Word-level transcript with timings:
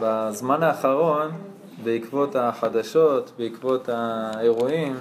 בזמן 0.00 0.62
האחרון, 0.62 1.30
בעקבות 1.84 2.36
החדשות, 2.36 3.32
בעקבות 3.38 3.88
האירועים, 3.88 4.96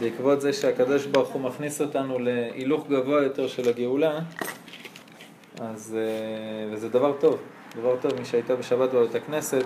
בעקבות 0.00 0.40
זה 0.40 0.52
שהקדוש 0.52 1.06
ברוך 1.06 1.28
הוא 1.28 1.42
מכניס 1.42 1.80
אותנו 1.80 2.18
להילוך 2.18 2.86
גבוה 2.88 3.22
יותר 3.22 3.48
של 3.48 3.68
הגאולה, 3.68 4.18
אז, 5.60 5.96
אה, 5.98 6.72
וזה 6.72 6.88
דבר 6.88 7.12
טוב, 7.20 7.38
דבר 7.76 7.96
טוב, 8.00 8.18
מי 8.18 8.24
שהייתה 8.24 8.56
בשבת 8.56 8.90
בבית 8.90 9.14
הכנסת, 9.14 9.64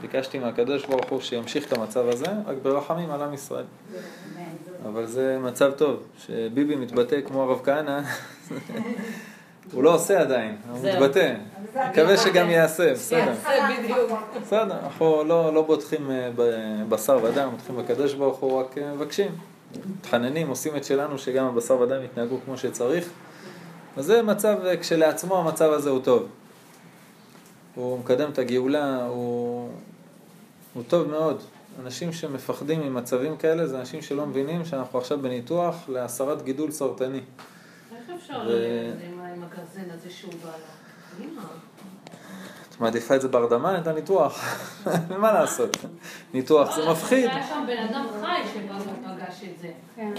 ביקשתי 0.00 0.38
מהקדוש 0.38 0.86
ברוך 0.86 1.08
הוא 1.08 1.20
שימשיך 1.20 1.66
את 1.66 1.72
המצב 1.72 2.08
הזה, 2.08 2.26
רק 2.46 2.56
ברחמים 2.62 3.10
על 3.10 3.22
עם 3.22 3.34
ישראל. 3.34 3.64
אבל 4.86 5.06
זה 5.06 5.38
מצב 5.42 5.72
טוב, 5.72 6.02
שביבי 6.18 6.76
מתבטא 6.76 7.20
כמו 7.26 7.42
הרב 7.42 7.60
כהנא, 7.64 8.00
הוא 9.72 9.82
לא 9.82 9.94
עושה 9.94 10.20
עדיין, 10.20 10.56
הוא 10.70 10.78
מתבטא. 10.88 11.34
מקווה 11.76 12.16
שגם 12.16 12.50
יעשה, 12.50 12.92
בסדר. 12.92 13.32
בסדר, 14.42 14.76
אנחנו 14.82 15.24
לא, 15.24 15.54
לא 15.54 15.62
בוטחים 15.62 16.10
אה, 16.10 16.30
בבשר 16.36 17.18
ודם, 17.22 17.48
בוטחים 17.50 17.76
בקדוש 17.76 18.14
ברוך 18.14 18.38
הוא, 18.38 18.60
רק 18.60 18.78
אה, 18.78 18.94
מבקשים. 18.94 19.36
מתחננים, 19.98 20.48
עושים 20.48 20.76
את 20.76 20.84
שלנו, 20.84 21.18
שגם 21.18 21.46
הבשר 21.46 21.80
ודם 21.80 22.04
יתנהגו 22.04 22.36
כמו 22.44 22.58
שצריך. 22.58 23.10
אז 23.96 24.04
זה 24.04 24.22
מצב, 24.22 24.56
אה, 24.64 24.76
כשלעצמו 24.76 25.38
המצב 25.38 25.72
הזה 25.72 25.90
הוא 25.90 26.00
טוב. 26.00 26.28
הוא 27.74 27.98
מקדם 27.98 28.30
את 28.30 28.38
הגאולה, 28.38 29.04
הוא, 29.06 29.70
הוא 30.74 30.82
טוב 30.88 31.08
מאוד. 31.08 31.42
אנשים 31.82 32.12
שמפחדים 32.12 32.80
ממצבים 32.80 33.36
כאלה 33.36 33.66
זה 33.66 33.80
אנשים 33.80 34.02
שלא 34.02 34.26
מבינים 34.26 34.64
שאנחנו 34.64 34.98
עכשיו 34.98 35.22
בניתוח 35.22 35.88
להסרת 35.88 36.42
גידול 36.42 36.70
סרטני. 36.70 37.20
איך 37.96 38.10
אפשר 38.16 38.42
ללמד 38.42 39.32
עם 39.36 39.42
הגרזן 39.42 39.90
הזה 39.90 40.10
שהוא 40.10 40.32
בא 40.44 40.50
את 42.70 42.80
מעדיפה 42.80 43.16
את 43.16 43.20
זה 43.20 43.28
בהרדמה, 43.28 43.78
את 43.78 43.86
הניתוח? 43.86 44.44
מה 45.22 45.32
לעשות? 45.32 45.76
ניתוח 46.34 46.76
זה 46.76 46.90
מפחיד. 46.90 47.24
היה 47.24 47.46
שם 47.46 47.64
בן 47.66 47.86
אדם 47.90 48.06
חי 48.20 48.48
שבא 48.54 48.74
ופגש 48.74 49.42
את 49.44 49.58
זה. 49.60 49.68
כן. 49.96 50.12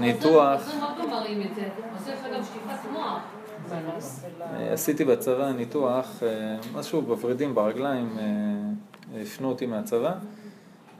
ניתוח... 0.00 0.60
חוזרים 0.60 0.82
עוד 0.82 0.92
פעם 0.96 1.10
מראים 1.10 1.42
את 1.42 1.54
זה. 1.54 1.68
עושה 1.98 2.14
לך 2.14 2.20
גם 2.34 2.42
שטיפת 2.44 2.90
מוח. 2.92 3.18
עשיתי 4.72 5.04
בצבא 5.04 5.52
ניתוח, 5.52 6.22
אה, 6.22 6.56
משהו 6.74 7.02
בוורידים 7.02 7.54
ברגליים, 7.54 8.18
אה, 8.18 9.22
הפנו 9.22 9.48
אותי 9.48 9.66
מהצבא, 9.66 10.12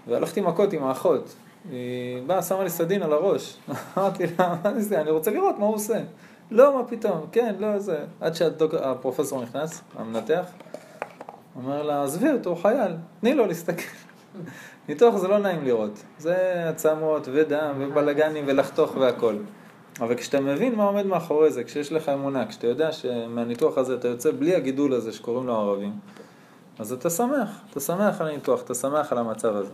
והלכתי 0.07 0.41
מכות 0.41 0.73
עם 0.73 0.85
האחות. 0.85 1.35
היא 1.71 2.23
באה, 2.27 2.43
שמה 2.43 2.63
לי 2.63 2.71
סדין 2.71 3.03
על 3.03 3.13
הראש. 3.13 3.57
אמרתי 3.99 4.25
לה, 4.39 4.57
מה 4.65 4.81
זה, 4.81 5.01
אני 5.01 5.11
רוצה 5.11 5.31
לראות 5.31 5.59
מה 5.59 5.67
הוא 5.67 5.75
עושה. 5.75 5.99
לא, 6.51 6.77
מה 6.77 6.85
פתאום, 6.85 7.27
כן, 7.33 7.55
לא, 7.59 7.79
זה. 7.79 8.05
עד 8.21 8.35
שהפרופסור 8.35 9.43
נכנס, 9.43 9.83
המנתח, 9.99 10.45
אומר 11.57 11.83
לה, 11.83 12.03
עזבי 12.03 12.33
אותו, 12.33 12.51
הוא 12.51 12.59
חייל, 12.59 12.93
תני 13.21 13.35
לו 13.35 13.47
להסתכל. 13.47 13.83
ניתוח 14.89 15.17
זה 15.17 15.29
לא 15.29 15.39
נעים 15.39 15.65
לראות. 15.65 16.03
זה 16.19 16.65
עצמות 16.69 17.29
ודם 17.33 17.75
ובלגנים 17.79 18.45
ולחתוך 18.47 18.97
והכל. 18.97 19.37
אבל 20.01 20.15
כשאתה 20.17 20.41
מבין 20.41 20.75
מה 20.75 20.85
עומד 20.85 21.07
מאחורי 21.07 21.51
זה, 21.51 21.65
כשיש 21.65 21.93
לך 21.93 22.09
אמונה, 22.09 22.47
כשאתה 22.47 22.67
יודע 22.67 22.93
שמהניתוח 22.93 23.79
הזה 23.79 23.95
אתה 23.95 24.09
יוצא 24.09 24.31
בלי 24.39 24.55
הגידול 24.55 24.93
הזה 24.93 25.13
שקוראים 25.13 25.47
לו 25.47 25.55
ערבים, 25.57 25.93
אז 26.79 26.93
אתה 26.93 27.11
שמח, 27.11 27.61
אתה 27.71 27.81
שמח 27.81 28.21
על 28.21 28.29
הניתוח, 28.29 28.63
אתה 28.63 28.75
שמח 28.75 29.13
על 29.13 29.19
המצב 29.19 29.57
הזה. 29.57 29.73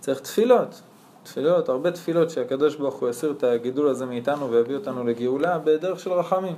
צריך 0.00 0.20
תפילות, 0.20 0.82
תפילות, 1.30 1.68
הרבה 1.68 1.90
תפילות 1.90 2.30
שהקדוש 2.30 2.76
ברוך 2.76 2.94
הוא 2.94 3.08
יסיר 3.08 3.30
את 3.30 3.44
הגידול 3.44 3.88
הזה 3.88 4.06
מאיתנו 4.06 4.50
ויביא 4.50 4.76
אותנו 4.76 5.04
לגאולה 5.04 5.58
בדרך 5.58 6.00
של 6.00 6.12
רחמים. 6.12 6.54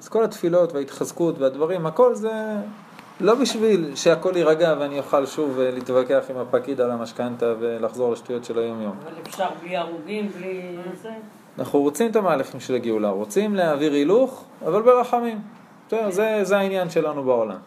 אז 0.00 0.08
כל 0.08 0.24
התפילות 0.24 0.72
וההתחזקות 0.72 1.38
והדברים, 1.38 1.86
הכל 1.86 2.14
זה 2.14 2.32
לא 3.20 3.34
בשביל 3.34 3.94
שהכל 3.94 4.32
יירגע 4.36 4.74
ואני 4.78 4.98
אוכל 4.98 5.26
שוב 5.26 5.60
אה, 5.60 5.70
להתווכח 5.70 6.24
עם 6.30 6.36
הפקיד 6.36 6.80
על 6.80 6.90
המשכנתה 6.90 7.54
ולחזור 7.60 8.12
לשטויות 8.12 8.44
של 8.44 8.58
היום 8.58 8.82
יום. 8.82 8.96
אבל 9.02 9.12
אפשר 9.26 9.48
בלי 9.62 9.76
הרוגים, 9.76 10.28
בלי 10.28 10.76
זה? 11.02 11.10
אנחנו 11.58 11.80
רוצים 11.80 12.10
את 12.10 12.16
המהלכים 12.16 12.60
של 12.60 12.74
הגאולה, 12.74 13.08
רוצים 13.08 13.54
להעביר 13.54 13.92
הילוך, 13.92 14.44
אבל 14.66 14.82
ברחמים. 14.82 15.40
זה, 15.90 16.40
זה 16.42 16.58
העניין 16.58 16.90
שלנו 16.90 17.24
בעולם. 17.24 17.58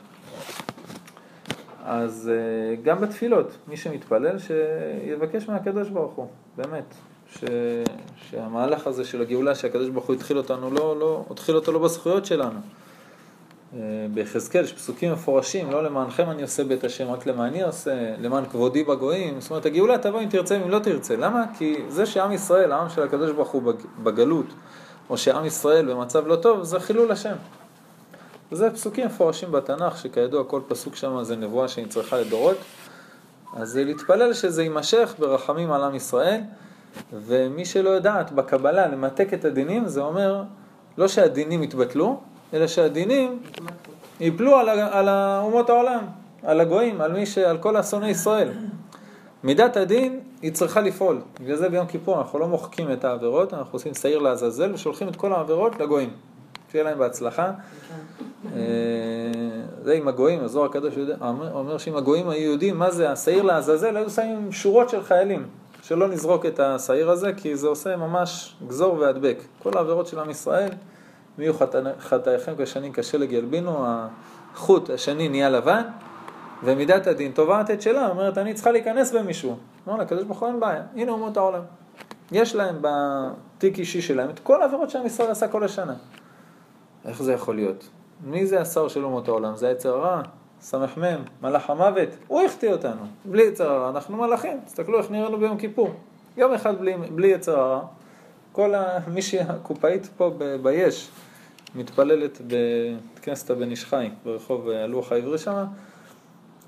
אז 1.85 2.31
אה, 2.33 2.75
גם 2.83 3.01
בתפילות, 3.01 3.57
מי 3.67 3.77
שמתפלל 3.77 4.37
שיבקש 4.39 5.49
מהקדוש 5.49 5.89
ברוך 5.89 6.13
הוא, 6.13 6.27
באמת. 6.57 6.93
ש... 7.33 7.43
שהמהלך 8.29 8.87
הזה 8.87 9.05
של 9.05 9.21
הגאולה 9.21 9.55
שהקדוש 9.55 9.89
ברוך 9.89 10.05
הוא 10.05 10.15
התחיל 10.15 10.37
אותנו, 10.37 10.71
לא, 10.71 10.99
לא, 10.99 11.25
התחיל 11.31 11.55
אותו 11.55 11.71
לא 11.71 11.79
בזכויות 11.79 12.25
שלנו. 12.25 12.59
אה, 13.73 13.79
ביחזקאל 14.13 14.63
יש 14.63 14.73
פסוקים 14.73 15.13
מפורשים, 15.13 15.71
לא 15.71 15.83
למענכם 15.83 16.29
אני 16.29 16.41
עושה 16.41 16.63
בית 16.63 16.83
השם, 16.83 17.11
רק 17.11 17.25
למעני 17.25 17.63
עושה, 17.63 18.15
למען 18.19 18.45
כבודי 18.45 18.83
בגויים. 18.83 19.41
זאת 19.41 19.51
אומרת, 19.51 19.65
הגאולה 19.65 19.97
תבוא 19.97 20.21
אם 20.21 20.29
תרצה 20.29 20.59
ואם 20.61 20.69
לא 20.69 20.79
תרצה. 20.79 21.15
למה? 21.15 21.45
כי 21.57 21.75
זה 21.87 22.05
שעם 22.05 22.31
ישראל, 22.31 22.71
העם 22.71 22.89
של 22.89 23.03
הקדוש 23.03 23.31
ברוך 23.31 23.49
הוא 23.49 23.73
בגלות, 24.03 24.45
או 25.09 25.17
שעם 25.17 25.45
ישראל 25.45 25.93
במצב 25.93 26.27
לא 26.27 26.35
טוב, 26.35 26.63
זה 26.63 26.79
חילול 26.79 27.11
השם. 27.11 27.35
זה 28.51 28.71
פסוקים 28.71 29.05
מפורשים 29.05 29.51
בתנ"ך, 29.51 29.97
שכידוע 29.97 30.43
כל 30.43 30.61
פסוק 30.67 30.95
שם 30.95 31.23
זה 31.23 31.35
נבואה 31.35 31.67
שנצרכה 31.67 32.17
לדורות. 32.17 32.57
אז 33.53 33.77
להתפלל 33.77 34.33
שזה 34.33 34.63
יימשך 34.63 35.13
ברחמים 35.19 35.71
על 35.71 35.83
עם 35.83 35.95
ישראל, 35.95 36.41
ומי 37.13 37.65
שלא 37.65 37.89
יודעת 37.89 38.31
בקבלה 38.31 38.87
למתק 38.87 39.33
את 39.33 39.45
הדינים, 39.45 39.87
זה 39.87 40.01
אומר 40.01 40.43
לא 40.97 41.07
שהדינים 41.07 41.63
יתבטלו, 41.63 42.19
אלא 42.53 42.67
שהדינים 42.67 43.39
ייפלו 44.19 44.55
על, 44.55 44.69
על 44.69 45.09
אומות 45.43 45.69
העולם, 45.69 46.03
על 46.43 46.59
הגויים, 46.59 47.01
על, 47.01 47.13
מי 47.13 47.25
ש, 47.25 47.37
על 47.37 47.57
כל 47.57 47.79
אסוני 47.79 48.09
ישראל. 48.09 48.51
מידת 49.43 49.77
הדין 49.77 50.19
היא 50.41 50.51
צריכה 50.51 50.81
לפעול. 50.81 51.21
בגלל 51.41 51.55
זה 51.55 51.69
ביום 51.69 51.87
כיפור 51.87 52.17
אנחנו 52.17 52.39
לא 52.39 52.47
מוחקים 52.47 52.91
את 52.91 53.05
העבירות, 53.05 53.53
אנחנו 53.53 53.75
עושים 53.75 53.93
שעיר 53.93 54.19
לעזאזל 54.19 54.73
ושולחים 54.73 55.09
את 55.09 55.15
כל 55.15 55.33
העבירות 55.33 55.79
לגויים. 55.79 56.09
שיהיה 56.71 56.83
להם 56.83 56.97
בהצלחה. 56.99 57.51
אה, 58.55 58.61
זה 59.83 59.93
עם 59.93 60.07
הגויים, 60.07 60.43
הזוהר 60.43 60.65
הקדוש 60.65 60.93
אומר 61.21 61.77
שאם 61.77 61.95
הגויים 61.95 62.29
היו 62.29 62.51
יודעים 62.51 62.79
מה 62.79 62.91
זה 62.91 63.11
השעיר 63.11 63.43
לעזאזל, 63.43 63.97
היו 63.97 64.09
שמים 64.09 64.51
שורות 64.51 64.89
של 64.89 65.03
חיילים. 65.03 65.47
שלא 65.83 66.07
נזרוק 66.07 66.45
את 66.45 66.59
השעיר 66.59 67.09
הזה, 67.09 67.33
כי 67.33 67.55
זה 67.55 67.67
עושה 67.67 67.95
ממש 67.95 68.55
גזור 68.67 68.93
והדבק. 68.99 69.37
כל 69.63 69.77
העבירות 69.77 70.07
של 70.07 70.19
עם 70.19 70.29
ישראל, 70.29 70.69
מי 71.37 71.43
יהיו 71.43 71.53
חטאיכם 71.99 72.53
כשנים 72.57 72.93
כשלג 72.93 73.31
ילבינו, 73.31 73.85
החוט 73.85 74.89
השני 74.89 75.29
נהיה 75.29 75.49
לבן, 75.49 75.81
ומידת 76.63 77.07
הדין 77.07 77.31
תובעת 77.31 77.71
את 77.71 77.81
שלה, 77.81 78.07
אומרת 78.07 78.37
אני 78.37 78.53
צריכה 78.53 78.71
להיכנס 78.71 79.11
במישהו. 79.11 79.57
אמר 79.87 79.97
לה, 79.97 80.03
הקדוש 80.03 80.23
ברוך 80.23 80.39
הוא 80.39 80.49
אין 80.49 80.59
בעיה, 80.59 80.83
הנה 80.95 81.11
אומות 81.11 81.37
העולם. 81.37 81.61
יש 82.31 82.55
להם 82.55 82.75
בתיק 82.81 83.79
אישי 83.79 84.01
שלהם 84.01 84.29
את 84.29 84.39
כל 84.39 84.61
העבירות 84.61 84.89
שעם 84.89 85.05
ישראל 85.05 85.31
עשה 85.31 85.47
כל 85.47 85.63
השנה. 85.63 85.93
איך 87.05 87.23
זה 87.23 87.33
יכול 87.33 87.55
להיות? 87.55 87.89
מי 88.23 88.45
זה 88.45 88.61
השר 88.61 88.87
של 88.87 89.03
אומות 89.03 89.27
העולם? 89.27 89.55
זה 89.55 89.67
היצר 89.67 89.95
הרע, 89.95 90.21
סמ"ם, 90.61 91.21
מלאך 91.41 91.69
המוות, 91.69 92.09
הוא 92.27 92.41
החטיא 92.41 92.71
אותנו, 92.71 93.01
בלי 93.25 93.43
יצר 93.43 93.71
הרע, 93.71 93.89
אנחנו 93.89 94.17
מלאכים, 94.17 94.57
תסתכלו 94.65 94.97
איך 94.97 95.11
נראינו 95.11 95.37
ביום 95.37 95.57
כיפור. 95.57 95.93
יום 96.37 96.53
אחד 96.53 96.79
בלי, 96.79 96.93
בלי 96.97 97.27
יצר 97.27 97.59
הרע, 97.59 97.81
כל 98.51 98.75
ה... 98.75 98.99
מישהי 99.13 99.39
הקופאית 99.39 100.09
פה 100.17 100.31
ב... 100.37 100.55
ביש, 100.55 101.09
מתפללת 101.75 102.41
בבית 102.41 103.19
כנסת 103.21 103.49
הבן 103.49 103.71
איש 103.71 103.85
חי, 103.85 104.09
ברחוב 104.25 104.69
הלוח 104.69 105.11
העברי 105.11 105.37
שם, 105.37 105.65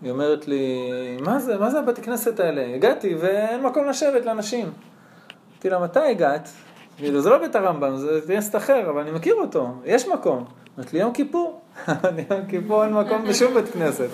היא 0.02 0.12
אומרת 0.12 0.48
לי, 0.48 0.88
מה 1.22 1.40
זה, 1.40 1.58
מה 1.58 1.70
זה 1.70 1.80
הבתי 1.80 2.02
כנסת 2.02 2.40
האלה? 2.40 2.76
הגעתי 2.76 3.16
ואין 3.16 3.64
מקום 3.64 3.88
לשבת 3.88 4.26
לאנשים. 4.26 4.72
אמרתי 5.52 5.70
לה, 5.70 5.80
מתי 5.80 6.00
הגעת? 6.00 6.50
כאילו, 7.02 7.22
זה 7.22 7.30
לא 7.30 7.38
בית 7.38 7.56
הרמב"ם, 7.56 7.96
זה 7.96 8.20
כנסת 8.28 8.56
אחר, 8.56 8.90
אבל 8.90 9.02
אני 9.02 9.12
מכיר 9.12 9.36
אותו, 9.36 9.68
יש 9.86 10.08
מקום. 10.08 10.46
אמרתי 10.78 10.98
לי, 10.98 11.02
יום 11.02 11.14
כיפור. 11.14 11.62
יום 12.30 12.46
כיפור 12.50 12.84
אין 12.84 12.94
מקום 12.94 13.26
בשום 13.28 13.54
בית 13.54 13.70
כנסת. 13.70 14.08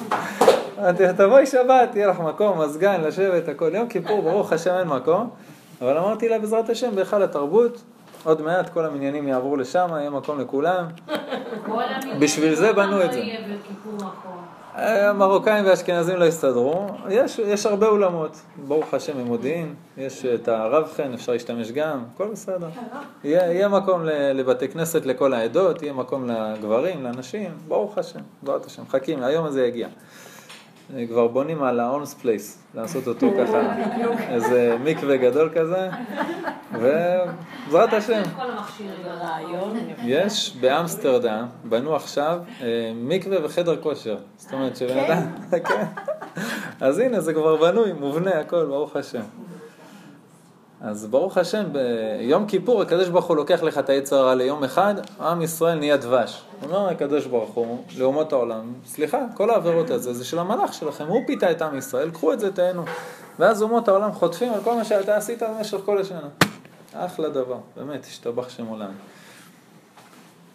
אמרתי 0.80 1.04
לה, 1.04 1.14
תבואי 1.14 1.46
שבת, 1.46 1.96
יהיה 1.96 2.08
לך 2.08 2.20
מקום, 2.20 2.62
מזגן, 2.62 3.02
לשבת, 3.02 3.48
הכל. 3.48 3.72
יום 3.74 3.88
כיפור, 3.88 4.22
ברוך 4.22 4.54
השם, 4.54 4.76
אין 4.80 4.88
מקום. 4.88 5.30
אבל 5.82 5.98
אמרתי 5.98 6.30
לה, 6.30 6.40
בעזרת 6.40 6.70
השם, 6.70 6.96
בהיכל 6.96 7.24
התרבות, 7.24 7.82
עוד 8.24 8.42
מעט 8.42 8.70
כל 8.70 8.86
המניינים 8.86 9.28
יעברו 9.28 9.56
לשם, 9.56 9.88
יהיה 9.92 10.10
מקום 10.10 10.40
לכולם. 10.40 10.86
בשביל 12.20 12.56
זה 12.56 12.74
בנו 12.74 13.04
את 13.04 13.14
זה. 13.14 13.22
המרוקאים 14.78 15.66
והאשכנזים 15.66 16.16
לא 16.16 16.26
הסתדרו, 16.26 16.88
יש, 17.10 17.40
יש 17.40 17.66
הרבה 17.66 17.88
אולמות, 17.88 18.38
ברוך 18.68 18.94
השם 18.94 19.20
עם 19.20 19.26
מודיעין, 19.26 19.74
יש 19.98 20.26
את 20.26 20.48
הרב 20.48 20.88
חן, 20.96 21.14
אפשר 21.14 21.32
להשתמש 21.32 21.72
גם, 21.72 22.04
הכל 22.14 22.28
בסדר. 22.28 22.68
יהיה, 23.24 23.54
יהיה 23.54 23.68
מקום 23.68 24.02
לבתי 24.34 24.68
כנסת 24.68 25.06
לכל 25.06 25.34
העדות, 25.34 25.82
יהיה 25.82 25.94
מקום 25.94 26.30
לגברים, 26.30 27.04
לנשים, 27.04 27.52
ברוך 27.68 27.98
השם, 27.98 28.20
בעזרת 28.44 28.66
השם, 28.66 28.84
חכים, 28.90 29.24
היום 29.24 29.46
הזה 29.46 29.66
יגיע. 29.66 29.88
כבר 31.08 31.28
בונים 31.28 31.64
על 31.64 31.80
ה-On's 31.80 32.24
Place, 32.24 32.76
לעשות 32.76 33.08
אותו 33.08 33.28
ככה, 33.40 33.62
איזה 34.30 34.78
מקווה 34.84 35.18
גדול 35.18 35.50
כזה, 35.56 35.90
ובעזרת 36.74 37.94
השם. 37.94 38.22
יש 40.04 40.58
באמסטרדם, 40.62 41.46
בנו 41.64 41.96
עכשיו 41.96 42.40
אה, 42.62 42.92
מקווה 42.96 43.46
וחדר 43.46 43.82
כושר. 43.82 44.18
זאת 44.38 44.54
אומרת 44.54 44.76
שבן 44.78 44.98
אדם, 44.98 45.24
כן. 45.66 45.86
אז 46.82 47.00
הנה, 47.00 47.20
זה 47.20 47.34
כבר 47.34 47.56
בנוי, 47.56 47.94
מובנה, 47.94 48.40
הכל, 48.40 48.66
ברוך 48.66 48.96
השם. 48.96 49.22
אז 50.82 51.06
ברוך 51.06 51.38
השם, 51.38 51.64
ביום 51.72 52.48
כיפור 52.48 52.82
הקדוש 52.82 53.10
ברוך 53.10 53.26
הוא 53.26 53.36
לוקח 53.36 53.64
לך 53.64 53.78
את 53.78 53.90
היצר 53.90 54.16
הרע 54.16 54.36
ליום 54.36 54.64
אחד, 54.64 54.96
עם 55.20 55.42
ישראל 55.42 55.80
נהיה 55.80 55.98
דבש. 55.98 56.42
אומר 56.64 56.90
הקדוש 56.90 57.26
ברוך 57.26 57.50
הוא 57.50 57.84
לאומות 57.98 58.34
העולם, 58.34 58.74
סליחה, 58.86 59.26
כל 59.34 59.50
העבירות 59.50 59.90
הזה 59.90 60.14
זה 60.14 60.26
של 60.26 60.40
המלאך 60.40 60.74
שלכם, 60.74 61.08
הוא 61.08 61.22
פיתה 61.28 61.52
את 61.52 61.62
עם 61.62 61.78
ישראל, 61.78 62.12
קחו 62.12 62.34
את 62.34 62.40
זה, 62.40 62.52
תהנו. 62.52 62.84
ואז 63.40 63.62
אומות 63.62 63.88
העולם 63.88 64.12
חוטפים 64.12 64.54
על 64.54 64.62
כל 64.64 64.76
מה 64.76 64.86
שאתה 64.86 65.18
עשית 65.18 65.44
במשך 65.44 65.78
כל 65.86 65.98
השנה. 65.98 66.28
אחלה 66.94 67.30
דבר, 67.30 67.58
באמת, 67.78 68.06
השתבח 68.06 68.50
שם 68.50 68.66
עולם. 68.66 68.92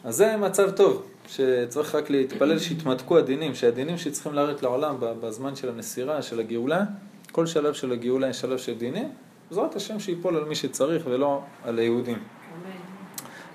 אז 0.05 0.17
זה 0.17 0.37
מצב 0.37 0.71
טוב, 0.71 1.03
שצריך 1.29 1.95
רק 1.95 2.11
להתפלל 2.11 2.59
שיתמתקו 2.59 3.19
הדינים, 3.19 3.55
שהדינים 3.55 3.99
שצריכים 3.99 4.35
לרדת 4.35 4.63
לעולם 4.63 4.97
בזמן 5.01 5.57
של 5.57 5.69
הנסירה, 5.69 6.23
של 6.23 6.41
הגאולה, 6.41 6.83
כל 7.33 7.47
שלב 7.47 7.73
של 7.73 7.93
הגאולה 7.93 8.29
יש 8.29 8.41
שלב 8.41 8.59
של 8.59 8.75
דינים, 8.79 9.13
בעזרת 9.53 9.77
השם 9.77 10.01
שיפול 10.01 10.37
על 10.37 10.45
מי 10.45 10.55
שצריך 10.55 11.03
ולא 11.07 11.41
על 11.65 11.79
היהודים. 11.79 12.19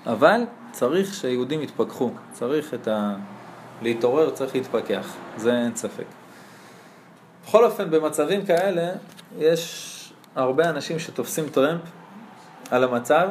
אבל 0.06 0.40
צריך 0.72 1.14
שהיהודים 1.14 1.62
יתפכחו, 1.62 2.10
צריך 2.32 2.74
את 2.74 2.88
ה... 2.88 3.14
להתעורר, 3.82 4.30
צריך 4.30 4.54
להתפכח, 4.54 5.14
זה 5.36 5.52
אין 5.52 5.76
ספק. 5.76 6.04
בכל 7.46 7.64
אופן, 7.64 7.90
במצבים 7.90 8.46
כאלה, 8.46 8.92
יש 9.38 10.12
הרבה 10.34 10.70
אנשים 10.70 10.98
שתופסים 10.98 11.48
טרמפ 11.48 11.80
על 12.70 12.84
המצב, 12.84 13.28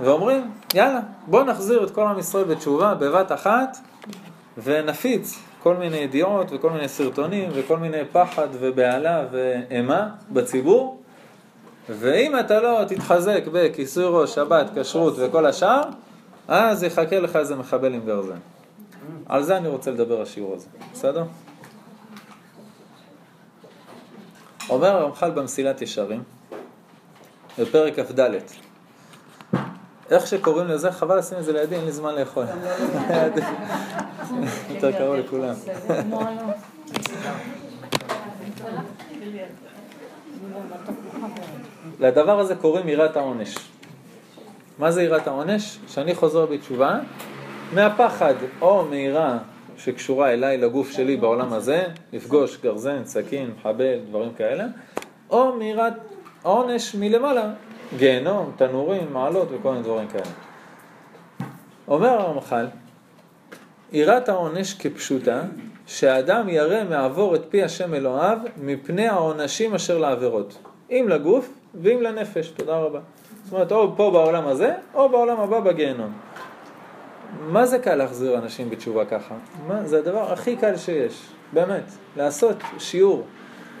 ואומרים, 0.00 0.50
יאללה, 0.74 1.00
בואו 1.26 1.44
נחזיר 1.44 1.84
את 1.84 1.90
כל 1.90 2.06
עם 2.06 2.18
ישראל 2.18 2.44
בתשובה 2.44 2.94
בבת 2.94 3.32
אחת, 3.32 3.76
ונפיץ 4.62 5.38
כל 5.62 5.76
מיני 5.76 5.96
ידיעות 5.96 6.46
וכל 6.52 6.70
מיני 6.70 6.88
סרטונים 6.88 7.50
וכל 7.54 7.78
מיני 7.78 8.04
פחד 8.12 8.48
ובהלה 8.52 9.24
ואימה 9.30 10.08
בציבור, 10.30 10.97
ואם 11.88 12.40
אתה 12.40 12.60
לא 12.60 12.84
תתחזק 12.88 13.42
בכיסוי 13.52 14.04
ראש, 14.08 14.34
שבת, 14.34 14.78
כשרות 14.78 15.14
וכל 15.18 15.46
השאר, 15.46 15.82
אז 16.48 16.82
יחכה 16.82 17.20
לך 17.20 17.36
איזה 17.36 17.56
מחבל 17.56 17.94
עם 17.94 18.00
גרזן. 18.06 18.38
על 19.26 19.42
זה 19.42 19.56
אני 19.56 19.68
רוצה 19.68 19.90
לדבר 19.90 20.22
השיעור 20.22 20.54
הזה, 20.54 20.66
בסדר? 20.92 21.24
אומר 24.70 24.96
הרמח"ל 24.96 25.30
במסילת 25.30 25.82
ישרים, 25.82 26.22
בפרק 27.58 28.00
כ"ד, 28.00 28.30
איך 30.10 30.26
שקוראים 30.26 30.68
לזה, 30.68 30.92
חבל 30.92 31.18
לשים 31.18 31.38
את 31.38 31.44
זה 31.44 31.52
לידי, 31.52 31.76
אין 31.76 31.84
לי 31.84 31.92
זמן 31.92 32.14
לאכול. 32.14 32.44
יותר 34.70 34.92
קרוב 34.92 35.14
לכולם. 35.14 35.54
לדבר 42.00 42.40
הזה 42.40 42.54
קוראים 42.54 42.88
יראת 42.88 43.16
העונש. 43.16 43.56
מה 44.78 44.90
זה 44.90 45.02
יראת 45.02 45.26
העונש? 45.26 45.78
שאני 45.88 46.14
חוזר 46.14 46.46
בתשובה 46.46 46.98
מהפחד 47.74 48.34
או 48.60 48.84
מיראה 48.84 49.38
שקשורה 49.76 50.32
אליי 50.32 50.58
לגוף 50.58 50.90
שלי 50.90 51.16
בעולם 51.16 51.52
הזה, 51.52 51.86
לפגוש 52.12 52.58
גרזן, 52.62 53.04
סכין, 53.04 53.50
מחבל, 53.58 53.98
דברים 54.08 54.32
כאלה, 54.34 54.64
או 55.30 55.54
מיראת 55.54 55.92
העונש 56.44 56.94
מלמעלה, 56.94 57.50
גיהנום, 57.96 58.52
תנורים, 58.56 59.12
מעלות 59.12 59.48
וכל 59.52 59.70
מיני 59.70 59.82
דברים 59.82 60.08
כאלה. 60.08 60.30
אומר 61.88 62.08
הרמח"ל, 62.08 62.66
יראת 63.92 64.28
העונש 64.28 64.74
כפשוטה, 64.74 65.42
שהאדם 65.86 66.48
ירא 66.48 66.84
מעבור 66.84 67.34
את 67.34 67.42
פי 67.48 67.62
השם 67.62 67.94
אלוהיו 67.94 68.38
מפני 68.56 69.08
העונשים 69.08 69.74
אשר 69.74 69.98
לעבירות, 69.98 70.58
אם 70.90 71.06
לגוף 71.08 71.57
ואם 71.82 72.02
לנפש, 72.02 72.48
תודה 72.48 72.76
רבה. 72.76 73.00
זאת 73.44 73.52
אומרת, 73.52 73.72
או 73.72 73.96
פה 73.96 74.10
בעולם 74.10 74.46
הזה, 74.46 74.74
או 74.94 75.08
בעולם 75.08 75.40
הבא 75.40 75.60
בגיהנום. 75.60 76.12
מה 77.40 77.66
זה 77.66 77.78
קל 77.78 77.94
להחזיר 77.94 78.38
אנשים 78.38 78.70
בתשובה 78.70 79.04
ככה? 79.04 79.34
מה, 79.66 79.86
זה 79.86 79.98
הדבר 79.98 80.32
הכי 80.32 80.56
קל 80.56 80.76
שיש, 80.76 81.22
באמת. 81.52 81.84
לעשות 82.16 82.56
שיעור 82.78 83.24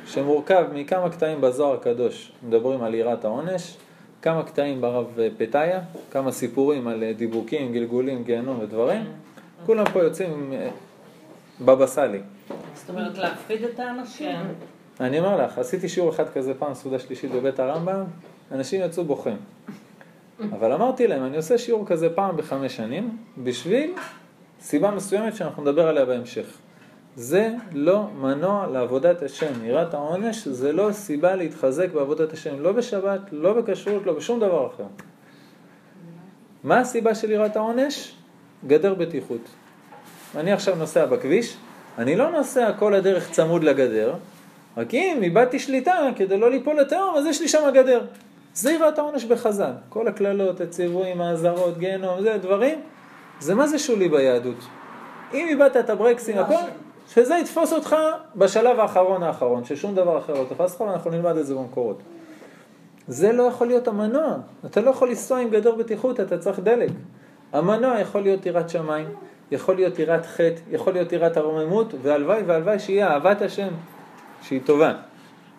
שמורכב 0.06 0.66
מכמה 0.72 1.10
קטעים 1.10 1.40
בזוהר 1.40 1.74
הקדוש, 1.74 2.32
מדברים 2.42 2.82
על 2.82 2.94
יראת 2.94 3.24
העונש, 3.24 3.76
כמה 4.22 4.42
קטעים 4.42 4.80
ברב 4.80 5.06
פתיה, 5.38 5.80
כמה 6.10 6.32
סיפורים 6.32 6.88
על 6.88 7.12
דיבוקים, 7.16 7.72
גלגולים, 7.72 8.24
גיהנום 8.24 8.60
ודברים, 8.60 9.04
כולם 9.66 9.84
פה 9.92 10.02
יוצאים 10.02 10.32
עם 10.32 10.52
אה, 10.52 10.68
בבא 11.60 11.86
סאלי. 11.86 12.20
זאת 12.74 12.90
אומרת, 12.90 13.18
להפחיד 13.18 13.64
את 13.64 13.80
האנשים. 13.80 14.36
אני 15.00 15.18
אומר 15.18 15.44
לך, 15.44 15.58
עשיתי 15.58 15.88
שיעור 15.88 16.10
אחד 16.10 16.28
כזה 16.28 16.54
פעם, 16.54 16.74
סעודה 16.74 16.98
שלישית 16.98 17.30
בבית 17.30 17.60
הרמב"ם, 17.60 18.04
אנשים 18.52 18.80
יצאו 18.84 19.04
בוכים. 19.04 19.36
אבל 20.40 20.72
אמרתי 20.72 21.06
להם, 21.06 21.24
אני 21.24 21.36
עושה 21.36 21.58
שיעור 21.58 21.86
כזה 21.86 22.10
פעם 22.10 22.36
בחמש 22.36 22.76
שנים, 22.76 23.16
בשביל 23.38 23.92
סיבה 24.60 24.90
מסוימת 24.90 25.36
שאנחנו 25.36 25.62
נדבר 25.62 25.88
עליה 25.88 26.04
בהמשך. 26.04 26.46
זה 27.16 27.54
לא 27.72 28.06
מנוע 28.20 28.66
לעבודת 28.66 29.22
השם. 29.22 29.64
יראת 29.64 29.94
העונש 29.94 30.48
זה 30.48 30.72
לא 30.72 30.92
סיבה 30.92 31.36
להתחזק 31.36 31.92
בעבודת 31.92 32.32
השם, 32.32 32.60
לא 32.60 32.72
בשבת, 32.72 33.20
לא 33.32 33.52
בכשרות, 33.52 34.06
לא 34.06 34.12
בשום 34.12 34.40
דבר 34.40 34.66
אחר. 34.66 34.84
מה 36.64 36.80
הסיבה 36.80 37.14
של 37.14 37.30
יראת 37.30 37.56
העונש? 37.56 38.14
גדר 38.66 38.94
בטיחות. 38.94 39.40
אני 40.36 40.52
עכשיו 40.52 40.74
נוסע 40.74 41.06
בכביש, 41.06 41.56
אני 41.98 42.16
לא 42.16 42.30
נוסע 42.30 42.72
כל 42.78 42.94
הדרך 42.94 43.30
צמוד 43.30 43.64
לגדר, 43.64 44.14
רק 44.78 44.94
אם 44.94 45.18
איבדתי 45.22 45.58
שליטה 45.58 46.08
כדי 46.16 46.38
לא 46.38 46.50
ליפול 46.50 46.80
לתהום, 46.80 47.14
אז 47.16 47.26
יש 47.26 47.40
לי 47.40 47.48
שם 47.48 47.70
גדר. 47.74 48.00
זה 48.54 48.72
יראת 48.72 48.98
העונש 48.98 49.24
בחז"ל. 49.24 49.72
כל 49.88 50.08
הקללות, 50.08 50.60
הציוויים, 50.60 51.20
האזהרות, 51.20 51.78
גיהנום, 51.78 52.22
זה 52.22 52.38
דברים, 52.42 52.80
זה 53.40 53.54
מה 53.54 53.66
זה 53.66 53.78
שולי 53.78 54.08
ביהדות. 54.08 54.56
אם 55.34 55.46
איבדת 55.48 55.76
את 55.76 55.90
הברקסים, 55.90 56.38
הכל, 56.38 56.54
שזה 57.08 57.34
יתפוס 57.34 57.72
אותך 57.72 57.96
בשלב 58.36 58.80
האחרון 58.80 59.22
האחרון, 59.22 59.64
ששום 59.64 59.94
דבר 59.94 60.18
אחר 60.18 60.32
לא 60.32 60.44
תפס 60.48 60.72
אותך, 60.72 60.80
ואנחנו 60.80 61.10
נלמד 61.10 61.36
את 61.36 61.46
זה 61.46 61.54
במקורות. 61.54 62.02
זה 63.08 63.32
לא 63.32 63.42
יכול 63.42 63.66
להיות 63.66 63.88
המנוע. 63.88 64.36
אתה 64.66 64.80
לא 64.80 64.90
יכול 64.90 65.08
לנסוע 65.08 65.38
עם 65.38 65.50
גדר 65.50 65.74
בטיחות, 65.74 66.20
אתה 66.20 66.38
צריך 66.38 66.58
דלק. 66.58 66.90
המנוע 67.52 68.00
יכול 68.00 68.20
להיות 68.20 68.46
יראת 68.46 68.70
שמיים, 68.70 69.06
יכול 69.50 69.74
להיות 69.74 69.98
יראת 69.98 70.26
חטא, 70.26 70.60
יכול 70.70 70.92
להיות 70.92 71.12
יראת 71.12 71.36
הרוממות, 71.36 71.94
והלוואי 72.02 72.42
והלוואי 72.46 72.78
שיהיה 72.78 73.08
אהבת 73.08 73.42
השם, 73.42 73.68
שהיא 74.42 74.60
טובה. 74.64 74.92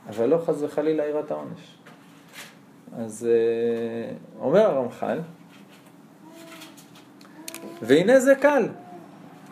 אבל 0.09 0.25
לא 0.25 0.37
חס 0.45 0.55
וחלילה 0.61 1.05
יראת 1.05 1.31
העונש. 1.31 1.77
אז 2.97 3.27
אה, 3.31 4.15
אומר 4.39 4.61
הרמח"ל, 4.61 5.19
והנה 7.81 8.19
זה 8.19 8.35
קל. 8.35 8.67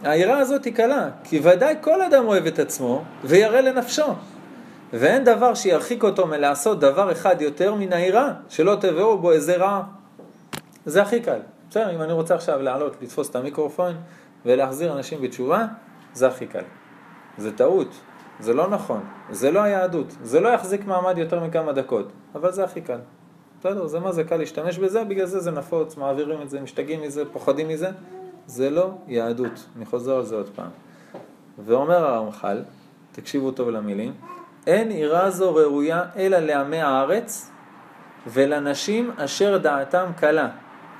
היראה 0.04 0.38
הזאת 0.38 0.66
היא 0.66 0.74
קלה, 0.74 1.10
כי 1.24 1.40
ודאי 1.44 1.76
כל 1.82 2.02
אדם 2.02 2.28
אוהב 2.28 2.46
את 2.46 2.60
עצמו 2.60 3.04
וירא 3.24 3.62
לנפשו. 3.62 4.14
ואין 4.94 5.24
דבר 5.24 5.54
שירחיק 5.54 6.04
אותו 6.04 6.28
מלעשות 6.28 6.80
דבר 6.80 7.12
אחד 7.12 7.42
יותר 7.42 7.76
מן 7.76 7.94
היראה, 7.94 8.34
שלא 8.50 8.78
תבואו 8.82 9.18
בו 9.18 9.32
איזה 9.32 9.58
רע. 9.58 9.84
זה 10.86 11.02
הכי 11.02 11.22
קל. 11.22 11.40
בסדר, 11.70 11.96
אם 11.96 12.02
אני 12.02 12.14
רוצה 12.14 12.36
עכשיו 12.36 12.62
לעלות, 12.62 12.98
לתפוס 13.02 13.30
את 13.30 13.36
המיקרופון 13.36 13.96
ולהחזיר 14.46 14.94
אנשים 14.94 15.22
בתשובה, 15.22 15.66
זה 16.14 16.28
הכי 16.28 16.48
קל. 16.48 16.64
זה 17.38 17.58
טעות, 17.58 17.96
זה 18.40 18.54
לא 18.54 18.70
נכון, 18.70 19.04
זה 19.30 19.52
לא 19.52 19.60
היהדות, 19.64 20.16
זה 20.24 20.40
לא 20.40 20.50
יחזיק 20.50 20.86
מעמד 20.86 21.18
יותר 21.18 21.44
מכמה 21.44 21.74
דקות, 21.74 22.12
אבל 22.36 22.52
זה 22.52 22.64
הכי 22.64 22.82
קל. 22.82 23.00
בסדר, 23.60 23.88
זה 23.88 24.00
מה 24.00 24.12
זה 24.12 24.24
קל 24.24 24.38
להשתמש 24.38 24.78
בזה, 24.78 25.04
בגלל 25.04 25.26
זה 25.26 25.40
זה 25.40 25.52
נפוץ, 25.52 25.98
מעבירים 25.98 26.42
את 26.42 26.50
זה, 26.50 26.62
משתגעים 26.62 27.02
מזה, 27.02 27.24
פוחדים 27.26 27.68
מזה. 27.68 27.90
זה 28.48 28.70
לא 28.70 28.92
יהדות. 29.08 29.66
אני 29.78 29.86
חוזר 29.86 30.16
על 30.16 30.26
זה 30.26 30.36
עוד 30.36 30.50
פעם. 30.56 30.70
ואומר 31.66 32.06
הרמח"ל, 32.06 32.64
תקשיבו 33.12 33.52
טוב 33.52 33.70
למילים, 33.70 34.14
אין 34.68 34.90
עירה 34.90 35.30
זו 35.30 35.56
ראויה 35.56 36.04
אלא 36.16 36.38
לעמי 36.38 36.82
הארץ 36.82 37.52
ולנשים 38.28 39.12
אשר 39.18 39.58
דעתם 39.58 40.06
קלה. 40.18 40.50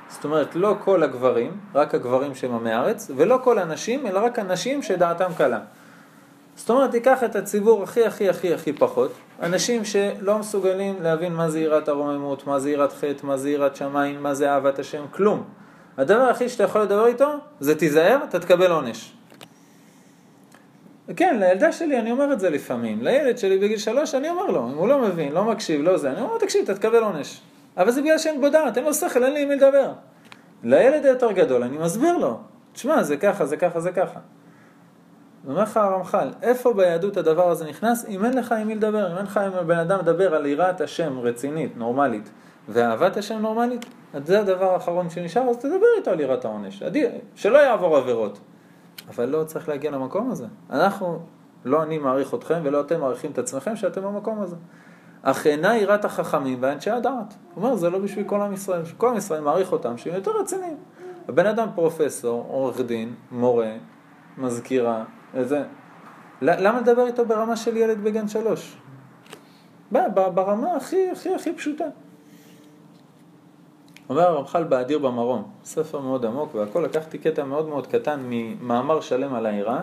זאת 0.08 0.24
אומרת, 0.24 0.56
לא 0.56 0.76
כל 0.84 1.02
הגברים, 1.02 1.60
רק 1.74 1.94
הגברים 1.94 2.34
שהם 2.34 2.54
עמי 2.54 2.72
הארץ, 2.72 3.10
ולא 3.16 3.38
כל 3.44 3.58
הנשים, 3.58 4.06
אלא 4.06 4.24
רק 4.24 4.38
הנשים 4.38 4.82
שדעתם 4.82 5.30
קלה. 5.36 5.60
זאת 6.58 6.70
אומרת, 6.70 6.90
תיקח 6.90 7.24
את 7.24 7.36
הציבור 7.36 7.82
הכי 7.82 8.04
הכי 8.04 8.28
הכי 8.28 8.54
הכי 8.54 8.72
פחות, 8.72 9.12
אנשים 9.42 9.84
שלא 9.84 10.38
מסוגלים 10.38 11.02
להבין 11.02 11.32
מה 11.32 11.50
זה 11.50 11.60
יראת 11.60 11.88
הרוממות, 11.88 12.46
מה 12.46 12.58
זה 12.58 12.70
יראת 12.70 12.92
חטא, 12.92 13.26
מה 13.26 13.36
זה 13.36 13.50
יראת 13.50 13.76
שמיים, 13.76 14.22
מה 14.22 14.34
זה 14.34 14.50
אהבת 14.50 14.78
השם, 14.78 15.04
כלום. 15.10 15.44
הדבר 15.98 16.22
הכי 16.22 16.48
שאתה 16.48 16.64
יכול 16.64 16.80
לדבר 16.80 17.06
איתו 17.06 17.34
זה 17.60 17.74
תיזהר, 17.74 18.18
אתה 18.28 18.38
תקבל 18.38 18.70
עונש. 18.70 19.12
כן, 21.16 21.36
לילדה 21.40 21.72
שלי 21.72 21.98
אני 21.98 22.10
אומר 22.10 22.32
את 22.32 22.40
זה 22.40 22.50
לפעמים. 22.50 23.02
לילד 23.02 23.38
שלי 23.38 23.58
בגיל 23.58 23.78
שלוש 23.78 24.14
אני 24.14 24.30
אומר 24.30 24.46
לו, 24.46 24.68
אם 24.68 24.74
הוא 24.74 24.88
לא 24.88 24.98
מבין, 24.98 25.32
לא 25.32 25.44
מקשיב, 25.44 25.82
לא 25.82 25.96
זה, 25.96 26.10
אני 26.10 26.20
אומר 26.20 26.32
לו, 26.32 26.38
תקשיב, 26.38 26.62
אתה 26.64 26.74
תקבל 26.74 27.02
עונש. 27.02 27.40
אבל 27.76 27.90
זה 27.90 28.02
בגלל 28.02 28.18
שאין 28.18 28.40
בו 28.40 28.48
דעת, 28.48 28.76
אין 28.76 28.84
לו 28.84 28.94
שכל, 28.94 29.24
אין 29.24 29.32
לי 29.32 29.42
עם 29.42 29.48
מי 29.48 29.56
לדבר. 29.56 29.92
לילד 30.64 31.04
היותר 31.04 31.32
גדול, 31.32 31.62
אני 31.62 31.78
מסביר 31.78 32.16
לו, 32.16 32.38
תשמע, 32.72 33.02
זה 33.02 33.16
ככה, 33.16 33.46
זה 33.46 33.56
ככה, 33.56 33.80
זה 33.80 33.92
ככה. 33.92 34.20
אומר 35.52 35.62
לך 35.62 35.76
הרמח"ל, 35.76 36.28
איפה 36.42 36.72
ביהדות 36.72 37.16
הדבר 37.16 37.50
הזה 37.50 37.68
נכנס? 37.68 38.06
אם 38.08 38.24
אין 38.24 38.38
לך 38.38 38.52
עם 38.52 38.66
מי 38.66 38.74
לדבר, 38.74 39.12
אם 39.12 39.16
אין 39.16 39.24
לך 39.24 39.36
עם 39.36 39.52
הבן 39.52 39.78
אדם 39.78 39.98
לדבר 39.98 40.34
על 40.34 40.46
יראת 40.46 40.80
השם 40.80 41.18
רצינית, 41.18 41.76
נורמלית, 41.76 42.30
ואהבת 42.68 43.16
השם 43.16 43.38
נורמלית, 43.38 43.84
אז 44.14 44.26
זה 44.26 44.40
הדבר 44.40 44.72
האחרון 44.72 45.10
שנשאר, 45.10 45.42
אז 45.42 45.56
תדבר 45.56 45.86
איתו 45.98 46.10
על 46.10 46.20
יראת 46.20 46.44
העונש. 46.44 46.82
שלא 47.34 47.58
יעבור 47.58 47.96
עבירות. 47.96 48.38
אבל 49.08 49.28
לא 49.28 49.44
צריך 49.44 49.68
להגיע 49.68 49.90
למקום 49.90 50.30
הזה. 50.30 50.46
אנחנו, 50.70 51.18
לא 51.64 51.82
אני 51.82 51.98
מעריך 51.98 52.34
אתכם 52.34 52.60
ולא 52.62 52.80
אתם 52.80 53.00
מעריכים 53.00 53.30
את 53.30 53.38
עצמכם 53.38 53.76
שאתם 53.76 54.02
במקום 54.02 54.40
הזה. 54.40 54.56
אך 55.22 55.46
אינה 55.46 55.76
יראת 55.76 56.04
החכמים 56.04 56.58
ואנשי 56.60 56.90
הדעת. 56.90 57.34
הוא 57.54 57.64
אומר, 57.64 57.76
זה 57.76 57.90
לא 57.90 57.98
בשביל 57.98 58.24
כל 58.24 58.40
עם 58.40 58.52
ישראל, 58.52 58.82
כל 58.96 59.08
עם 59.08 59.16
ישראל 59.16 59.40
מעריך 59.40 59.72
אותם 59.72 59.98
שהם 59.98 60.14
יותר 60.14 60.30
רציניים. 60.40 60.76
הבן 61.28 61.46
אדם 61.46 61.68
פרופסור, 61.74 62.46
עורך 62.48 62.80
דין, 62.80 63.14
מורה, 63.30 63.72
מזכירה, 64.38 65.04
איזה... 65.34 65.62
למה 66.42 66.80
לדבר 66.80 67.06
איתו 67.06 67.24
ברמה 67.24 67.56
של 67.56 67.76
ילד 67.76 68.04
בגן 68.04 68.28
שלוש? 68.28 68.76
ברמה 70.34 70.76
הכי 70.76 71.10
הכי 71.10 71.34
הכי 71.34 71.52
פשוטה. 71.52 71.84
אומר 74.08 74.22
הרמח"ל 74.22 74.64
באדיר 74.64 74.98
במרום, 74.98 75.50
ספר 75.64 76.00
מאוד 76.00 76.24
עמוק 76.24 76.54
והכל, 76.54 76.80
לקחתי 76.80 77.18
קטע 77.18 77.44
מאוד 77.44 77.68
מאוד 77.68 77.86
קטן 77.86 78.20
ממאמר 78.22 79.00
שלם 79.00 79.34
על 79.34 79.46
העירה. 79.46 79.82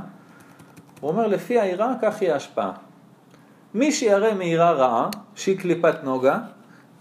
הוא 1.02 1.12
אומר, 1.12 1.28
לפי 1.28 1.60
העירה 1.60 1.94
כך 2.02 2.22
היא 2.22 2.32
ההשפעה. 2.32 2.72
מי 3.74 3.92
שירא 3.92 4.34
מעירה 4.34 4.72
רעה, 4.72 5.10
שהיא 5.36 5.60
קליפת 5.60 6.04
נוגה, 6.04 6.40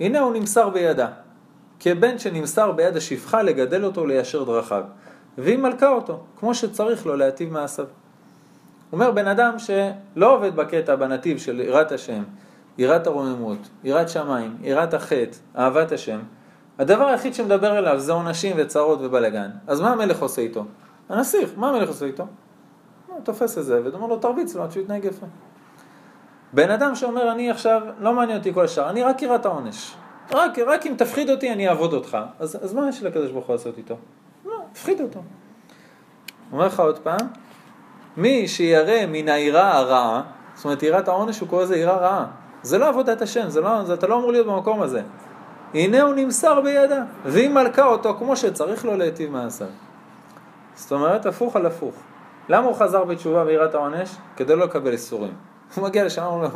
הנה 0.01 0.21
הוא 0.21 0.33
נמסר 0.33 0.69
בידה. 0.69 1.09
כבן 1.81 2.19
שנמסר 2.19 2.73
ביד 2.73 2.97
השפחה 2.97 3.43
לגדל 3.43 3.85
אותו 3.85 4.01
וליישר 4.01 4.45
דרכיו. 4.45 4.85
והיא 5.39 5.59
מלכה 5.59 5.89
אותו, 5.89 6.21
כמו 6.41 6.55
שצריך 6.55 7.07
לו 7.07 7.17
להטיב 7.17 7.53
מעשיו. 7.53 7.87
אומר 8.95 9.11
בן 9.11 9.29
אדם 9.29 9.59
שלא 9.59 10.35
עובד 10.35 10.57
בקטע, 10.57 10.97
בנתיב 10.97 11.39
של 11.39 11.61
יראת 11.61 11.93
השם, 11.93 12.23
יראת 12.79 13.07
הרוממות, 13.07 13.59
יראת 13.85 14.09
שמיים, 14.09 14.57
יראת 14.61 14.95
החטא, 14.95 15.37
אהבת 15.59 15.93
השם, 15.93 16.19
הדבר 16.79 17.07
היחיד 17.07 17.35
שמדבר 17.35 17.79
אליו 17.79 17.99
זה 17.99 18.13
עונשים 18.13 18.57
וצרות 18.59 18.99
ובלאגן. 19.03 19.51
אז 19.67 19.81
מה 19.81 19.93
המלך 19.93 20.23
עושה 20.23 20.43
איתו? 20.43 20.65
הנסיך, 21.09 21.51
מה 21.57 21.69
המלך 21.71 21.89
עושה 21.89 22.07
איתו? 22.07 22.27
הוא 23.07 23.21
תופס 23.25 23.59
את 23.59 23.65
זה 23.65 23.81
ואומר 23.85 24.07
לו 24.07 24.17
תרביץ 24.17 24.55
לו 24.55 24.63
עד 24.63 24.73
שהוא 24.73 24.83
יתנהג 24.83 25.05
יפה. 25.05 25.27
בן 26.53 26.71
אדם 26.71 26.95
שאומר 26.95 27.33
אני 27.33 27.51
עכשיו, 27.51 27.83
לא 28.01 28.13
מעניין 28.13 28.39
אותי 28.39 28.55
כל 28.55 28.65
השאר, 28.65 28.91
אני 28.91 29.03
רק 29.03 29.23
יראת 29.23 29.47
העונש. 29.47 29.95
רק, 30.33 30.59
רק 30.59 30.87
אם 30.87 30.95
תפחיד 30.99 31.31
אותי 31.31 31.53
אני 31.53 31.69
אעבוד 31.69 31.93
אותך. 31.93 32.19
אז, 32.39 32.65
אז 32.65 32.75
מה 32.75 32.89
יש 32.89 33.03
לקדוש 33.03 33.31
ברוך 33.31 33.47
הוא 33.47 33.55
לעשות 33.55 33.79
איתו? 33.79 33.97
לא, 34.45 34.59
תפחיד 34.73 35.01
אותו. 35.01 35.21
אומר 36.53 36.67
לך 36.67 36.81
עוד 36.81 36.99
פעם, 36.99 37.27
מי 38.17 38.49
שירא 38.49 39.07
מן 39.09 39.29
העירה 39.29 39.79
הרעה, 39.79 40.23
זאת 40.55 40.65
אומרת 40.65 40.83
עירת 40.83 41.09
העונש 41.09 41.41
הוא 41.41 41.49
קורא 41.49 41.63
לזה 41.63 41.75
עירה 41.75 41.97
רעה. 41.97 42.27
זה 42.63 42.79
לא 42.79 42.89
עבודת 42.89 43.23
השם, 43.23 43.49
זה 43.49 43.61
לא, 43.61 43.85
זה, 43.85 43.95
אתה 43.95 44.07
לא 44.07 44.19
אמור 44.19 44.33
להיות 44.33 44.47
במקום 44.47 44.83
הזה. 44.83 45.03
הנה 45.75 46.03
הוא 46.03 46.15
נמסר 46.15 46.61
בידה, 46.61 47.03
והיא 47.25 47.49
מלכה 47.49 47.85
אותו 47.85 48.15
כמו 48.19 48.37
שצריך 48.37 48.85
לו 48.85 48.97
להיטיב 48.97 49.31
מעשיו. 49.31 49.67
זאת 50.75 50.93
אומרת, 50.93 51.27
הפוך 51.27 51.57
על 51.57 51.67
הפוך. 51.67 51.95
למה 52.49 52.67
הוא 52.67 52.75
חזר 52.75 53.05
בתשובה 53.05 53.45
ויראת 53.47 53.75
העונש? 53.75 54.11
כדי 54.37 54.57
לא 54.57 54.65
לקבל 54.65 54.93
איסורים. 54.93 55.35
הוא 55.75 55.85
מגיע 55.85 56.05
לשם, 56.05 56.23
הוא 56.23 56.43
לו, 56.43 56.49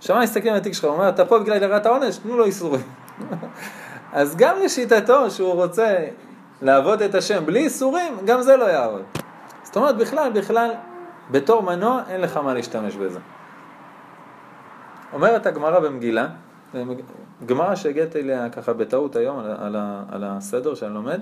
שמע 0.00 0.20
מסתכל 0.22 0.48
על 0.48 0.56
התיק 0.56 0.72
שלך, 0.72 0.84
הוא 0.84 0.92
אומר, 0.92 1.08
אתה 1.08 1.24
פה 1.24 1.38
בגלל 1.38 1.62
יראת 1.62 1.86
העונש? 1.86 2.16
תנו 2.16 2.36
לו 2.36 2.44
איסורים. 2.44 2.82
אז 4.12 4.36
גם 4.36 4.56
לשיטתו 4.64 5.30
שהוא 5.30 5.54
רוצה 5.54 5.96
לעבוד 6.62 7.02
את 7.02 7.14
השם 7.14 7.46
בלי 7.46 7.60
איסורים, 7.60 8.16
גם 8.24 8.42
זה 8.42 8.56
לא 8.56 8.64
יעבוד. 8.64 9.02
זאת 9.62 9.76
אומרת, 9.76 9.96
בכלל, 9.96 10.32
בכלל, 10.34 10.70
בתור 11.32 11.62
מנוע 11.62 12.02
אין 12.08 12.20
לך 12.20 12.36
מה 12.36 12.54
להשתמש 12.54 12.96
בזה. 12.96 13.18
אומרת 15.12 15.46
הגמרא 15.46 15.80
במגילה, 15.80 16.28
גמרא 17.46 17.74
שהגעתי 17.74 18.20
אליה 18.20 18.50
ככה 18.50 18.72
בטעות 18.72 19.16
היום 19.16 19.38
על, 19.38 19.50
על, 19.58 19.76
על 20.10 20.24
הסדר 20.24 20.74
שאני 20.74 20.94
לומד, 20.94 21.20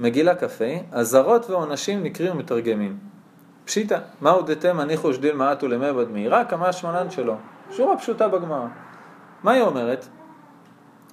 מגילה 0.00 0.34
כ"ה, 0.34 0.64
אזהרות 0.92 1.50
ועונשים 1.50 2.02
נקרים 2.02 2.32
ומתרגמים. 2.32 2.98
פשיטא, 3.64 3.98
מהו 4.20 4.42
דתם 4.42 4.80
הניחו 4.80 5.12
שדיל 5.12 5.36
מעט 5.36 5.62
ולמעבד 5.62 6.10
מהירה, 6.10 6.44
כמה 6.44 6.68
השמנן 6.68 7.10
שלו. 7.10 7.36
שורה 7.70 7.96
פשוטה 7.96 8.28
בגמרא. 8.28 8.66
מה 9.42 9.52
היא 9.52 9.62
אומרת? 9.62 10.06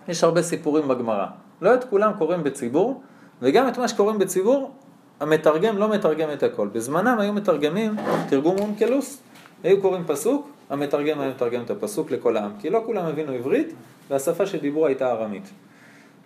יש 0.08 0.24
הרבה 0.24 0.42
סיפורים 0.42 0.88
בגמרא. 0.88 1.25
לא 1.62 1.74
את 1.74 1.84
כולם 1.84 2.12
קוראים 2.18 2.44
בציבור, 2.44 3.04
וגם 3.42 3.68
את 3.68 3.78
מה 3.78 3.88
שקוראים 3.88 4.20
בציבור, 4.20 4.72
המתרגם 5.19 5.77
לא 5.77 5.89
מתרגם 5.89 6.31
את 6.33 6.43
הכל. 6.43 6.67
בזמנם 6.67 7.19
היו 7.19 7.33
מתרגמים 7.33 7.95
תרגום 8.29 8.55
אונקלוס, 8.59 9.21
היו 9.63 9.81
קוראים 9.81 10.03
פסוק, 10.07 10.49
המתרגם 10.69 11.19
היה 11.19 11.29
מתרגם 11.29 11.63
את 11.63 11.69
הפסוק 11.69 12.11
לכל 12.11 12.38
העם, 12.38 12.51
כי 12.59 12.69
לא 12.69 12.81
כולם 12.85 13.05
הבינו 13.05 13.31
עברית, 13.31 13.73
והשפה 14.09 14.45
שדיברו 14.45 14.85
הייתה 14.85 15.11
ארמית. 15.11 15.49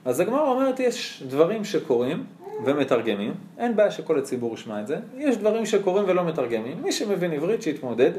אז 0.06 0.20
הגמרא 0.20 0.50
אומרת, 0.50 0.80
יש 0.80 1.24
דברים 1.28 1.64
שקורים 1.64 2.24
ומתרגמים, 2.66 3.34
אין 3.58 3.76
בעיה 3.76 3.92
שכל 3.92 4.20
הציבור 4.20 4.54
ישמע 4.54 4.82
את 4.82 4.88
זה, 4.88 4.98
יש 5.18 5.38
דברים 5.38 5.66
שקורים 5.66 6.04
ולא 6.08 6.26
מתרגמים, 6.26 6.84
מי 6.84 6.92
שמבין 6.92 7.32
עברית 7.32 7.62
שיתמודד, 7.62 8.12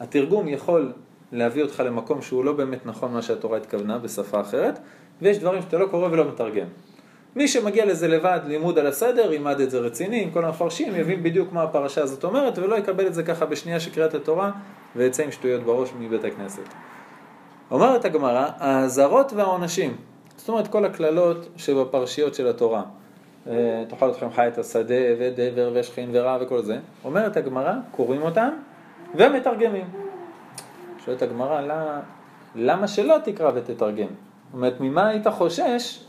התרגום 0.00 0.48
יכול 0.48 0.92
להביא 1.32 1.62
אותך 1.62 1.82
למקום 1.86 2.22
שהוא 2.22 2.44
לא 2.44 2.52
באמת 2.52 2.86
נכון 2.86 3.12
מה 3.12 3.22
שהתורה 3.22 3.56
התכוונה 3.56 3.98
בשפה 3.98 4.40
אחרת, 4.40 4.78
ויש 5.22 5.38
דברים 5.38 5.62
שאתה 5.62 5.78
לא 5.78 5.86
קורא 5.86 6.08
ולא 6.12 6.28
מתרגם. 6.28 6.66
מי 7.36 7.48
שמגיע 7.48 7.86
לזה 7.86 8.08
לבד, 8.08 8.40
לימוד 8.46 8.78
על 8.78 8.86
הסדר, 8.86 9.32
ילמד 9.32 9.60
את 9.60 9.70
זה 9.70 9.78
רציני, 9.78 10.22
עם 10.22 10.30
כל 10.30 10.44
המפרשים, 10.44 10.94
יבין 10.96 11.22
בדיוק 11.22 11.52
מה 11.52 11.62
הפרשה 11.62 12.02
הזאת 12.02 12.24
אומרת, 12.24 12.58
ולא 12.58 12.76
יקבל 12.76 13.06
את 13.06 13.14
זה 13.14 13.22
ככה 13.22 13.46
בשנייה 13.46 13.80
של 13.80 13.90
קריאת 13.90 14.14
התורה, 14.14 14.50
ויצא 14.96 15.22
עם 15.22 15.30
שטויות 15.30 15.62
בראש 15.62 15.90
מבית 15.98 16.24
הכנסת. 16.24 16.62
אומרת 17.70 18.04
הגמרא, 18.04 18.48
האזהרות 18.58 19.32
והעונשים, 19.32 19.96
זאת 20.36 20.48
אומרת 20.48 20.68
כל 20.68 20.84
הקללות 20.84 21.48
שבפרשיות 21.56 22.34
של 22.34 22.48
התורה, 22.48 22.82
אה, 23.46 23.84
תאכל 23.88 24.10
אתכם 24.10 24.30
חי 24.30 24.48
את 24.48 24.58
השדה 24.58 24.94
ודבר 25.18 25.70
ושכין 25.74 26.10
ורע 26.12 26.38
וכל 26.40 26.62
זה, 26.62 26.78
אומרת 27.04 27.36
הגמרא, 27.36 27.72
קוראים 27.90 28.22
אותם 28.22 28.50
ומתרגמים. 29.14 29.84
שואלת 31.04 31.22
הגמרא, 31.22 31.60
למה 32.54 32.88
שלא 32.88 33.16
תקרא 33.24 33.50
ותתרגם? 33.54 34.06
זאת 34.06 34.54
אומרת, 34.54 34.80
ממה 34.80 35.08
היית 35.08 35.26
חושש 35.28 36.04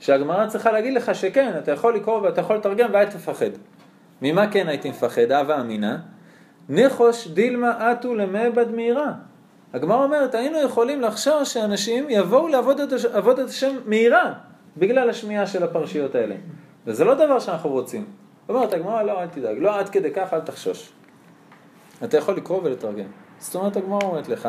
שהגמרא 0.00 0.46
צריכה 0.46 0.72
להגיד 0.72 0.94
לך 0.94 1.14
שכן, 1.14 1.52
אתה 1.58 1.72
יכול 1.72 1.96
לקרוא 1.96 2.20
ואתה 2.20 2.40
יכול 2.40 2.56
לתרגם 2.56 2.88
ואל 2.92 3.04
תפחד. 3.04 3.50
ממה 4.22 4.50
כן 4.50 4.68
הייתי 4.68 4.90
מפחד? 4.90 5.32
אהבה 5.32 5.60
אמינה. 5.60 5.98
נחוש 6.68 7.28
דילמה 7.28 7.92
אטו 7.92 8.14
למעבד 8.14 8.70
מהירה. 8.70 9.12
הגמרא 9.74 10.04
אומרת, 10.04 10.34
היינו 10.34 10.58
יכולים 10.58 11.00
לחשוב 11.00 11.44
שאנשים 11.44 12.06
יבואו 12.10 12.48
לעבוד 12.48 12.80
את, 12.80 12.88
לעבוד 13.14 13.38
את 13.38 13.48
השם 13.48 13.76
מהירה, 13.86 14.32
בגלל 14.76 15.10
השמיעה 15.10 15.46
של 15.46 15.62
הפרשיות 15.62 16.14
האלה. 16.14 16.34
וזה 16.86 17.04
לא 17.04 17.14
דבר 17.14 17.38
שאנחנו 17.38 17.70
רוצים. 17.70 18.06
אומרת 18.48 18.72
הגמרא, 18.72 19.02
לא, 19.02 19.22
אל 19.22 19.26
תדאג, 19.26 19.56
לא 19.58 19.78
עד 19.78 19.88
כדי 19.88 20.10
כך, 20.10 20.34
אל 20.34 20.40
תחשוש. 20.40 20.92
אתה 22.04 22.16
יכול 22.16 22.36
לקרוא 22.36 22.60
ולתרגם. 22.64 23.06
זאת 23.38 23.54
אומרת, 23.54 23.76
הגמרא 23.76 24.00
אומרת 24.02 24.28
לך, 24.28 24.48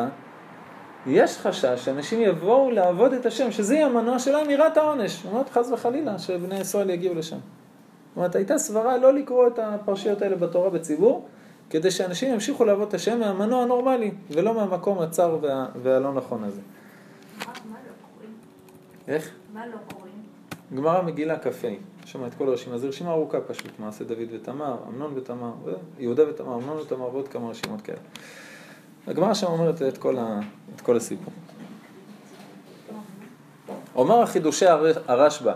יש 1.06 1.38
חשש 1.38 1.84
שאנשים 1.84 2.20
יבואו 2.20 2.70
לעבוד 2.70 3.12
את 3.12 3.26
השם, 3.26 3.52
שזה 3.52 3.74
יהיה 3.74 3.86
המנוע 3.86 4.18
שלהם 4.18 4.50
יראת 4.50 4.76
העונש. 4.76 5.26
אומרת, 5.26 5.50
חס 5.50 5.70
וחלילה, 5.72 6.18
שבני 6.18 6.60
ישראל 6.60 6.90
יגיעו 6.90 7.14
לשם. 7.14 7.36
זאת 7.36 8.16
אומרת, 8.16 8.34
הייתה 8.34 8.58
סברה 8.58 8.96
לא 8.96 9.14
לקרוא 9.14 9.46
את 9.46 9.58
הפרשיות 9.58 10.22
האלה 10.22 10.36
בתורה 10.36 10.70
בציבור, 10.70 11.28
כדי 11.70 11.90
שאנשים 11.90 12.32
ימשיכו 12.32 12.64
לעבוד 12.64 12.88
את 12.88 12.94
השם 12.94 13.20
מהמנוע 13.20 13.62
הנורמלי, 13.62 14.10
ולא 14.30 14.54
מהמקום 14.54 14.98
הצר 14.98 15.38
וה, 15.40 15.66
והלא 15.82 16.14
נכון 16.14 16.44
הזה. 16.44 16.60
איך? 19.08 19.30
מה 19.54 19.66
לא 19.66 19.76
קוראים? 19.94 20.12
גמרא 20.74 21.02
מגילה 21.02 21.38
כ"ה, 21.38 21.48
יש 22.04 22.12
שם 22.12 22.26
את 22.26 22.34
כל 22.34 22.48
הרשימה, 22.48 22.78
זו 22.78 22.88
רשימה 22.88 23.10
ארוכה 23.10 23.40
פשוט, 23.40 23.70
מעשה 23.78 24.04
דוד 24.04 24.28
ותמר, 24.32 24.76
אמנון 24.88 25.12
ותמר, 25.16 25.52
יהודה 25.98 26.30
ותמר, 26.30 26.54
אמנון 26.54 26.78
ותמר 26.78 27.14
ועוד 27.14 27.28
כמה 27.28 27.50
רשימות 27.50 27.80
כאלה. 27.80 27.98
הגמרא 29.06 29.34
שם 29.34 29.46
אומרת 29.46 29.82
את 29.82 29.98
כל, 29.98 30.18
ה, 30.18 30.40
את 30.76 30.80
כל 30.80 30.96
הסיפור. 30.96 31.32
אומר 33.94 34.22
החידושי 34.22 34.66
הרשב"א, 35.08 35.52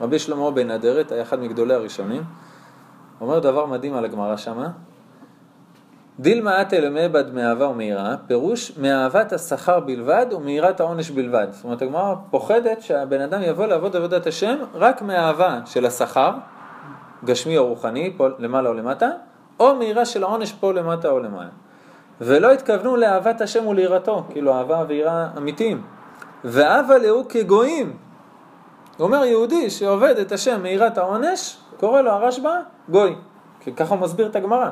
רבי 0.00 0.18
שלמה 0.18 0.50
בן 0.50 0.70
אדרת, 0.70 1.12
היה 1.12 1.22
אחד 1.22 1.40
מגדולי 1.40 1.74
הראשונים, 1.74 2.22
אומר 3.20 3.38
דבר 3.38 3.66
מדהים 3.66 3.94
על 3.94 4.04
הגמרא 4.04 4.36
שמה, 4.36 4.68
דילמה 6.20 6.62
אתא 6.62 6.76
למעבד 6.76 7.34
מאהבה 7.34 7.68
ומיראה, 7.68 8.14
פירוש 8.26 8.78
מאהבת 8.78 9.32
השכר 9.32 9.80
בלבד 9.80 10.26
ומיראת 10.32 10.80
העונש 10.80 11.10
בלבד. 11.10 11.46
זאת 11.50 11.64
אומרת, 11.64 11.82
הגמרא 11.82 12.14
פוחדת 12.30 12.82
שהבן 12.82 13.20
אדם 13.20 13.42
יבוא 13.42 13.66
לעבוד 13.66 13.96
עבודת 13.96 14.26
השם 14.26 14.56
רק 14.74 15.02
מאהבה 15.02 15.60
של 15.66 15.86
השכר, 15.86 16.30
גשמי 17.24 17.58
או 17.58 17.66
רוחני, 17.66 18.14
פה 18.16 18.28
למעלה 18.38 18.68
או 18.68 18.74
למטה, 18.74 19.10
או 19.60 19.76
מיראה 19.76 20.04
של 20.04 20.22
העונש 20.22 20.52
פה 20.52 20.72
למטה 20.72 21.08
או 21.08 21.18
למעלה. 21.18 21.50
ולא 22.20 22.52
התכוונו 22.52 22.96
לאהבת 22.96 23.40
השם 23.40 23.66
וליראתו, 23.66 24.24
כאילו 24.30 24.54
אהבה 24.54 24.84
ויראה 24.88 25.28
אמיתיים. 25.36 25.82
ואבה 26.44 26.98
להו 26.98 27.28
כגויים. 27.28 27.96
הוא 28.96 29.06
אומר 29.06 29.24
יהודי 29.24 29.70
שעובד 29.70 30.18
את 30.18 30.32
השם 30.32 30.62
מיראת 30.62 30.98
העונש, 30.98 31.56
קורא 31.80 32.00
לו 32.00 32.10
הרשב"א 32.10 32.60
גוי. 32.88 33.16
ככה 33.76 33.94
הוא 33.94 34.02
מסביר 34.02 34.26
את 34.26 34.36
הגמרא. 34.36 34.70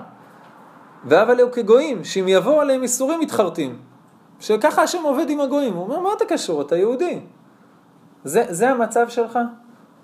ואבה 1.04 1.34
להו 1.34 1.50
כגויים, 1.52 2.04
שאם 2.04 2.24
יבואו 2.28 2.60
עליהם 2.60 2.82
איסורים 2.82 3.20
מתחרטים. 3.20 3.78
שככה 4.40 4.82
השם 4.82 5.02
עובד 5.02 5.30
עם 5.30 5.40
הגויים. 5.40 5.74
הוא 5.74 5.82
אומר, 5.82 6.00
מה 6.00 6.10
אתה 6.16 6.24
קשור? 6.24 6.62
אתה 6.62 6.76
יהודי. 6.76 7.20
זה, 8.24 8.44
זה 8.48 8.70
המצב 8.70 9.08
שלך? 9.08 9.38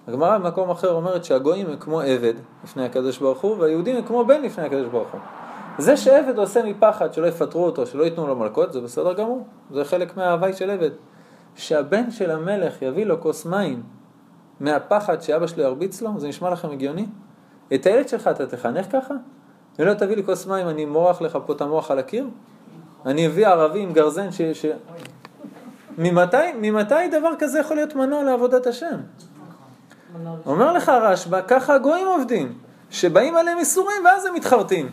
הגמרא 0.09 0.39
במקום 0.39 0.71
אחר 0.71 0.93
אומרת 0.93 1.25
שהגויים 1.25 1.67
הם 1.67 1.77
כמו 1.77 2.01
עבד 2.01 2.35
לפני 2.65 2.85
הקדוש 2.85 3.19
ברוך 3.19 3.41
הוא, 3.41 3.57
והיהודים 3.59 3.97
הם 3.97 4.03
כמו 4.03 4.25
בן 4.25 4.43
לפני 4.43 4.65
הקדוש 4.65 4.87
ברוך 4.87 5.09
הוא. 5.13 5.21
זה 5.79 5.97
שעבד 5.97 6.39
עושה 6.39 6.63
מפחד 6.63 7.13
שלא 7.15 7.27
יפטרו 7.27 7.65
אותו, 7.65 7.87
שלא 7.87 8.05
ייתנו 8.05 8.27
לו 8.27 8.37
מלכות, 8.37 8.73
זה 8.73 8.81
בסדר 8.81 9.13
גמור. 9.13 9.45
זה 9.71 9.85
חלק 9.85 10.17
מההוואי 10.17 10.53
של 10.53 10.71
עבד. 10.71 10.91
שהבן 11.57 12.11
של 12.11 12.31
המלך 12.31 12.83
יביא 12.83 13.05
לו 13.05 13.21
כוס 13.21 13.47
מים 13.47 13.83
מהפחד 14.61 15.23
שאבא 15.23 15.47
שלו 15.47 15.63
ירביץ 15.63 16.03
לו, 16.03 16.11
זה 16.17 16.29
נשמע 16.29 16.51
לכם 16.51 16.71
הגיוני? 16.71 17.07
את 17.75 17.87
הילד 17.87 18.09
שלך 18.09 18.29
אתה 18.29 18.47
תחנך 18.47 18.87
ככה? 18.93 19.15
ולא 19.79 19.95
תביא 19.95 20.17
לי 20.17 20.25
כוס 20.25 20.47
מים, 20.47 20.69
אני 20.69 20.85
מורח 20.85 21.21
לך 21.21 21.39
פה 21.47 21.53
את 21.53 21.61
המוח 21.61 21.91
על 21.91 21.99
הקיר? 21.99 22.27
אני 23.07 23.27
אביא 23.27 23.47
ערבי 23.47 23.81
עם 23.81 23.93
גרזן 23.93 24.33
ש... 24.33 24.43
ש... 24.43 24.67
ממתי, 25.99 26.53
ממתי 26.61 27.09
דבר 27.11 27.31
כזה 27.39 27.59
יכול 27.59 27.77
להיות 27.77 27.95
מנוע 27.95 28.23
לעבודת 28.23 28.67
השם? 28.67 29.01
אומר 30.47 30.73
לך 30.73 30.89
הרשב"א, 30.89 31.41
ככה 31.49 31.75
הגויים 31.75 32.07
עובדים, 32.07 32.59
שבאים 32.91 33.37
עליהם 33.37 33.59
איסורים 33.59 34.05
ואז 34.05 34.25
הם 34.25 34.35
מתחרטים. 34.35 34.91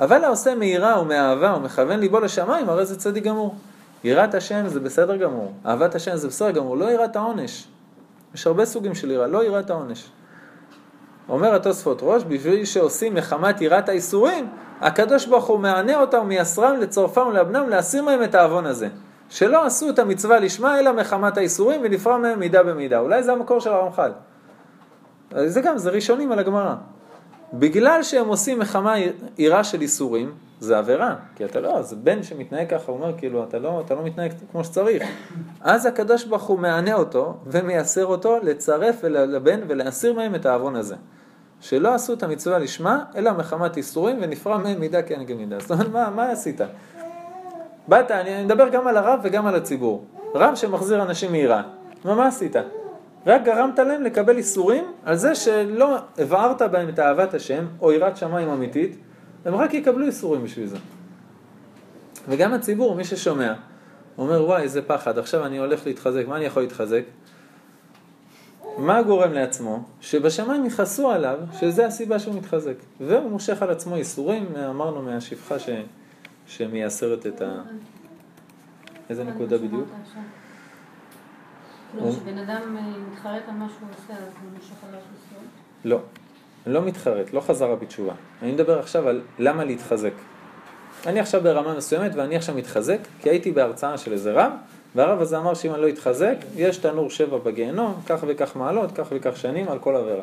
אבל 0.00 0.24
העושה 0.24 0.54
מיראה 0.54 1.00
ומאהבה 1.00 1.54
ומכוון 1.56 2.00
ליבו 2.00 2.20
לשמיים, 2.20 2.68
הרי 2.68 2.86
זה 2.86 2.98
צדיק 2.98 3.24
גמור. 3.24 3.54
יראת 4.04 4.34
השם 4.34 4.68
זה 4.68 4.80
בסדר 4.80 5.16
גמור, 5.16 5.52
אהבת 5.66 5.94
השם 5.94 6.16
זה 6.16 6.28
בסדר 6.28 6.50
גמור, 6.50 6.76
לא 6.76 6.90
יראת 6.90 7.16
העונש. 7.16 7.68
יש 8.34 8.46
הרבה 8.46 8.64
סוגים 8.64 8.94
של 8.94 9.10
יראה, 9.10 9.26
לא 9.26 9.44
יראת 9.44 9.70
העונש. 9.70 10.10
אומר 11.28 11.54
התוספות 11.54 11.98
ראש, 12.02 12.22
בשביל 12.28 12.64
שעושים 12.64 13.14
מחמת 13.14 13.60
יראת 13.60 13.88
האיסורים, 13.88 14.48
הקדוש 14.80 15.26
ברוך 15.26 15.44
הוא 15.44 15.58
מענה 15.58 16.00
אותם 16.00 16.18
ומייסרם 16.22 16.76
לצורפם 16.80 17.26
ולאבנם 17.28 17.68
להסיר 17.68 18.02
מהם 18.02 18.22
את 18.22 18.34
העוון 18.34 18.66
הזה. 18.66 18.88
שלא 19.28 19.66
עשו 19.66 19.90
את 19.90 19.98
המצווה 19.98 20.40
לשמה 20.40 20.78
אלא 20.78 20.92
מחמת 20.92 21.36
האיסורים 21.36 21.80
ונפרע 21.84 22.18
מהם 22.18 22.38
מידה 22.38 22.62
במידה. 22.62 22.98
אולי 22.98 23.22
זה 23.22 23.32
המקור 23.32 23.60
של 23.60 23.72
הרמח"ל. 23.72 24.10
זה 25.46 25.60
גם, 25.60 25.78
זה 25.78 25.90
ראשונים 25.90 26.32
על 26.32 26.38
הגמרא. 26.38 26.74
בגלל 27.58 28.02
שהם 28.02 28.28
עושים 28.28 28.58
מחמה 28.58 28.94
יראה 29.38 29.64
של 29.64 29.80
איסורים, 29.80 30.32
זה 30.60 30.78
עבירה, 30.78 31.14
כי 31.36 31.44
אתה 31.44 31.60
לא, 31.60 31.82
זה 31.82 31.96
בן 31.96 32.22
שמתנהג 32.22 32.70
ככה, 32.70 32.92
הוא 32.92 33.00
אומר 33.00 33.18
כאילו, 33.18 33.44
אתה 33.44 33.58
לא, 33.58 33.82
אתה 33.86 33.94
לא 33.94 34.02
מתנהג 34.04 34.32
כמו 34.52 34.64
שצריך. 34.64 35.02
אז 35.60 35.86
הקדוש 35.86 36.24
ברוך 36.24 36.42
הוא 36.42 36.58
מענה 36.58 36.94
אותו 36.94 37.34
ומייסר 37.46 38.06
אותו 38.06 38.38
לצרף 38.42 39.04
לבן 39.04 39.60
ולהסיר 39.68 40.12
מהם 40.12 40.34
את 40.34 40.46
העוון 40.46 40.76
הזה. 40.76 40.96
שלא 41.60 41.94
עשו 41.94 42.12
את 42.12 42.22
המצווה 42.22 42.58
לשמה, 42.58 43.04
אלא 43.16 43.32
מחמת 43.32 43.76
איסורים 43.76 44.18
ונפרע 44.20 44.58
מהם 44.58 44.80
מידה 44.80 45.02
כנגד 45.02 45.36
מידה. 45.36 45.60
זאת 45.60 45.70
אומרת, 45.70 45.88
מה, 45.88 46.10
מה 46.10 46.30
עשית? 46.30 46.60
באת, 47.88 48.10
אני 48.10 48.44
מדבר 48.44 48.68
גם 48.68 48.86
על 48.86 48.96
הרב 48.96 49.20
וגם 49.22 49.46
על 49.46 49.54
הציבור. 49.54 50.04
רב 50.34 50.54
שמחזיר 50.54 51.02
אנשים 51.02 51.32
מיראה. 51.32 51.62
מה, 52.04 52.14
מה 52.14 52.26
עשית? 52.26 52.56
רק 53.26 53.44
גרמת 53.44 53.78
להם 53.78 54.02
לקבל 54.02 54.36
איסורים 54.36 54.84
על 55.04 55.16
זה 55.16 55.34
שלא 55.34 55.96
הבערת 56.18 56.62
בהם 56.62 56.88
את 56.88 56.98
אהבת 56.98 57.34
השם, 57.34 57.66
או 57.80 57.92
יראת 57.92 58.16
שמיים 58.16 58.48
אמיתית, 58.48 58.96
הם 59.44 59.54
רק 59.54 59.74
יקבלו 59.74 60.06
איסורים 60.06 60.44
בשביל 60.44 60.66
זה. 60.66 60.76
וגם 62.28 62.54
הציבור, 62.54 62.94
מי 62.94 63.04
ששומע, 63.04 63.54
אומר 64.18 64.44
וואי 64.44 64.62
איזה 64.62 64.82
פחד, 64.82 65.18
עכשיו 65.18 65.46
אני 65.46 65.58
הולך 65.58 65.86
להתחזק, 65.86 66.24
מה 66.28 66.36
אני 66.36 66.44
יכול 66.44 66.62
להתחזק? 66.62 67.02
מה 68.78 69.02
גורם 69.02 69.32
לעצמו? 69.32 69.84
שבשמיים 70.00 70.66
יכעסו 70.66 71.10
עליו, 71.10 71.38
שזה 71.60 71.86
הסיבה 71.86 72.18
שהוא 72.18 72.34
מתחזק. 72.34 72.74
והוא 73.00 73.30
מושך 73.30 73.62
על 73.62 73.70
עצמו 73.70 73.96
איסורים, 73.96 74.46
אמרנו 74.70 75.02
מהשפחה 75.02 75.58
ש... 75.58 75.68
שמייסרת 76.46 77.26
את 77.26 77.42
ה... 77.42 77.62
איזה 79.10 79.24
נקודה 79.24 79.58
בדיוק? 79.58 79.88
כאילו 81.96 82.12
כשבן 82.12 82.38
אדם 82.38 82.76
אה, 82.76 82.82
מתחרט 83.12 83.42
על 83.48 83.54
מה 83.54 83.66
שהוא 83.78 83.88
עושה, 83.90 84.12
אז 84.22 84.28
הוא 84.42 84.50
מושך 84.58 84.74
עליו 84.88 85.00
איסור? 85.00 85.44
לא, 85.84 85.98
לא 86.66 86.82
מתחרט, 86.82 87.32
לא 87.32 87.40
חזרה 87.40 87.76
בתשובה. 87.76 88.12
אני 88.42 88.52
מדבר 88.52 88.78
עכשיו 88.78 89.08
על 89.08 89.20
למה 89.38 89.64
להתחזק. 89.64 90.12
אני 91.06 91.20
עכשיו 91.20 91.40
ברמה 91.42 91.74
מסוימת 91.76 92.14
ואני 92.14 92.36
עכשיו 92.36 92.54
מתחזק, 92.54 92.98
כי 93.20 93.30
הייתי 93.30 93.52
בהרצאה 93.52 93.98
של 93.98 94.12
איזה 94.12 94.32
רב, 94.32 94.52
והרב 94.94 95.20
הזה 95.20 95.38
אמר 95.38 95.54
שאם 95.54 95.74
אני 95.74 95.82
לא 95.82 95.88
אתחזק, 95.88 96.36
יש 96.56 96.76
תנור 96.76 97.10
שבע 97.10 97.38
בגיהנום, 97.38 97.94
כך 98.06 98.24
וכך 98.26 98.56
מעלות, 98.56 98.92
כך 98.92 99.06
וכך 99.10 99.36
שנים, 99.36 99.68
על 99.68 99.78
כל 99.78 99.96
עבירה. 99.96 100.22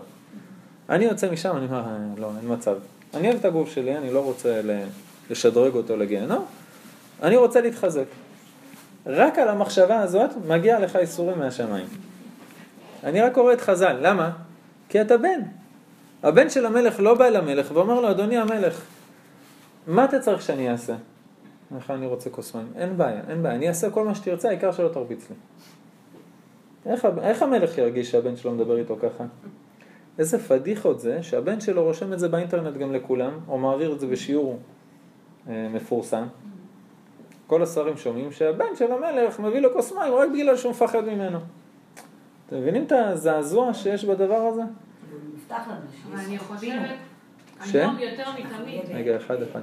אני 0.90 1.06
יוצא 1.06 1.32
משם, 1.32 1.58
אני 1.58 1.66
אומר, 1.66 1.80
"אה, 1.80 1.98
לא, 2.18 2.32
אין 2.42 2.54
מצב. 2.54 2.76
אני 3.14 3.28
אוהב 3.28 3.40
את 3.40 3.46
הגוף 3.46 3.70
שלי, 3.70 3.98
אני 3.98 4.14
לא 4.14 4.20
רוצה 4.20 4.62
לשדרג 5.30 5.76
אותו 5.76 5.98
לגיהנום, 5.98 6.46
אני 7.24 7.38
רוצה 7.38 7.62
להתחזק. 7.62 8.06
רק 9.06 9.40
על 9.40 9.48
המחשבה 9.48 10.00
הזאת 10.00 10.30
מגיע 10.48 10.80
לך 10.80 10.96
איסורים 10.96 11.40
מהשמיים. 11.40 11.86
אני 13.04 13.22
רק 13.22 13.34
קורא 13.34 13.54
את 13.54 13.62
חז"ל, 13.62 13.98
למה? 14.02 14.32
כי 14.90 15.02
אתה 15.02 15.18
בן. 15.18 15.42
הבן 16.24 16.50
של 16.50 16.66
המלך 16.66 17.00
לא 17.00 17.16
בא 17.16 17.26
אל 17.26 17.36
המלך 17.36 17.72
ואומר 17.74 18.02
לו, 18.02 18.12
אדוני 18.12 18.38
המלך, 18.38 18.82
מה 19.88 20.06
אתה 20.06 20.20
צריך 20.20 20.42
שאני 20.42 20.72
אעשה? 20.72 20.96
לך, 21.78 21.92
אני 21.92 22.06
רוצה 22.06 22.30
כוס 22.30 22.56
מים. 22.56 22.68
אין 22.76 22.98
בעיה, 22.98 23.22
אין 23.30 23.44
בעיה, 23.44 23.56
אני 23.56 23.68
אעשה 23.68 23.90
כל 23.90 24.06
מה 24.06 24.16
שתרצה, 24.16 24.48
העיקר 24.48 24.72
שלא 24.72 24.90
תרביץ 24.90 25.30
לי. 25.30 25.36
איך, 26.86 27.08
איך 27.22 27.42
המלך 27.42 27.78
ירגיש 27.78 28.12
שהבן 28.12 28.36
שלו 28.36 28.52
מדבר 28.52 28.78
איתו 28.78 28.98
ככה? 29.02 29.24
איזה 30.20 30.40
פדיחות 30.40 31.00
זה 31.00 31.24
שהבן 31.24 31.62
שלו 31.62 31.84
רושם 31.84 32.14
את 32.14 32.20
זה 32.20 32.30
באינטרנט 32.30 32.78
גם 32.78 32.94
לכולם, 32.94 33.40
או 33.48 33.58
מעביר 33.58 33.94
את 33.94 34.00
זה 34.00 34.08
בשיעור 34.08 34.60
אה, 35.50 35.68
מפורסם. 35.74 36.24
כל 37.52 37.64
השרים 37.64 37.98
שומעים 37.98 38.32
שהבן 38.32 38.76
של 38.76 38.92
המלך 38.92 39.40
מביא 39.40 39.60
לו 39.60 39.74
כוס 39.74 39.92
מים 39.92 40.14
רק 40.14 40.30
בגלל 40.34 40.58
שהוא 40.58 40.72
מפחד 40.72 41.06
ממנו. 41.06 41.40
אתם 42.46 42.56
מבינים 42.56 42.84
את 42.84 42.92
הזעזוע 42.92 43.74
שיש 43.74 44.06
בדבר 44.06 44.36
הזה? 44.36 44.62
אני 46.14 46.40
חושבת, 46.40 46.98
ש? 47.66 47.76
היום 47.76 48.00
יותר 48.00 48.30
מתמיד, 48.32 48.82
רגע, 48.94 49.18
אחד 49.18 49.42
אחד. 49.42 49.62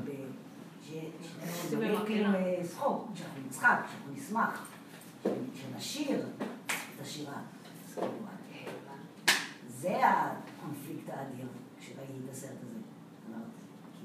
זה 9.68 9.96
הקונפליקט 10.06 11.08
האדיר 11.08 11.46
כשראיתי 11.80 12.12
את 12.24 12.30
הסרט 12.32 12.50
הזה. 12.62 12.78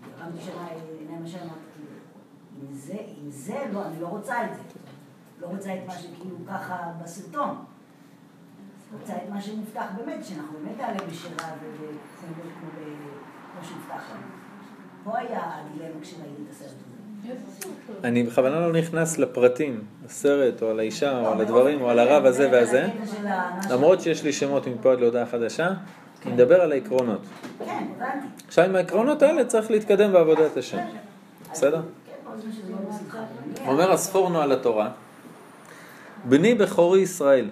כי 0.04 0.10
הרמתי 0.18 0.42
שנה 0.42 0.68
עיניים 1.00 1.24
השם, 1.24 1.38
אמרתי, 1.38 1.93
אם 2.62 2.74
זה, 2.74 2.94
אם 2.94 3.30
זה 3.32 3.64
לא, 3.74 3.86
אני 3.86 4.02
לא 4.02 4.08
רוצה 4.08 4.46
את 4.46 4.56
זה. 4.56 4.62
לא 5.42 5.48
רוצה 5.48 5.74
את 5.74 5.80
מה 5.88 5.94
שכאילו 5.94 6.36
ככה 6.48 6.92
בסרטון. 7.04 7.56
רוצה 9.00 9.14
את 9.14 9.30
מה 9.30 9.42
שמובטח 9.42 9.86
באמת, 9.98 10.26
שאנחנו 10.26 10.58
באמת 10.60 10.78
נעלה 10.78 11.00
בשירה 11.10 11.36
וכמו 11.36 12.70
כמו 13.54 13.64
שהובטח 13.64 14.10
לנו. 14.12 14.28
פה 15.04 15.18
היה 15.18 15.42
הדילמה 15.44 16.02
כשראיתי 16.02 16.42
את 16.46 16.52
הסרט 16.52 16.70
הזה. 16.70 16.94
אני 18.04 18.24
בכוונה 18.24 18.60
לא 18.60 18.74
נכנס 18.74 19.18
לפרטים, 19.18 19.82
לסרט 20.06 20.62
או 20.62 20.70
על 20.70 20.80
האישה 20.80 21.20
או 21.20 21.28
על 21.28 21.42
הדברים 21.42 21.82
או 21.82 21.90
על 21.90 22.00
הרב 22.00 22.26
הזה 22.26 22.50
והזה, 22.52 22.88
למרות 23.70 24.02
שיש 24.02 24.24
לי 24.24 24.34
שמות 24.34 24.68
מפה 24.68 24.92
עד 24.92 25.00
להודעה 25.00 25.26
חדשה, 25.26 25.70
אני 26.26 26.34
מדבר 26.34 26.62
על 26.62 26.72
העקרונות. 26.72 27.22
כן, 27.60 27.84
הבנתי. 27.96 28.28
עכשיו 28.48 28.66
עם 28.66 28.76
העקרונות 28.76 29.22
האלה 29.22 29.46
צריך 29.46 29.72
להתקדם 29.72 30.14
בעבודת 30.14 30.58
השם, 30.58 30.78
בסדר? 31.52 31.82
כן, 32.06 32.14
כל 32.24 32.38
זמן 32.42 32.52
שזה 32.52 32.72
לא 32.72 32.78
בשמחה. 32.78 33.20
אומר 33.68 33.92
הספורנו 33.92 34.42
על 34.42 34.52
התורה, 34.52 34.90
בני 36.24 36.56
בכורי 36.56 37.00
ישראל, 37.00 37.50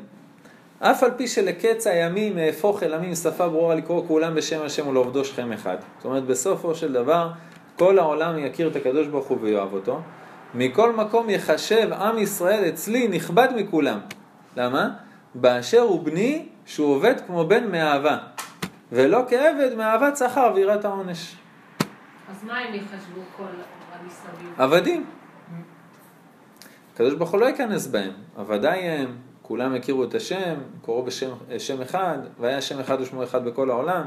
אף 0.79 1.03
על 1.03 1.11
פי 1.17 1.27
שלקץ 1.27 1.87
הימים 1.87 2.37
אהפוך 2.37 2.83
אל 2.83 2.93
עמים 2.93 3.15
שפה 3.15 3.49
ברורה 3.49 3.75
לקרוא 3.75 4.03
כולם 4.07 4.35
בשם 4.35 4.61
השם 4.61 4.87
ולעובדו 4.87 5.25
שכם 5.25 5.51
אחד. 5.51 5.77
זאת 5.97 6.05
אומרת 6.05 6.23
בסופו 6.23 6.75
של 6.75 6.93
דבר 6.93 7.29
כל 7.77 7.99
העולם 7.99 8.37
יכיר 8.37 8.67
את 8.67 8.75
הקדוש 8.75 9.07
ברוך 9.07 9.27
הוא 9.27 9.37
ויאהב 9.41 9.73
אותו. 9.73 10.01
מכל 10.53 10.93
מקום 10.93 11.29
יחשב 11.29 11.93
עם 11.93 12.17
ישראל 12.17 12.69
אצלי 12.69 13.07
נכבד 13.07 13.47
מכולם. 13.55 13.99
למה? 14.57 14.89
באשר 15.35 15.79
הוא 15.79 16.03
בני 16.03 16.45
שהוא 16.65 16.95
עובד 16.95 17.21
כמו 17.27 17.45
בן 17.45 17.71
מאהבה. 17.71 18.17
ולא 18.91 19.21
כעבד 19.29 19.75
מאהבת 19.77 20.17
שכר 20.17 20.51
ויראת 20.55 20.85
העונש. 20.85 21.35
אז 22.31 22.43
מה 22.43 22.57
הם 22.59 22.73
יחשבו 22.73 23.21
כל 23.37 23.43
המסביב? 23.93 24.53
עבדים. 24.57 25.05
הקדוש 27.01 27.13
ברוך 27.13 27.31
הוא 27.31 27.39
לא 27.39 27.45
ייכנס 27.45 27.87
בהם, 27.87 28.11
עבדיי 28.37 28.79
הם, 28.79 29.15
כולם 29.41 29.73
הכירו 29.73 30.03
את 30.03 30.15
השם, 30.15 30.55
קראו 30.85 31.03
בשם 31.03 31.29
שם 31.57 31.81
אחד, 31.81 32.17
והיה 32.39 32.61
שם 32.61 32.79
אחד 32.79 33.01
ושמו 33.01 33.23
אחד 33.23 33.45
בכל 33.45 33.69
העולם, 33.69 34.03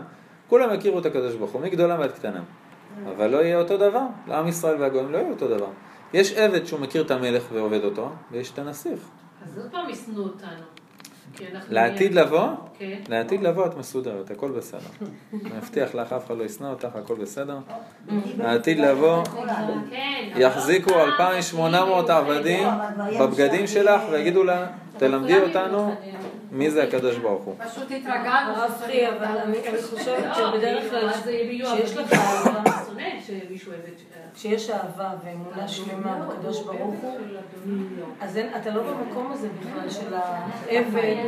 כולם 0.49 0.71
הכירו 0.71 0.99
את 0.99 1.07
הקדוש 1.07 1.35
ברוך 1.35 1.51
הוא, 1.51 1.63
מגדולם 1.63 2.01
ועד 2.01 2.13
קטנם. 2.13 2.45
אבל 3.09 3.31
לא 3.31 3.37
יהיה 3.37 3.59
אותו 3.59 3.77
דבר. 3.77 4.07
לעם 4.27 4.49
ישראל 4.49 4.81
והגויים 4.81 5.13
לא 5.13 5.19
יהיה 5.19 5.31
אותו 5.31 5.49
דבר. 5.49 5.69
יש 6.13 6.33
עבד 6.33 6.67
שהוא 6.67 6.81
מכיר 6.81 7.03
את 7.03 7.11
המלך 7.11 7.45
ועובד 7.53 7.85
אותו, 7.85 8.11
ויש 8.33 8.53
את 8.53 8.59
הנסיך. 8.59 8.99
אז 9.45 9.59
עוד 9.59 9.71
פעם 9.71 9.91
ישנאו 9.91 10.23
אותנו. 10.23 10.84
לעתיד 11.71 12.15
לבוא, 12.15 12.49
כן. 12.79 12.99
לעתיד 13.09 13.43
לבוא 13.43 13.67
את 13.67 13.77
מסודרת, 13.77 14.31
הכל 14.31 14.51
בסדר. 14.51 14.81
אני 15.33 15.57
מבטיח 15.57 15.95
לך, 15.95 16.13
אף 16.13 16.27
אחד 16.27 16.39
לא 16.39 16.45
ישנא 16.45 16.67
אותך, 16.67 16.89
הכל 16.95 17.15
בסדר. 17.15 17.59
העתיד 18.41 18.79
לבוא, 18.79 19.25
כן. 19.91 20.31
יחזיקו 20.37 20.91
אבל 20.91 21.01
2,800 21.01 22.07
כאילו, 22.07 22.19
עבדים 22.19 22.69
בבגדים 23.21 23.67
שלך 23.67 24.03
ויגידו 24.11 24.45
לה, 24.45 24.67
תלמדי 24.99 25.39
אותנו 25.39 25.95
מי 26.55 26.71
זה 26.71 26.83
הקדוש 26.83 27.17
ברוך 27.17 27.45
הוא. 27.45 27.55
פשוט 27.59 27.91
התרגלנו. 27.91 28.55
הרב 28.57 28.73
פרי, 28.85 29.09
אבל 29.09 29.39
אני 29.39 29.59
חושבת 29.83 30.25
לא, 30.25 30.35
שבדרך 30.35 30.91
כלל 30.91 31.09
אז 31.11 31.27
יהיו 31.27 31.67
כשיש 31.67 31.97
עבדים 31.97 32.05
לך 32.05 32.13
אהבה, 32.13 32.71
שונא 32.87 33.21
שמישהו 33.27 33.73
אוהב 33.73 33.83
את... 33.85 34.03
כשיש 34.35 34.71
אהבה 34.71 35.11
ואמונה 35.25 35.69
שלמה 35.69 36.29
בקדוש 36.29 36.63
ברוך 36.63 36.95
הוא, 37.01 37.19
אז 38.21 38.37
אין, 38.37 38.49
אתה 38.57 38.71
לא 38.71 38.83
במקום 38.83 39.33
הזה 39.33 39.49
בכלל 39.61 39.91
של 39.91 40.15
העבד, 40.15 41.25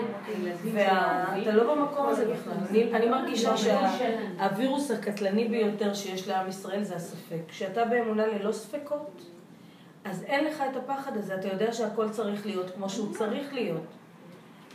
ואתה 0.73 1.53
לא 1.53 1.75
במקום 1.75 2.07
הזה 2.07 2.25
בכלל. 2.33 2.81
אני 2.95 3.09
מרגישה 3.09 3.55
שהווירוס 3.57 4.91
הקטלני 4.91 5.49
ביותר 5.49 5.95
שיש 5.95 6.29
לעם 6.29 6.49
ישראל 6.49 6.83
זה 6.83 6.97
הספק. 6.97 7.41
כשאתה 7.49 7.85
באמונה 7.85 8.27
ללא 8.27 8.53
ספקות, 8.53 9.23
אז 10.05 10.23
אין 10.23 10.45
לך 10.45 10.63
את 10.71 10.77
הפחד 10.77 11.17
הזה, 11.17 11.35
אתה 11.35 11.49
יודע 11.49 11.73
שהכל 11.73 12.09
צריך 12.09 12.47
להיות 12.47 12.71
כמו 12.71 12.91
שהוא 12.91 13.15
צריך 13.15 13.55
להיות. 13.55 13.83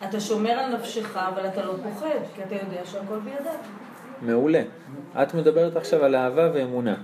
אתה 0.09 0.19
שומר 0.19 0.51
על 0.51 0.75
נפשך, 0.75 1.17
אבל 1.17 1.47
אתה 1.47 1.65
לא 1.65 1.73
פוחד, 1.83 2.07
כי 2.35 2.43
אתה 2.43 2.55
יודע 2.55 2.85
שהכל 2.85 3.19
בידיו. 3.19 3.51
מעולה. 4.21 4.61
את 5.21 5.33
מדברת 5.33 5.75
עכשיו 5.75 6.05
על 6.05 6.15
אהבה 6.15 6.49
ואמונה. 6.53 6.95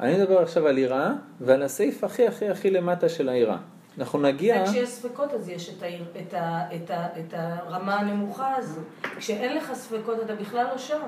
אני 0.00 0.16
מדבר 0.16 0.38
עכשיו 0.38 0.66
על 0.66 0.78
יראה 0.78 1.12
ועל 1.40 1.62
הסעיף 1.62 2.04
הכי 2.04 2.26
הכי 2.26 2.48
הכי 2.48 2.70
למטה 2.70 3.08
של 3.08 3.28
היראה. 3.28 3.56
אנחנו 3.98 4.18
נגיע... 4.18 4.62
וכשיש 4.62 4.88
ספקות 4.88 5.34
אז 5.34 5.48
יש 5.48 5.74
את, 5.78 5.82
העיר, 5.82 6.04
את, 6.20 6.34
ה, 6.34 6.60
את, 6.76 6.90
ה, 6.90 7.06
את 7.18 7.34
הרמה 7.36 7.96
הנמוכה 7.96 8.56
הזו. 8.56 8.80
כשאין 9.16 9.56
לך 9.56 9.72
ספקות 9.74 10.16
אתה 10.24 10.34
בכלל 10.34 10.66
לא 10.72 10.78
שם. 10.78 11.00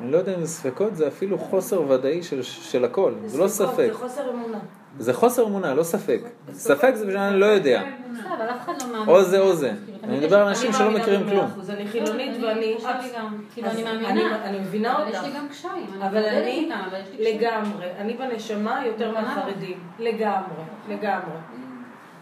אני 0.00 0.12
לא 0.12 0.18
יודע 0.18 0.34
אם 0.34 0.40
זה 0.40 0.46
ספקות, 0.46 0.96
זה 0.96 1.08
אפילו 1.08 1.38
חוסר 1.38 1.90
ודאי 1.90 2.22
של, 2.22 2.42
של 2.42 2.84
הכל. 2.84 3.14
זה 3.26 3.38
לא 3.38 3.48
ספקות, 3.48 3.74
ספק. 3.74 3.88
זה 3.92 3.94
חוסר 3.94 4.30
אמונה. 4.30 4.58
זה 4.98 5.12
חוסר 5.14 5.44
אמונה, 5.46 5.74
לא 5.74 5.82
ספק. 5.82 6.20
ספק 6.52 6.92
זה 6.94 7.06
בגלל 7.06 7.18
אני 7.18 7.40
לא 7.40 7.46
יודע. 7.46 7.82
לא. 7.82 9.04
או 9.06 9.22
זה 9.24 9.38
או 9.38 9.52
זה. 9.56 9.72
אני 10.04 10.18
מדבר 10.18 10.38
על 10.38 10.48
אנשים 10.48 10.72
שלא 10.72 10.90
מכירים 10.90 11.28
כלום. 11.30 11.46
אני 11.70 11.86
חילונית 11.88 12.42
ואני... 12.42 12.60
לי 12.60 12.76
גם, 13.16 13.36
כאילו, 13.54 13.68
אז 13.68 13.74
אני 13.78 13.90
אני- 13.90 14.02
מאמינה. 14.02 14.44
אני 14.44 14.58
מבינה 14.58 14.96
אבל 14.96 15.08
יש 15.10 15.16
אותך. 15.16 15.28
לי 15.28 15.34
גם 15.38 15.48
קשיים. 15.48 15.86
אני 16.00 16.08
אבל 16.08 16.24
אני. 16.24 16.70
לגמרי, 17.18 17.86
אני 17.98 18.12
בנשמה 18.14 18.82
יותר. 18.86 19.12
מהחרדים. 19.12 19.78
לגמרי, 19.98 20.62
לגמרי. 20.88 21.36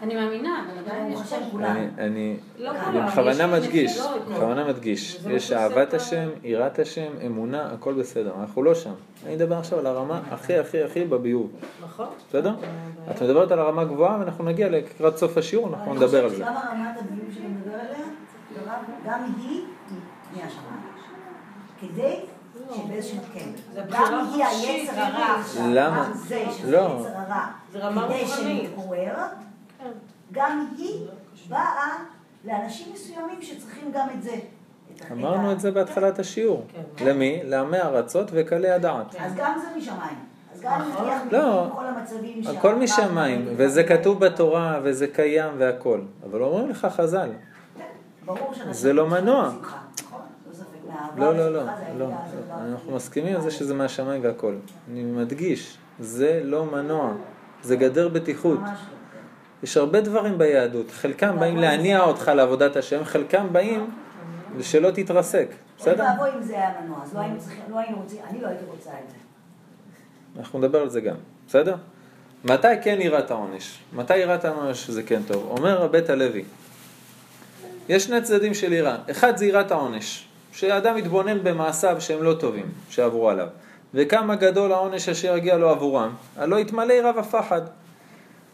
אני 0.01 0.15
מאמינה, 0.15 0.65
אבל 0.65 0.77
עדיין 0.79 1.11
יש. 1.11 1.33
כולם. 1.51 1.65
אני, 1.65 1.87
אני, 1.97 2.37
לא 2.57 2.71
אני 2.71 2.99
בכוונה 3.11 3.47
מדגיש, 3.47 3.99
בכוונה 4.29 4.63
מדגיש, 4.67 5.17
וזה 5.19 5.31
יש 5.33 5.51
אהבת 5.51 5.93
השם, 5.93 6.29
יראת 6.43 6.79
השם, 6.79 7.11
אמונה, 7.25 7.69
הכל 7.73 7.93
בסדר, 7.93 8.31
אנחנו 8.41 8.63
לא 8.63 8.75
שם. 8.75 8.93
אני 9.25 9.35
מדבר 9.35 9.57
עכשיו 9.57 9.79
על 9.79 9.87
הרמה 9.87 10.21
הכי 10.31 10.57
הכי 10.57 10.83
הכי 10.83 11.05
בביוב, 11.05 11.51
נכון? 11.83 12.07
בסדר? 12.29 12.55
את 13.11 13.21
מדברת 13.21 13.51
על 13.51 13.59
הרמה 13.59 13.83
גבוהה 13.83 14.19
ואנחנו 14.19 14.43
נגיע 14.43 14.69
לקראת 14.69 15.17
סוף 15.17 15.37
השיעור, 15.37 15.69
אנחנו 15.69 15.91
אני 15.91 15.99
נדבר 15.99 16.23
על 16.23 16.29
חושבת 16.29 16.45
זה. 16.45 16.51
שגם 16.53 16.61
הרמת 16.63 16.97
הביוב 16.99 17.33
שאתה 17.33 17.47
מדבר 17.47 17.73
עליה, 17.79 18.05
גם- 18.67 18.83
גם 19.05 19.19
היא 19.37 19.61
מהשמיים. 20.31 20.85
כדי 21.81 22.15
שבאיזשהו 22.75 23.17
כן. 23.33 23.49
גם 23.91 24.27
היא 24.33 24.45
היצר 24.45 24.99
הרע 24.99 25.39
עכשיו? 25.39 25.63
גם 25.75 26.11
זה 26.15 26.43
שזה 26.57 26.71
לא. 26.71 26.77
יצר 26.99 27.09
הרע, 27.17 27.45
כדי. 28.07 28.27
שנתעורר, 28.27 29.13
גם 30.31 30.67
היא 30.77 31.07
באה 31.49 31.97
לאנשים 32.45 32.93
מסוימים 32.93 33.41
שצריכים 33.41 33.91
גם 33.91 34.07
את 34.17 34.23
זה. 34.23 34.35
אמרנו 35.11 35.51
את 35.51 35.59
זה 35.59 35.71
בהתחלת 35.71 36.19
השיעור. 36.19 36.65
כן. 36.95 37.05
למי? 37.05 37.41
לעמי 37.43 37.77
ארצות 37.77 38.27
וקלי 38.31 38.69
הדעת. 38.69 39.15
אז 39.19 39.35
גם 39.35 39.59
זה 39.61 39.77
משמיים. 39.77 40.17
אז 40.53 40.61
גם 40.61 40.81
אם 40.81 40.89
נכון. 40.89 41.27
לא. 41.31 41.71
הכל 42.57 42.75
משמיים, 42.75 43.41
אמר, 43.41 43.51
וזה 43.57 43.83
כתוב 43.83 44.19
בתורה, 44.19 44.79
וזה 44.83 45.07
קיים 45.07 45.53
והכל. 45.57 46.01
אבל 46.23 46.41
אומרים 46.41 46.69
לך 46.69 46.87
חז"ל, 46.91 47.29
שאנשים 48.25 48.73
זה 48.73 48.93
לא 48.93 49.07
מנוע. 49.07 49.51
נכון? 49.61 49.79
לא 51.17 51.37
לא, 51.37 51.53
לא, 51.53 51.63
לא, 51.63 51.71
לא. 51.97 52.09
אנחנו 52.49 52.95
מסכימים 52.95 53.35
על 53.35 53.41
זה 53.41 53.51
שזה 53.51 53.73
מהשמיים 53.73 54.23
והכל. 54.23 54.55
אני 54.91 55.03
מדגיש, 55.03 55.77
זה 55.99 56.41
לא 56.43 56.65
מנוע, 56.65 57.13
זה 57.63 57.75
גדר 57.75 58.07
בטיחות. 58.07 58.59
ממש 58.59 58.79
לא. 58.89 58.94
יש 59.63 59.77
הרבה 59.77 60.01
דברים 60.01 60.37
ביהדות, 60.37 60.91
חלקם 60.91 61.39
באים 61.39 61.57
להניע 61.57 62.01
אותך 62.01 62.31
לעבודת 62.35 62.75
השם, 62.75 63.03
חלקם 63.03 63.47
באים 63.51 63.91
שלא 64.61 64.91
תתרסק, 64.91 65.47
אוי 65.47 65.57
בסדר? 65.79 66.03
ואבוי 66.03 66.29
אם 66.37 66.43
זה 66.43 66.53
היה 66.53 66.71
מנוע, 66.81 66.97
אז 67.03 67.15
לא 67.15 67.19
היינו 67.19 67.39
צריכים, 67.39 67.63
לא 67.69 67.79
היינו 67.79 67.97
רוצים, 67.97 68.19
אני 68.29 68.41
לא 68.41 68.47
הייתי 68.47 68.65
רוצה 68.65 68.89
את 68.89 69.09
זה. 69.09 69.15
אנחנו 70.39 70.59
נדבר 70.59 70.81
על 70.81 70.89
זה 70.89 71.01
גם, 71.01 71.15
בסדר? 71.47 71.75
מתי 72.43 72.67
כן 72.83 72.97
יראת 73.01 73.31
העונש? 73.31 73.79
מתי 73.93 74.17
יראת 74.17 74.45
העונש 74.45 74.89
זה 74.89 75.03
כן 75.03 75.21
טוב? 75.27 75.57
אומר 75.57 75.87
בית 75.87 76.09
הלוי, 76.09 76.43
יש 77.89 78.03
שני 78.03 78.21
צדדים 78.21 78.53
של 78.53 78.73
יראה, 78.73 78.97
אחד 79.11 79.37
זה 79.37 79.45
יראת 79.45 79.71
העונש, 79.71 80.27
שאדם 80.51 80.95
מתבונן 80.95 81.43
במעשיו 81.43 82.01
שהם 82.01 82.23
לא 82.23 82.33
טובים, 82.33 82.71
שעברו 82.89 83.29
עליו, 83.29 83.47
וכמה 83.93 84.35
גדול 84.35 84.71
העונש 84.71 85.09
אשר 85.09 85.37
יגיע 85.37 85.57
לו 85.57 85.69
עבורם, 85.69 86.13
הלא 86.37 86.59
יתמלא 86.59 86.93
יראה 86.93 87.19
ופחד. 87.19 87.61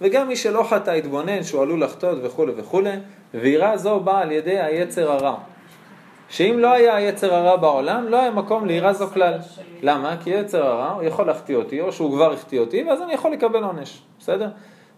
וגם 0.01 0.27
מי 0.27 0.35
שלא 0.35 0.63
חטא 0.63 0.91
יתבונן 0.91 1.43
שהוא 1.43 1.61
עלול 1.61 1.83
לחטות 1.83 2.17
וכולי 2.23 2.53
וכולי, 2.55 2.95
ויראה 3.33 3.77
זו 3.77 3.99
באה 3.99 4.21
על 4.21 4.31
ידי 4.31 4.59
היצר 4.59 5.11
הרע. 5.11 5.35
שאם 6.29 6.55
לא 6.59 6.71
היה 6.71 6.95
היצר 6.95 7.33
הרע 7.33 7.55
בעולם, 7.55 8.07
לא 8.07 8.21
היה 8.21 8.31
מקום 8.31 8.65
ליראה 8.65 8.93
זו 8.93 9.07
כלל. 9.07 9.37
למה? 9.81 10.15
כי 10.23 10.29
יצר 10.29 10.65
הרע, 10.65 10.91
הוא 10.91 11.03
יכול 11.03 11.27
להחטיא 11.27 11.55
אותי, 11.55 11.81
או 11.81 11.91
שהוא 11.91 12.11
כבר 12.11 12.33
החטיא 12.33 12.59
אותי, 12.59 12.83
ואז 12.83 13.01
אני 13.01 13.13
יכול 13.13 13.31
לקבל 13.31 13.63
עונש, 13.63 14.01
בסדר? 14.19 14.49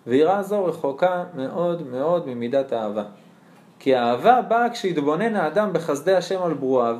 ויראה 0.07 0.43
זו 0.43 0.65
רחוקה 0.65 1.23
מאוד 1.35 1.87
מאוד 1.87 2.27
ממידת 2.27 2.73
האהבה. 2.73 3.03
כי 3.79 3.95
האהבה 3.95 4.41
באה 4.41 4.69
כשיתבונן 4.69 5.35
האדם 5.35 5.73
בחסדי 5.73 6.15
השם 6.15 6.41
על 6.43 6.53
ברואיו, 6.53 6.95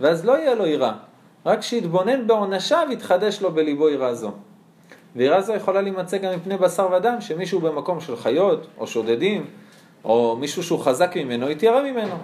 ואז 0.00 0.24
לא 0.24 0.38
יהיה 0.38 0.54
לו 0.54 0.66
יראה. 0.66 0.92
רק 1.46 1.58
כשיתבונן 1.58 2.26
בעונשיו 2.26 2.86
יתחדש 2.90 3.42
לו 3.42 3.50
בליבו 3.50 3.88
יראה 3.88 4.14
זו. 4.14 4.32
ויראה 5.16 5.40
זו 5.40 5.54
יכולה 5.54 5.82
להימצא 5.82 6.18
גם 6.18 6.32
מפני 6.36 6.56
בשר 6.56 6.88
ודם, 6.92 7.16
שמישהו 7.20 7.60
במקום 7.60 8.00
של 8.00 8.16
חיות, 8.16 8.66
או 8.78 8.86
שודדים, 8.86 9.46
או 10.04 10.36
מישהו 10.40 10.62
שהוא 10.62 10.78
חזק 10.78 11.16
ממנו, 11.16 11.50
יתיירא 11.50 11.82
ממנו. 11.82 12.14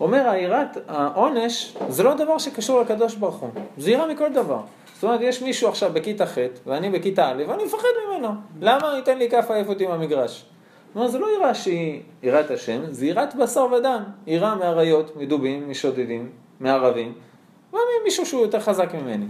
אומר, 0.00 0.28
היראת 0.28 0.76
העונש 0.88 1.76
זה 1.88 2.02
לא 2.02 2.14
דבר 2.14 2.38
שקשור 2.38 2.80
לקדוש 2.80 3.14
ברוך 3.14 3.36
הוא, 3.36 3.50
זה 3.78 3.90
יראה 3.90 4.06
מכל 4.06 4.32
דבר. 4.32 4.60
זאת 4.94 5.04
אומרת, 5.04 5.20
יש 5.20 5.42
מישהו 5.42 5.68
עכשיו 5.68 5.90
בכיתה 5.92 6.26
ח' 6.26 6.38
ואני 6.66 6.90
בכיתה 6.90 7.30
א' 7.30 7.42
ואני 7.48 7.64
מפחד 7.64 7.88
ממנו. 8.08 8.28
למה 8.60 8.92
ייתן 8.96 9.18
לי 9.18 9.30
כף 9.30 9.50
העיף 9.50 9.68
אותי 9.68 9.86
מהמגרש? 9.86 10.44
כלומר, 10.92 11.08
זה 11.08 11.18
לא 11.18 11.26
יראה 11.36 11.54
שהיא 11.54 12.02
יראת 12.22 12.50
השם, 12.50 12.80
זה 12.90 13.06
יראת 13.06 13.34
בשר 13.34 13.66
ודם. 13.72 14.02
יראה 14.26 14.54
מאריות, 14.54 15.16
מדובים, 15.16 15.70
משודדים, 15.70 16.30
מערבים, 16.60 17.12
ומישהו 17.72 18.26
שהוא 18.26 18.42
יותר 18.42 18.60
חזק 18.60 18.94
ממני. 18.94 19.26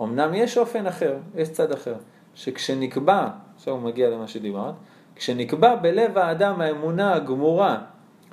אמנם 0.00 0.34
יש 0.34 0.58
אופן 0.58 0.86
אחר, 0.86 1.16
יש 1.34 1.48
צד 1.48 1.72
אחר, 1.72 1.94
שכשנקבע, 2.34 3.28
עכשיו 3.56 3.74
הוא 3.74 3.82
מגיע 3.82 4.10
למה 4.10 4.28
שדיברת, 4.28 4.74
כשנקבע 5.16 5.74
בלב 5.74 6.18
האדם 6.18 6.60
האמונה 6.60 7.14
הגמורה, 7.14 7.78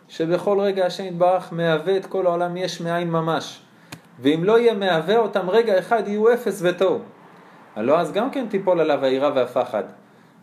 שבכל 0.07 0.59
רגע 0.59 0.85
השם 0.85 1.03
יתברך 1.03 1.53
מהווה 1.53 1.97
את 1.97 2.05
כל 2.05 2.25
העולם 2.25 2.57
יש 2.57 2.81
מאין 2.81 3.11
ממש, 3.11 3.61
ואם 4.19 4.43
לא 4.43 4.59
יהיה 4.59 4.73
מהווה 4.73 5.17
אותם 5.17 5.49
רגע 5.49 5.79
אחד 5.79 6.07
יהיו 6.07 6.33
אפס 6.33 6.61
ותוהו. 6.63 6.99
הלא 7.75 7.99
אז 7.99 8.11
גם 8.11 8.31
כן 8.31 8.45
תיפול 8.49 8.79
עליו 8.79 9.05
היראה 9.05 9.31
והפחד, 9.35 9.83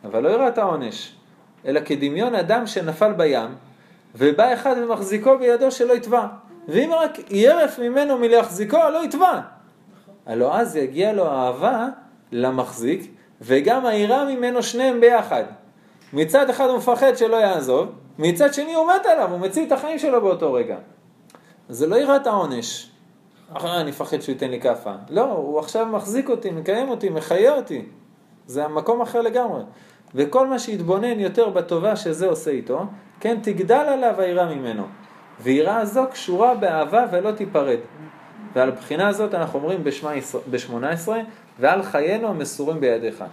אבל 0.04 0.22
לא 0.22 0.28
יראת 0.28 0.58
העונש, 0.58 1.16
אלא 1.66 1.80
כדמיון 1.84 2.34
אדם 2.34 2.66
שנפל 2.66 3.12
בים, 3.12 3.50
ובא 4.14 4.54
אחד 4.54 4.76
ומחזיקו 4.82 5.38
בידו 5.38 5.70
שלא 5.70 5.92
יטבע, 5.92 6.26
ואם 6.68 6.90
רק 6.92 7.30
ירף 7.30 7.78
ממנו 7.78 8.18
מלהחזיקו, 8.18 8.78
לא 8.92 9.04
יטבע. 9.04 9.40
הלא 10.26 10.56
אז 10.56 10.76
יגיע 10.76 11.12
לו 11.12 11.26
אהבה 11.26 11.88
למחזיק, 12.32 13.12
וגם 13.40 13.86
היראה 13.86 14.24
ממנו 14.24 14.62
שניהם 14.62 15.00
ביחד. 15.00 15.44
מצד 16.12 16.50
אחד 16.50 16.68
הוא 16.68 16.76
מפחד 16.76 17.16
שלא 17.16 17.36
יעזוב, 17.36 17.88
מצד 18.18 18.54
שני 18.54 18.74
הוא 18.74 18.86
מת 18.86 19.06
עליו, 19.06 19.30
הוא 19.30 19.40
מציל 19.40 19.66
את 19.66 19.72
החיים 19.72 19.98
שלו 19.98 20.20
באותו 20.20 20.52
רגע. 20.52 20.76
זה 21.68 21.86
לא 21.86 21.96
יראת 21.96 22.26
העונש. 22.26 22.90
אחרי 23.54 23.80
אני 23.80 23.90
מפחד 23.90 24.20
שהוא 24.20 24.32
ייתן 24.32 24.50
לי 24.50 24.60
כאפה. 24.60 24.92
לא, 25.10 25.32
הוא 25.32 25.58
עכשיו 25.58 25.86
מחזיק 25.86 26.28
אותי, 26.28 26.50
מקיים 26.50 26.88
אותי, 26.88 27.08
מחיה 27.08 27.54
אותי. 27.54 27.84
זה 28.46 28.64
המקום 28.64 29.00
אחר 29.00 29.20
לגמרי. 29.20 29.62
וכל 30.14 30.46
מה 30.46 30.58
שיתבונן 30.58 31.20
יותר 31.20 31.48
בטובה 31.48 31.96
שזה 31.96 32.26
עושה 32.26 32.50
איתו, 32.50 32.84
כן 33.20 33.38
תגדל 33.42 33.74
עליו 33.74 34.20
היראה 34.20 34.54
ממנו. 34.54 34.84
ויראה 35.40 35.84
זו 35.84 36.02
קשורה 36.10 36.54
באהבה 36.54 37.04
ולא 37.12 37.30
תיפרד. 37.32 37.78
ועל 38.54 38.70
בחינה 38.70 39.08
הזאת 39.08 39.34
אנחנו 39.34 39.58
אומרים 39.58 39.84
ב-18, 40.50 41.08
ועל 41.58 41.82
חיינו 41.82 42.28
המסורים 42.28 42.80
בידיך. 42.80 43.24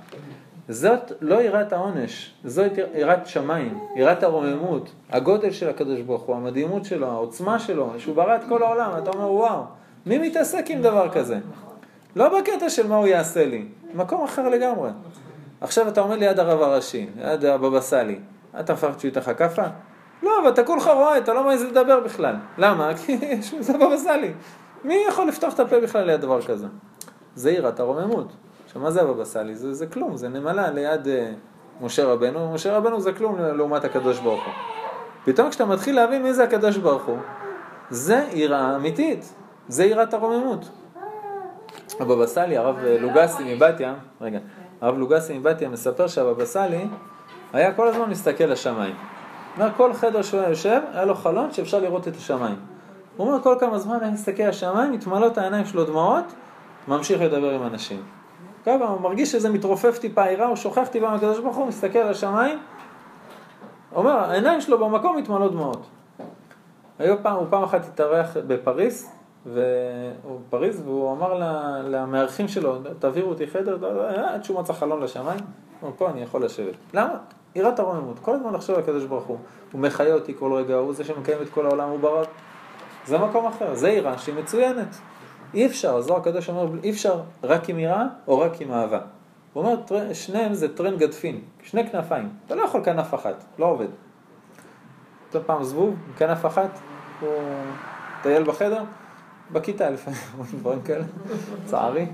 זאת 0.69 1.11
לא 1.21 1.41
יראת 1.41 1.73
העונש, 1.73 2.33
זאת 2.43 2.71
יראת 2.95 3.27
שמיים, 3.27 3.79
יראת 3.95 4.23
הרוממות, 4.23 4.91
הגודל 5.09 5.51
של 5.51 5.69
הקדוש 5.69 6.01
ברוך 6.01 6.21
הוא, 6.21 6.35
המדהימות 6.35 6.85
שלו, 6.85 7.07
העוצמה 7.07 7.59
שלו, 7.59 7.91
שהוא 7.97 8.15
ברא 8.15 8.35
את 8.35 8.41
כל 8.49 8.63
העולם, 8.63 8.91
אתה 8.97 9.09
אומר 9.09 9.31
וואו, 9.31 9.63
מי 10.05 10.17
מתעסק 10.17 10.65
עם 10.69 10.81
דבר 10.81 11.09
כזה? 11.09 11.37
לא 12.15 12.39
בקטע 12.39 12.69
של 12.69 12.87
מה 12.87 12.95
הוא 12.95 13.07
יעשה 13.07 13.45
לי, 13.45 13.65
מקום 13.93 14.23
אחר 14.23 14.49
לגמרי. 14.49 14.89
עכשיו 15.61 15.87
אתה 15.87 16.01
עומד 16.01 16.17
ליד 16.17 16.39
הרב 16.39 16.61
הראשי, 16.61 17.07
ליד 17.17 17.45
הבבא 17.45 17.81
סאלי, 17.81 18.19
אתה 18.59 18.73
מפחד 18.73 18.99
שהוא 18.99 19.09
איתך 19.09 19.31
כאפה? 19.37 19.63
לא, 20.23 20.31
אבל 20.41 20.49
אתה 20.49 20.63
כולך 20.63 20.87
רואה, 20.87 21.17
אתה 21.17 21.33
לא 21.33 21.43
מעז 21.43 21.63
לדבר 21.63 21.99
בכלל. 21.99 22.35
למה? 22.57 22.91
כי 23.05 23.41
זה 23.59 23.73
בבא 23.73 23.97
סאלי. 23.97 24.31
מי 24.83 25.05
יכול 25.09 25.27
לפתוח 25.27 25.53
את 25.53 25.59
הפה 25.59 25.79
בכלל 25.79 26.03
ליד 26.05 26.21
דבר 26.21 26.41
כזה? 26.41 26.67
זה 27.35 27.51
יראת 27.51 27.79
הרוממות. 27.79 28.27
עכשיו, 28.65 28.81
מה 28.81 28.91
זה 28.91 29.01
הבבא 29.01 29.25
סאלי? 29.25 29.55
זה, 29.55 29.73
זה 29.73 29.87
כלום, 29.87 30.17
זה 30.17 30.29
נמלה 30.29 30.71
ליד 30.71 31.05
uh, 31.05 31.83
משה 31.85 32.05
רבנו, 32.05 32.53
משה 32.53 32.77
רבנו 32.77 33.01
זה 33.01 33.13
כלום 33.13 33.39
לעומת 33.39 33.85
הקדוש 33.85 34.19
ברוך 34.19 34.45
הוא. 34.45 34.53
פתאום 35.25 35.49
כשאתה 35.49 35.65
מתחיל 35.65 35.95
להבין 35.95 36.23
מי 36.23 36.33
זה 36.33 36.43
הקדוש 36.43 36.77
ברוך 36.77 37.03
הוא, 37.03 37.17
זה 37.89 38.25
יראה 38.33 38.75
אמיתית, 38.75 39.33
זה 39.67 39.85
יראת 39.85 40.13
הרוממות. 40.13 40.69
הבבא 41.99 42.25
סאלי, 42.25 42.57
הרב 42.57 42.77
לוגסי 42.99 43.55
מבת 43.55 43.79
ים, 43.79 43.93
רגע, 44.21 44.39
הרב 44.81 44.97
לוגסי 44.97 45.37
מבת 45.37 45.61
ים 45.61 45.71
מספר 45.71 46.07
שהבבא 46.07 46.45
סאלי 46.45 46.87
היה 47.53 47.73
כל 47.73 47.87
הזמן 47.87 48.09
מסתכל 48.09 48.43
לשמיים. 48.43 48.95
כל 49.77 49.93
חדר 49.93 50.21
שהוא 50.21 50.39
היה 50.39 50.49
יושב, 50.49 50.81
היה 50.93 51.05
לו 51.05 51.15
חלון 51.15 51.51
שאפשר 51.51 51.79
לראות 51.79 52.07
את 52.07 52.15
השמיים. 52.15 52.55
הוא 53.17 53.27
אומר, 53.27 53.41
כל 53.41 53.55
כמה 53.59 53.79
זמן 53.79 53.97
היה 54.01 54.11
מסתכל 54.11 54.43
לשמיים, 54.43 54.91
מתמלאות 54.91 55.37
העיניים 55.37 55.65
שלו 55.65 55.85
דמעות, 55.85 56.25
ממשיך 56.87 57.21
לדבר 57.21 57.51
עם 57.51 57.63
אנשים. 57.63 58.01
ככה, 58.65 58.85
הוא 58.85 59.01
מרגיש 59.01 59.31
שזה 59.31 59.49
מתרופף 59.49 59.97
טיפה 59.97 60.23
עירה, 60.23 60.47
הוא 60.47 60.55
שוכח 60.55 60.87
טיפה 60.91 61.09
מהקדוש 61.09 61.39
ברוך 61.39 61.55
הוא, 61.55 61.67
מסתכל 61.67 61.99
על 61.99 62.09
השמיים, 62.09 62.59
אומר, 63.95 64.11
העיניים 64.11 64.61
שלו 64.61 64.77
במקום 64.77 65.17
מתמלאות 65.17 65.51
דמעות. 65.51 65.85
היו 66.99 67.15
פעם, 67.23 67.35
הוא 67.35 67.45
פעם 67.49 67.63
אחת 67.63 67.85
התארח 67.85 68.37
בפריז, 68.47 69.11
והוא 69.45 70.39
בפריז, 70.47 70.81
והוא 70.85 71.11
אמר 71.11 71.33
למארחים 71.83 72.47
שלו, 72.47 72.77
תעבירו 72.99 73.29
אותי 73.29 73.47
חדר, 73.47 73.77
עד 74.15 74.43
שהוא 74.43 74.59
מצא 74.59 74.73
חלון 74.73 75.03
לשמיים, 75.03 75.39
הוא 75.81 75.91
פה 75.97 76.09
אני 76.09 76.21
יכול 76.21 76.45
לשבת. 76.45 76.75
למה? 76.93 77.13
יראת 77.55 77.79
הרוממות, 77.79 78.19
כל 78.19 78.35
הזמן 78.35 78.53
לחשוב 78.53 78.75
על 78.75 78.81
הקדוש 78.81 79.03
ברוך 79.03 79.23
הוא, 79.23 79.37
הוא 79.71 79.81
מחיה 79.81 80.13
אותי 80.13 80.33
כל 80.39 80.53
רגע, 80.53 80.75
הוא 80.75 80.93
זה 80.93 81.03
שמקיים 81.03 81.41
את 81.41 81.49
כל 81.49 81.65
העולם, 81.65 81.89
הוא 81.89 81.99
ברא. 81.99 82.23
זה 83.07 83.17
מקום 83.17 83.45
אחר, 83.45 83.75
זה 83.75 83.89
יראה 83.89 84.17
שהיא 84.17 84.35
מצוינת. 84.35 84.95
אי 85.53 85.65
אפשר, 85.65 85.95
הזוהר 85.95 86.19
הקדוש 86.19 86.49
אומר, 86.49 86.67
אי 86.83 86.89
אפשר 86.89 87.21
רק 87.43 87.69
עם 87.69 87.79
יראה 87.79 88.03
או 88.27 88.39
רק 88.39 88.61
עם 88.61 88.71
אהבה. 88.71 88.99
הוא 89.53 89.63
אומר, 89.63 89.75
שניהם 90.13 90.53
זה 90.53 90.75
טרן 90.75 90.97
גדפין, 90.97 91.41
שני 91.63 91.89
כנפיים. 91.89 92.29
אתה 92.45 92.55
לא 92.55 92.61
יכול 92.61 92.83
כנף 92.83 93.13
אחת, 93.13 93.43
לא 93.59 93.65
עובד. 93.65 93.87
אתה 95.29 95.39
פעם 95.39 95.63
זבוב 95.63 95.89
עם 95.89 96.13
כנף 96.17 96.45
אחת, 96.45 96.79
הוא 97.19 97.29
טייל 98.21 98.43
בחדר, 98.43 98.83
בכיתה 99.51 99.89
לפעמים, 99.89 100.19
דברים 100.59 100.81
כאלה, 100.81 101.03
צערי. 101.65 102.07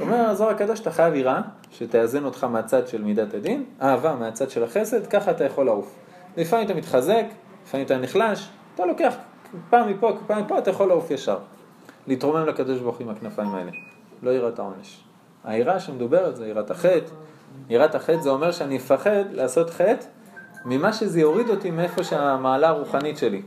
אומר 0.00 0.16
הזוהר 0.16 0.50
הקדוש, 0.50 0.80
אתה 0.80 0.90
חייב 0.90 1.14
יראה, 1.14 1.40
שתאזן 1.70 2.24
אותך 2.24 2.44
מהצד 2.44 2.88
של 2.88 3.02
מידת 3.02 3.34
הדין, 3.34 3.64
אהבה 3.82 4.14
מהצד 4.14 4.50
של 4.50 4.64
החסד, 4.64 5.06
ככה 5.06 5.30
אתה 5.30 5.44
יכול 5.44 5.66
לעוף. 5.66 5.94
לפעמים 6.36 6.66
אתה 6.66 6.74
מתחזק, 6.74 7.24
לפעמים 7.64 7.86
אתה 7.86 7.98
נחלש, 7.98 8.48
אתה 8.74 8.86
לוקח 8.86 9.14
פעם 9.70 9.88
מפה, 9.88 10.12
פעם 10.26 10.42
מפה, 10.42 10.58
אתה 10.58 10.70
יכול 10.70 10.88
לעוף 10.88 11.10
ישר. 11.10 11.38
להתרומם 12.06 12.46
לקדוש 12.46 12.78
ברוך 12.78 12.96
הוא 12.96 13.04
עם 13.04 13.10
הכנפיים 13.16 13.54
האלה. 13.54 13.70
לא 14.22 14.30
יראת 14.30 14.58
העונש. 14.58 15.00
היראה 15.44 15.80
שמדוברת 15.80 16.36
זה 16.36 16.48
יראת 16.48 16.70
החטא. 16.70 17.10
יראת 17.68 17.94
החטא 17.94 18.20
זה 18.20 18.30
אומר 18.30 18.52
שאני 18.52 18.76
אפחד 18.76 19.24
לעשות 19.32 19.70
חטא 19.70 20.06
ממה 20.64 20.92
שזה 20.92 21.20
יוריד 21.20 21.50
אותי 21.50 21.70
מאיפה 21.70 22.04
שהמעלה 22.04 22.68
הרוחנית 22.68 23.18
שלי. 23.18 23.42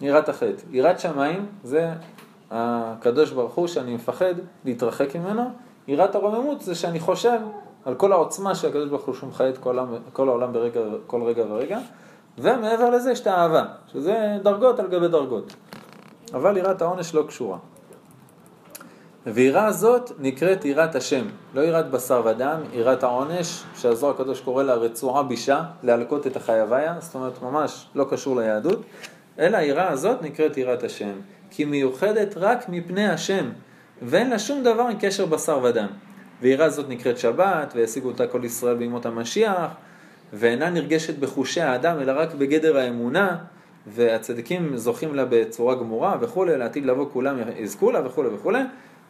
יראת 0.00 0.28
החטא. 0.28 0.62
יראת 0.70 1.00
שמיים 1.00 1.46
זה 1.64 1.90
הקדוש 2.50 3.30
ברוך 3.30 3.54
הוא 3.54 3.66
שאני 3.66 3.94
מפחד 3.94 4.34
להתרחק 4.64 5.16
ממנו. 5.16 5.50
יראת 5.88 6.14
הרוממות 6.14 6.60
זה 6.60 6.74
שאני 6.74 7.00
חושב 7.00 7.38
על 7.84 7.94
כל 7.94 8.12
העוצמה 8.12 8.54
של 8.54 8.68
הקדוש 8.68 8.88
ברוך 8.88 9.04
הוא 9.04 9.14
שהוא 9.14 9.28
מחיה 9.28 9.48
את 9.48 9.58
כל 10.12 10.28
העולם 10.28 10.52
ברגע, 10.52 10.80
כל 11.06 11.22
רגע 11.22 11.44
ורגע. 11.48 11.78
ומעבר 12.38 12.90
לזה 12.90 13.12
יש 13.12 13.20
את 13.20 13.26
האהבה, 13.26 13.64
שזה 13.92 14.38
דרגות 14.42 14.80
על 14.80 14.86
גבי 14.86 15.08
דרגות. 15.08 15.54
אבל 16.34 16.56
יראת 16.56 16.82
העונש 16.82 17.14
לא 17.14 17.24
קשורה. 17.28 17.58
ויראה 19.26 19.66
הזאת 19.66 20.12
נקראת 20.18 20.64
יראת 20.64 20.94
השם, 20.94 21.24
לא 21.54 21.60
יראת 21.60 21.90
בשר 21.90 22.22
ודם, 22.24 22.60
יראת 22.72 23.02
העונש, 23.02 23.62
שהזוהר 23.76 24.14
הקדוש 24.14 24.40
קורא 24.40 24.62
לה 24.62 24.74
רצועה 24.74 25.22
בישה, 25.22 25.62
להלקות 25.82 26.26
את 26.26 26.36
החייביה, 26.36 26.94
זאת 27.00 27.14
אומרת 27.14 27.42
ממש 27.42 27.86
לא 27.94 28.06
קשור 28.10 28.36
ליהדות, 28.36 28.82
אלא 29.38 29.56
היראה 29.56 29.90
הזאת 29.90 30.22
נקראת 30.22 30.56
יראת 30.56 30.84
השם, 30.84 31.12
כי 31.50 31.64
מיוחדת 31.64 32.34
רק 32.36 32.68
מפני 32.68 33.08
השם, 33.08 33.50
ואין 34.02 34.30
לה 34.30 34.38
שום 34.38 34.62
דבר 34.62 34.82
עם 34.82 34.96
קשר 35.00 35.26
בשר 35.26 35.60
ודם. 35.62 35.88
ויראה 36.42 36.70
זאת 36.70 36.88
נקראת 36.88 37.18
שבת, 37.18 37.72
וישיגו 37.76 38.08
אותה 38.08 38.26
כל 38.26 38.44
ישראל 38.44 38.74
בימות 38.74 39.06
המשיח, 39.06 39.70
ואינה 40.32 40.70
נרגשת 40.70 41.18
בחושי 41.18 41.60
האדם, 41.60 41.98
אלא 42.00 42.12
רק 42.16 42.34
בגדר 42.34 42.76
האמונה, 42.76 43.36
והצדיקים 43.86 44.76
זוכים 44.76 45.14
לה 45.14 45.24
בצורה 45.28 45.74
גמורה 45.74 46.16
וכולי, 46.20 46.58
לעתיד 46.58 46.86
לבוא 46.86 47.06
כולם 47.12 47.36
יזכו 47.56 47.90
לה 47.90 48.06
וכולי 48.06 48.28
וכולי. 48.28 48.62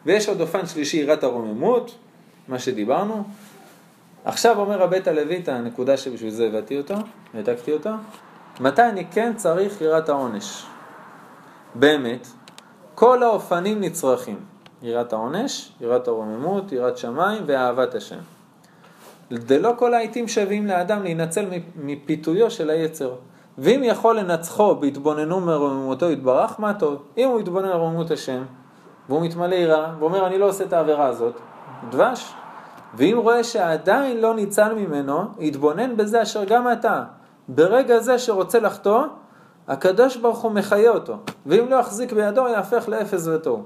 ויש 0.05 0.29
עוד 0.29 0.41
אופן 0.41 0.65
שלישי, 0.65 0.97
יראת 0.97 1.23
הרוממות, 1.23 1.95
מה 2.47 2.59
שדיברנו. 2.59 3.23
עכשיו 4.25 4.59
אומר 4.59 4.83
הבית 4.83 5.07
הלוי 5.07 5.43
הנקודה 5.47 5.97
שבשביל 5.97 6.29
זה 6.29 6.47
הבאתי 6.47 6.77
אותו, 6.77 6.95
העתקתי 7.33 7.73
אותו. 7.73 7.89
מתי 8.59 8.83
אני 8.83 9.05
כן 9.11 9.33
צריך 9.35 9.81
יראת 9.81 10.09
העונש? 10.09 10.65
באמת, 11.75 12.27
כל 12.95 13.23
האופנים 13.23 13.81
נצרכים. 13.81 14.39
יראת 14.81 15.13
העונש, 15.13 15.71
יראת 15.81 16.07
הרוממות, 16.07 16.71
יראת 16.71 16.97
שמיים 16.97 17.43
ואהבת 17.45 17.95
השם. 17.95 18.36
דלא 19.31 19.73
כל 19.77 19.93
העיתים 19.93 20.27
שווים 20.27 20.67
לאדם 20.67 21.03
להינצל 21.03 21.45
מפיתויו 21.75 22.51
של 22.51 22.69
היצר. 22.69 23.15
ואם 23.57 23.81
יכול 23.83 24.19
לנצחו 24.19 24.75
בהתבוננו 24.75 25.39
מרוממותו 25.39 26.11
יתברך, 26.11 26.59
מה 26.59 26.73
טוב. 26.73 27.03
אם 27.17 27.29
הוא 27.29 27.39
יתבונן 27.39 27.67
על 27.67 27.77
רוממות 27.77 28.11
השם, 28.11 28.43
והוא 29.09 29.21
מתמלא 29.21 29.55
יראה, 29.55 29.93
ואומר 29.99 30.27
אני 30.27 30.37
לא 30.37 30.49
עושה 30.49 30.63
את 30.63 30.73
העבירה 30.73 31.05
הזאת, 31.05 31.39
דבש. 31.89 32.33
ואם 32.93 33.17
רואה 33.21 33.43
שעדיין 33.43 34.21
לא 34.21 34.35
ניצל 34.35 34.73
ממנו, 34.73 35.23
יתבונן 35.39 35.97
בזה 35.97 36.21
אשר 36.21 36.43
גם 36.43 36.71
אתה, 36.71 37.03
ברגע 37.47 37.99
זה 37.99 38.19
שרוצה 38.19 38.59
לחטוא, 38.59 39.01
הקדוש 39.67 40.17
ברוך 40.17 40.39
הוא 40.39 40.51
מחיה 40.51 40.91
אותו, 40.91 41.17
ואם 41.45 41.65
לא 41.69 41.75
יחזיק 41.75 42.13
בידו, 42.13 42.47
יהפך 42.47 42.89
לאפס 42.89 43.27
ותוהו. 43.27 43.63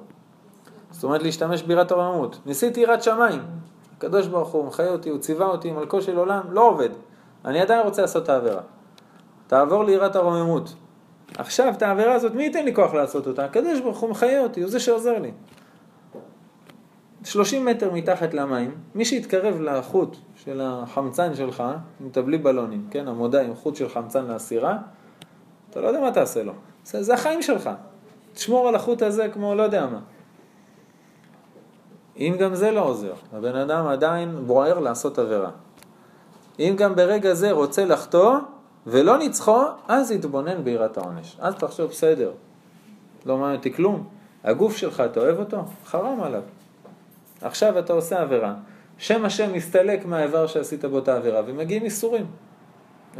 זאת 0.92 1.04
אומרת 1.04 1.24
להשתמש 1.24 1.64
ביראת 1.64 1.92
הרוממות. 1.92 2.40
ניסיתי 2.46 2.80
יראת 2.80 3.04
שמיים, 3.04 3.42
הקדוש 4.02 4.28
ברוך 4.28 4.50
הוא 4.50 4.66
מחיה 4.66 4.90
אותי, 4.90 5.10
הוא 5.10 5.20
ציווה 5.20 5.48
אותי, 5.48 5.72
מלכו 5.72 6.02
של 6.02 6.18
עולם, 6.18 6.42
לא 6.50 6.70
עובד. 6.70 6.90
אני 7.46 7.62
עדיין 7.62 7.86
רוצה 7.86 8.02
לעשות 8.02 8.24
את 8.24 8.30
העבירה. 8.30 8.62
תעבור 9.48 9.84
ליראת 9.84 10.16
הרוממות. 10.16 10.74
עכשיו, 11.38 11.74
את 11.78 11.82
העבירה 11.82 12.14
הזאת, 12.14 12.36
מי 12.36 12.44
ייתן 12.44 12.66
לי 12.66 12.76
כוח 12.76 12.94
לעשות 12.94 13.28
אותה? 13.28 13.46
הקדוש 13.46 13.80
ברוך 13.80 14.00
הוא 14.00 14.10
מחיה 14.10 14.44
אותי, 14.44 14.62
הוא 14.62 14.70
זה 14.70 14.80
שעוזר 14.80 15.20
לי. 15.20 15.32
30 17.24 17.66
מטר 17.66 17.92
מתחת 17.94 18.34
למים, 18.34 18.76
מי 18.96 19.06
שיתקרב 19.06 19.62
לחוט 19.62 20.18
של 20.36 20.62
החמצן 20.64 21.36
שלך, 21.36 21.64
אם 22.02 22.08
אתה 22.12 22.22
בלי 22.22 22.38
בלונים, 22.38 22.88
כן, 22.92 23.08
עמודה 23.08 23.42
עם 23.42 23.56
חוט 23.56 23.76
של 23.76 23.90
חמצן 23.90 24.26
לאסירה, 24.26 24.78
אתה 25.70 25.82
לא 25.82 25.88
יודע 25.88 26.00
מה 26.00 26.12
תעשה 26.12 26.44
לו. 26.44 26.54
זה, 26.86 27.04
זה 27.04 27.14
החיים 27.14 27.42
שלך. 27.42 27.70
תשמור 28.34 28.68
על 28.68 28.76
החוט 28.76 29.02
הזה 29.02 29.30
כמו 29.34 29.56
לא 29.56 29.64
יודע 29.64 29.86
מה. 29.86 30.00
אם 32.18 32.36
גם 32.40 32.56
זה 32.56 32.72
לא 32.72 32.82
עוזר, 32.82 33.14
הבן 33.34 33.56
אדם 33.56 33.88
עדיין 33.88 34.48
בוער 34.48 34.80
לעשות 34.80 35.20
עבירה. 35.20 35.50
אם 36.60 36.74
גם 36.78 36.96
ברגע 36.96 37.34
זה 37.34 37.52
רוצה 37.52 37.86
לחטוא 37.86 38.36
ולא 38.88 39.18
ניצחו, 39.18 39.62
אז 39.88 40.12
יתבונן 40.12 40.64
ביראת 40.64 40.98
העונש. 40.98 41.38
אז 41.40 41.56
תחשוב, 41.56 41.90
בסדר, 41.90 42.32
לא 43.26 43.38
מעניין 43.38 43.58
אותי 43.58 43.74
כלום. 43.74 44.08
הגוף 44.44 44.78
שלך, 44.78 45.04
אתה 45.12 45.20
אוהב 45.20 45.40
אותו? 45.40 45.58
חרם 45.86 46.22
עליו. 46.24 46.42
עכשיו 47.42 47.80
אתה 47.80 47.94
עושה 47.94 48.22
עבירה. 48.22 48.54
שם 48.98 49.26
השם 49.26 49.54
מסתלק 49.54 50.06
מהאיבר 50.06 50.48
שעשית 50.48 50.86
בו 50.86 51.00
את 51.00 51.08
העבירה, 51.08 51.42
ומגיעים 51.46 51.84
איסורים. 51.84 52.26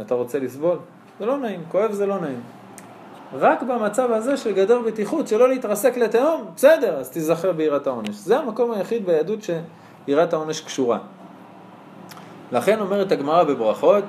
אתה 0.00 0.14
רוצה 0.14 0.38
לסבול? 0.38 0.78
זה 1.18 1.26
לא 1.26 1.38
נעים, 1.38 1.64
כואב 1.68 1.92
זה 1.92 2.06
לא 2.06 2.20
נעים. 2.20 2.40
רק 3.38 3.62
במצב 3.62 4.12
הזה 4.12 4.36
של 4.36 4.52
גדר 4.52 4.80
בטיחות, 4.80 5.28
שלא 5.28 5.48
להתרסק 5.48 5.96
לתהום, 5.96 6.44
בסדר, 6.56 6.96
אז 6.96 7.10
תיזכר 7.10 7.52
ביראת 7.52 7.86
העונש. 7.86 8.16
זה 8.16 8.38
המקום 8.38 8.72
היחיד 8.72 9.06
ביהדות 9.06 9.38
שיראת 9.42 10.32
העונש 10.32 10.60
קשורה. 10.60 10.98
לכן 12.52 12.80
אומרת 12.80 13.12
הגמרא 13.12 13.44
בברכות, 13.44 14.04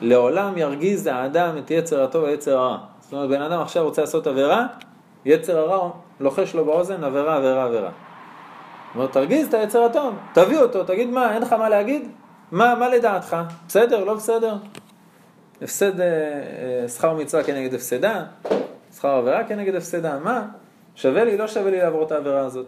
לעולם 0.00 0.58
ירגיז 0.58 1.06
האדם 1.06 1.58
את 1.58 1.70
יצר 1.70 2.04
הטוב 2.04 2.24
ויצר 2.24 2.58
הרע. 2.58 2.78
זאת 3.00 3.12
אומרת, 3.12 3.28
בן 3.28 3.42
אדם 3.42 3.60
עכשיו 3.60 3.84
רוצה 3.84 4.00
לעשות 4.02 4.26
עבירה, 4.26 4.66
יצר 5.24 5.58
הרע 5.58 5.90
לוחש 6.20 6.54
לו 6.54 6.64
באוזן, 6.64 7.04
עבירה, 7.04 7.36
עבירה, 7.36 7.64
עבירה. 7.64 7.90
הוא 7.90 7.92
אומר, 8.94 9.06
תרגיז 9.06 9.48
את 9.48 9.54
היצר 9.54 9.84
הטוב, 9.84 10.14
תביא 10.32 10.58
אותו, 10.58 10.84
תגיד 10.84 11.10
מה, 11.10 11.34
אין 11.34 11.42
לך 11.42 11.52
מה 11.52 11.68
להגיד? 11.68 12.08
מה, 12.52 12.74
מה 12.74 12.88
לדעתך? 12.88 13.36
בסדר, 13.68 14.04
לא 14.04 14.14
בסדר? 14.14 14.54
הפסד 15.62 16.00
אה, 16.00 16.06
אה, 16.06 16.88
שכר 16.88 17.14
מצווה 17.14 17.44
כנגד 17.44 17.74
הפסדה, 17.74 18.24
שכר 18.96 19.08
עבירה 19.08 19.44
כנגד 19.44 19.74
הפסדה, 19.74 20.18
מה? 20.18 20.48
שווה 20.96 21.24
לי, 21.24 21.36
לא 21.36 21.46
שווה 21.46 21.70
לי 21.70 21.78
לעבור 21.78 22.06
את 22.06 22.12
העבירה 22.12 22.40
הזאת. 22.40 22.66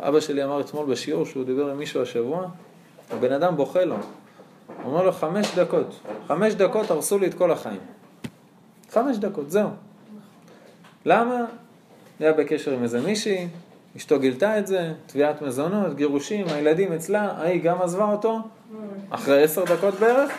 אבא 0.00 0.20
שלי 0.20 0.44
אמר 0.44 0.60
אתמול 0.60 0.86
בשיעור 0.86 1.26
שהוא 1.26 1.44
דיבר 1.44 1.70
עם 1.70 1.78
מישהו 1.78 2.02
השבוע, 2.02 2.46
הבן 3.10 3.32
אדם 3.32 3.56
בוכה 3.56 3.84
לו. 3.84 3.94
הוא 3.94 4.92
אומר 4.92 5.02
לו, 5.02 5.12
חמש 5.12 5.54
דקות, 5.58 6.00
חמש 6.26 6.54
דקות 6.54 6.90
הרסו 6.90 7.18
לי 7.18 7.26
את 7.26 7.34
כל 7.34 7.50
החיים. 7.50 7.80
חמש 8.90 9.16
דקות, 9.16 9.50
זהו. 9.50 9.68
למה? 11.04 11.44
היה 12.20 12.32
בקשר 12.32 12.72
עם 12.72 12.82
איזה 12.82 13.00
מישהי, 13.00 13.48
אשתו 13.96 14.18
גילתה 14.18 14.58
את 14.58 14.66
זה, 14.66 14.92
תביעת 15.06 15.42
מזונות, 15.42 15.94
גירושים, 15.94 16.46
הילדים 16.48 16.92
אצלה, 16.92 17.22
ההיא 17.22 17.62
גם 17.62 17.82
עזבה 17.82 18.12
אותו, 18.12 18.38
אחרי 19.10 19.42
עשר 19.42 19.64
דקות 19.64 19.94
בערך. 19.94 20.32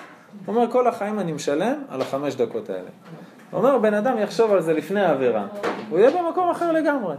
הוא 0.45 0.55
אומר, 0.55 0.71
כל 0.71 0.87
החיים 0.87 1.19
אני 1.19 1.31
משלם 1.31 1.83
על 1.89 2.01
החמש 2.01 2.35
דקות 2.35 2.69
האלה. 2.69 2.89
הוא 3.51 3.57
אומר, 3.57 3.77
בן 3.77 3.93
אדם 3.93 4.17
יחשוב 4.17 4.51
על 4.51 4.61
זה 4.61 4.73
לפני 4.73 5.01
העבירה, 5.01 5.47
הוא 5.89 5.99
יהיה 5.99 6.11
במקום 6.11 6.49
אחר 6.49 6.71
לגמרי. 6.71 7.15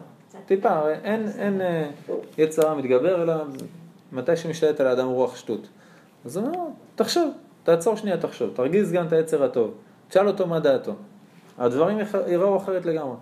טיפה, 0.46 0.90
אין, 0.90 1.28
אין 1.38 1.60
אה, 1.60 1.88
יצרה 2.38 2.74
מתגבר, 2.74 3.22
אלא 3.22 3.34
מתי 4.12 4.36
שמשתלט 4.36 4.80
על 4.80 4.86
האדם 4.86 5.06
רוח 5.06 5.36
שטות. 5.36 5.68
אז 6.24 6.36
הוא 6.36 6.46
אומר, 6.46 6.58
תחשוב, 6.94 7.32
תעצור 7.64 7.96
שנייה, 7.96 8.16
תחשוב, 8.16 8.50
תרגיז 8.54 8.92
גם 8.92 9.06
את 9.06 9.12
היצר 9.12 9.44
הטוב, 9.44 9.74
תשאל 10.08 10.28
אותו 10.28 10.46
מה 10.46 10.60
דעתו. 10.60 10.92
הדברים 11.58 11.98
יראו 12.26 12.56
אחרת 12.56 12.86
לגמרי. 12.86 13.16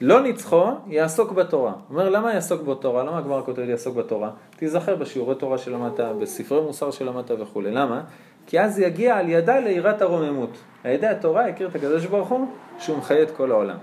לא 0.00 0.22
ניצחו, 0.22 0.64
יעסוק 0.86 1.32
בתורה. 1.32 1.72
הוא 1.72 1.80
אומר, 1.90 2.08
למה 2.08 2.34
יעסוק 2.34 2.62
בתורה? 2.62 3.04
למה 3.04 3.18
הגמרא 3.18 3.42
כותבת 3.42 3.68
יעסוק 3.68 3.96
בתורה? 3.96 4.30
תיזכר 4.56 4.96
בשיעורי 4.96 5.34
תורה 5.34 5.58
שלמדת, 5.58 6.00
בספרי 6.00 6.60
מוסר 6.60 6.90
שלמדת 6.90 7.30
וכולי. 7.30 7.70
למה? 7.70 8.02
כי 8.46 8.60
אז 8.60 8.78
יגיע 8.78 9.16
על 9.16 9.28
ידה 9.28 9.58
ליראת 9.58 10.02
הרוממות. 10.02 10.50
על 10.84 10.90
ידי 10.90 11.06
התורה 11.06 11.48
יכיר 11.48 11.68
את 11.68 11.74
הקדוש 11.74 12.06
ברוך 12.06 12.28
הוא, 12.28 12.46
שהוא 12.78 12.98
מחיה 12.98 13.22
את 13.22 13.30
כל 13.30 13.50
העולם. 13.50 13.76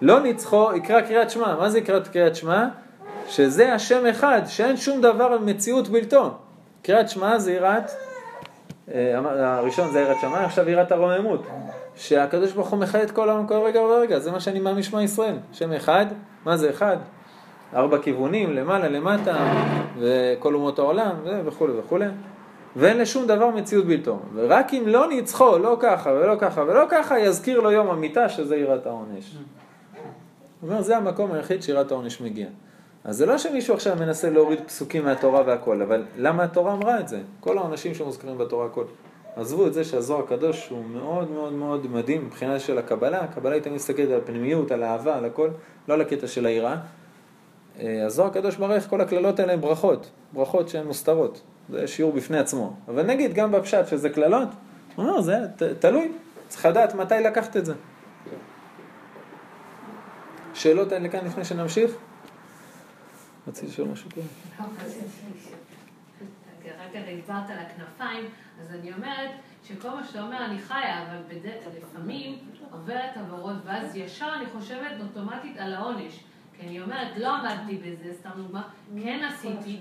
לא 0.00 0.20
ניצחו, 0.20 0.70
יקרא 0.76 1.00
קריאת 1.00 1.30
שמע. 1.30 1.56
מה 1.56 1.70
זה 1.70 1.78
יקרא 1.78 2.00
קריאת 2.00 2.36
שמע? 2.36 2.66
שזה 3.28 3.74
השם 3.74 4.06
אחד, 4.06 4.40
שאין 4.46 4.76
שום 4.76 5.00
דבר 5.00 5.38
מציאות 5.38 5.88
בלתו. 5.88 6.30
קריאת 6.82 7.08
שמע 7.08 7.38
זה 7.38 7.52
יראת, 7.52 7.90
אה, 8.94 9.18
הראשון 9.38 9.92
זה 9.92 10.00
יראת 10.00 10.16
שמע, 10.20 10.44
עכשיו 10.44 10.70
יראת 10.70 10.92
הרוממות. 10.92 11.46
שהקדוש 11.96 12.52
ברוך 12.52 12.68
הוא 12.68 12.78
מחיה 12.78 13.02
את 13.02 13.10
כל 13.10 13.28
העולם 13.28 13.46
כל 13.46 13.54
רגע 13.54 13.80
ורגע, 13.80 14.18
זה 14.18 14.30
מה 14.32 14.40
שאני 14.40 14.60
מאמין 14.60 14.82
שמע 14.82 15.02
ישראל. 15.02 15.34
שם 15.52 15.72
אחד, 15.72 16.06
מה 16.44 16.56
זה 16.56 16.70
אחד? 16.70 16.96
ארבע 17.74 17.98
כיוונים, 17.98 18.52
למעלה, 18.52 18.88
למטה, 18.88 19.36
וכל 19.98 20.54
אומות 20.54 20.78
העולם, 20.78 21.10
וכולי 21.44 21.72
וכולי. 21.78 22.06
ואין 22.76 22.98
לשום 22.98 23.26
דבר 23.26 23.50
מציאות 23.50 23.86
בלתו. 23.86 24.18
ורק 24.34 24.74
אם 24.74 24.82
לא 24.86 25.08
ניצחו, 25.08 25.58
לא 25.58 25.76
ככה 25.80 26.10
ולא 26.10 26.34
ככה 26.38 26.62
ולא 26.62 26.84
ככה, 26.90 27.18
יזכיר 27.18 27.60
לו 27.60 27.70
יום 27.70 27.90
המיטה 27.90 28.28
שזה 28.28 28.56
יראת 28.56 28.86
העונש. 28.86 29.36
הוא 30.60 30.70
אומר, 30.70 30.82
זה 30.82 30.96
המקום 30.96 31.32
היחיד 31.32 31.62
שיראת 31.62 31.90
העונש 31.90 32.20
מגיע. 32.20 32.46
אז 33.04 33.16
זה 33.16 33.26
לא 33.26 33.38
שמישהו 33.38 33.74
עכשיו 33.74 33.96
מנסה 34.00 34.30
להוריד 34.30 34.60
פסוקים 34.66 35.04
מהתורה 35.04 35.42
והכל, 35.46 35.82
אבל 35.82 36.04
למה 36.18 36.44
התורה 36.44 36.72
אמרה 36.72 37.00
את 37.00 37.08
זה? 37.08 37.20
כל 37.40 37.58
העונשים 37.58 37.94
שמוזכרים 37.94 38.38
בתורה 38.38 38.66
הכל. 38.66 38.84
עזבו 39.36 39.66
את 39.66 39.74
זה 39.74 39.84
שהזוהר 39.84 40.24
הקדוש 40.24 40.68
הוא 40.68 40.84
מאוד 40.84 41.30
מאוד 41.30 41.52
מאוד 41.52 41.86
מדהים 41.90 42.26
מבחינה 42.26 42.58
של 42.58 42.78
הקבלה, 42.78 43.20
הקבלה 43.20 43.54
היא 43.54 43.62
תמיד 43.62 43.74
מסתכלת 43.74 44.08
על 44.08 44.18
הפנימיות, 44.18 44.70
על 44.70 44.82
האהבה, 44.82 45.16
על 45.16 45.24
הכל, 45.24 45.48
לא 45.88 45.94
על 45.94 46.00
הקטע 46.00 46.26
של 46.26 46.46
היראה. 46.46 46.76
אה, 47.80 48.06
הזוהר 48.06 48.28
הקדוש 48.28 48.58
מראה 48.58 48.74
איך 48.74 48.88
כל 48.88 49.00
הקללות 49.00 49.40
האלה 49.40 49.52
הן 49.52 49.60
ברכות, 49.60 50.10
ברכות 50.32 50.68
שהן 50.68 50.86
מוסתרות, 50.86 51.40
זה 51.72 51.86
שיעור 51.86 52.12
בפני 52.12 52.38
עצמו. 52.38 52.76
אבל 52.88 53.02
נגיד 53.02 53.34
גם 53.34 53.52
בפשט 53.52 53.88
שזה 53.88 54.10
קללות, 54.10 54.48
הוא 54.94 55.04
אומר, 55.06 55.20
זה 55.20 55.36
ת, 55.56 55.62
תלוי, 55.62 56.12
צריך 56.48 56.66
לדעת 56.66 56.94
מתי 56.94 57.14
לקחת 57.14 57.56
את 57.56 57.66
זה. 57.66 57.74
שאלות 60.54 60.92
האלה 60.92 61.08
כאן 61.08 61.24
לפני 61.24 61.44
שנמשיך? 61.44 61.90
רציתי 63.48 63.66
לשאול 63.66 63.88
משהו 63.88 64.10
פה. 64.10 64.20
רגע 66.90 67.02
דיברת 67.06 67.50
על 67.50 67.58
הכנפיים, 67.58 68.24
אז 68.60 68.74
אני 68.74 68.92
אומרת 68.92 69.30
שכל 69.64 69.90
מה 69.90 70.04
שאתה 70.04 70.22
אומר 70.22 70.44
אני 70.44 70.58
חיה, 70.58 71.02
אבל 71.02 71.18
בדרך 71.28 71.64
לפעמים 71.76 72.38
עוברת 72.70 73.16
עברות, 73.16 73.56
ואז 73.64 73.96
ישר 73.96 74.28
אני 74.36 74.46
חושבת 74.46 75.00
אוטומטית 75.00 75.56
על 75.56 75.74
העונש. 75.74 76.24
כי 76.56 76.66
אני 76.66 76.80
אומרת, 76.80 77.16
לא 77.16 77.36
עמדתי 77.36 77.76
בזה, 77.76 78.14
סתם 78.20 78.30
דוגמה, 78.36 78.62
כן 79.02 79.28
עשיתי. 79.32 79.78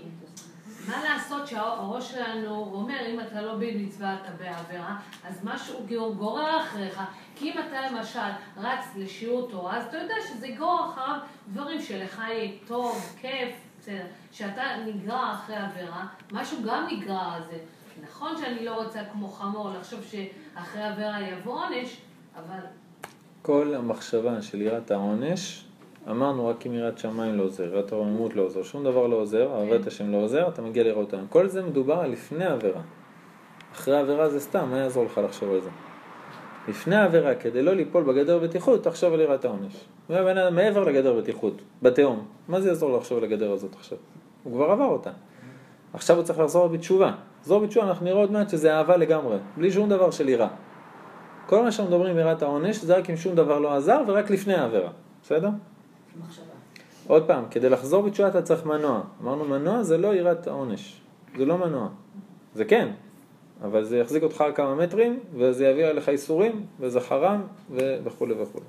מה 0.88 1.04
לעשות 1.04 1.48
שהראש 1.48 2.12
שלנו 2.12 2.70
אומר, 2.74 3.00
אם 3.14 3.20
אתה 3.20 3.42
לא 3.42 3.56
במצווה 3.56 4.16
אתה 4.22 4.32
בעבירה, 4.32 4.98
אז 5.24 5.40
משהו 5.44 5.86
גורר 6.18 6.62
אחריך. 6.62 7.02
כי 7.36 7.52
אם 7.52 7.60
אתה 7.60 7.90
למשל 7.90 8.20
רץ 8.58 8.86
לשיעור 8.96 9.52
תורה, 9.52 9.78
אז 9.78 9.86
אתה 9.86 9.98
יודע 9.98 10.16
שזה 10.30 10.48
יגרור 10.48 10.86
אחריו 10.86 11.20
דברים 11.54 11.82
שלך 11.82 12.22
יהיה 12.28 12.52
טוב, 12.68 13.16
כיף, 13.22 13.56
בסדר. 13.80 14.06
שאתה 14.32 14.64
נגרר 14.86 15.32
אחרי 15.34 15.56
עבירה, 15.56 16.06
משהו 16.32 16.58
גם 16.66 16.88
נגרר 16.92 17.34
על 17.34 17.42
זה. 17.52 17.58
נכון 18.04 18.38
שאני 18.38 18.66
לא 18.66 18.84
רוצה 18.84 19.00
כמו 19.12 19.28
חמור 19.28 19.70
לחשוב 19.70 20.00
שאחרי 20.04 20.84
עבירה 20.84 21.22
יבוא 21.22 21.54
עונש, 21.54 21.98
אבל... 22.36 22.60
כל 23.42 23.74
המחשבה 23.76 24.42
של 24.42 24.62
יראת 24.62 24.92
העונש, 24.92 25.66
אמרנו 26.10 26.48
רק 26.48 26.68
אם 26.68 26.74
יראת 26.74 26.98
שמיים 26.98 27.38
לא 27.38 27.44
עוזר, 27.44 27.64
יראת 27.64 27.92
הרוממות 27.92 28.36
לא 28.36 28.42
עוזר, 28.42 28.64
שום 28.64 28.84
דבר 28.84 29.08
לא 29.08 29.16
עוזר, 29.16 29.50
אהבת 29.54 29.88
השם 29.88 30.12
לא 30.12 30.18
עוזר, 30.18 30.48
אתה 30.48 30.62
מגיע 30.62 30.84
לראות 30.84 31.14
אותם. 31.14 31.26
כל 31.30 31.48
זה 31.48 31.64
מדובר 31.64 31.94
על 31.94 32.12
לפני 32.12 32.46
עבירה. 32.46 32.82
אחרי 33.74 33.98
עבירה 33.98 34.30
זה 34.30 34.40
סתם, 34.40 34.68
מה 34.70 34.78
יעזור 34.78 35.06
לך 35.06 35.22
לחשוב 35.24 35.52
על 35.52 35.62
זה? 35.62 35.70
לפני 36.68 36.96
העבירה, 36.96 37.36
כדי 37.36 37.62
לא 37.62 37.74
ליפול 37.74 38.04
בגדר 38.04 38.40
בטיחות, 38.40 38.84
תחשוב 38.84 39.14
על 39.14 39.20
יראת 39.20 39.46
העונש. 39.46 39.86
מעבר 40.52 40.84
לגדר 40.84 41.14
בטיחות, 41.14 41.62
בתהום. 41.82 42.26
מה 42.48 42.62
זה 42.62 42.70
יעזור 42.70 42.98
לחשוב 42.98 43.18
על 43.18 43.24
הגדר 43.24 43.52
הזאת 43.52 43.76
עכשיו? 43.76 43.98
הוא 44.44 44.54
כבר 44.54 44.72
עבר 44.72 44.86
אותה. 44.86 45.10
עכשיו 45.94 46.16
הוא 46.16 46.24
צריך 46.24 46.40
לחזור 46.40 46.68
בתשובה. 46.68 47.12
לחזור 47.42 47.60
בתשובה, 47.60 47.88
אנחנו 47.88 48.06
נראה 48.06 48.18
עוד 48.18 48.32
מעט 48.32 48.50
שזה 48.50 48.76
אהבה 48.76 48.98
לגמרי, 48.98 49.38
בלי 49.58 49.72
שום 49.72 49.90
דבר 49.90 50.12
של 50.12 50.30
יראה. 50.30 50.48
כל 51.46 51.64
מה 51.64 51.72
שאנחנו 51.72 51.96
מדברים 51.96 52.18
יראת 52.18 52.42
העונש, 52.42 52.78
זה 52.78 52.98
רק 52.98 53.10
אם 53.10 53.18
שום 53.18 53.36
דבר 53.36 53.60
לא 53.60 53.74
עזר 53.74 54.02
ורק 54.08 54.30
לפני 54.30 54.54
העבירה, 54.54 54.90
בסדר? 55.24 55.50
מחשבה. 56.20 56.46
עוד 57.08 57.28
פעם, 57.28 57.44
כדי 57.52 57.70
לחזור 57.70 58.04
בתשובה 58.04 58.30
אתה 58.30 58.42
צריך 58.42 58.66
מנוע. 58.66 59.02
אמרנו 59.22 59.46
מנוע 59.46 59.84
זה 59.84 59.98
לא 59.98 60.16
יראת 60.16 60.48
העונש, 60.48 61.02
זה 61.38 61.46
לא 61.46 61.58
מנוע. 61.58 61.90
זה 62.56 62.66
כן, 62.66 62.92
אבל 63.62 63.84
זה 63.84 63.98
יחזיק 63.98 64.24
אותך 64.24 64.44
כמה 64.56 64.76
מטרים, 64.76 65.20
וזה 65.36 65.66
יביא 65.66 65.86
עליך 65.86 66.10
איסורים, 66.10 66.66
וזה 66.80 67.00
חרם, 67.00 67.42
וכולי 67.74 68.34
וכולי. 68.34 68.66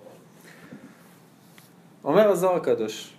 אומר 2.04 2.28
הזוהר 2.28 2.56
הקדוש, 2.56 3.14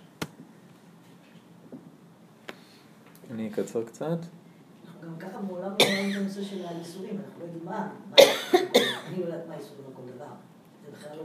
אני 3.30 3.48
אקצר 3.48 3.84
קצת. 3.84 4.18
גם 5.04 5.16
ככה 5.18 5.40
מעולם 5.40 5.72
לא 5.80 5.86
רואים 5.86 6.12
בנושא 6.12 6.42
של 6.42 6.64
האיסורים, 6.64 7.10
אנחנו 7.10 7.40
לא 7.40 7.44
יודעים 7.44 7.64
מה, 7.64 7.88
אני 9.08 9.20
לא 9.20 9.24
יודעת 9.24 9.48
מה 9.48 9.54
האיסורים 9.54 9.84
על 9.86 9.92
כל 9.96 10.12
דבר. 10.16 10.32
זה 10.84 10.92
בכלל 10.92 11.16
לא... 11.16 11.22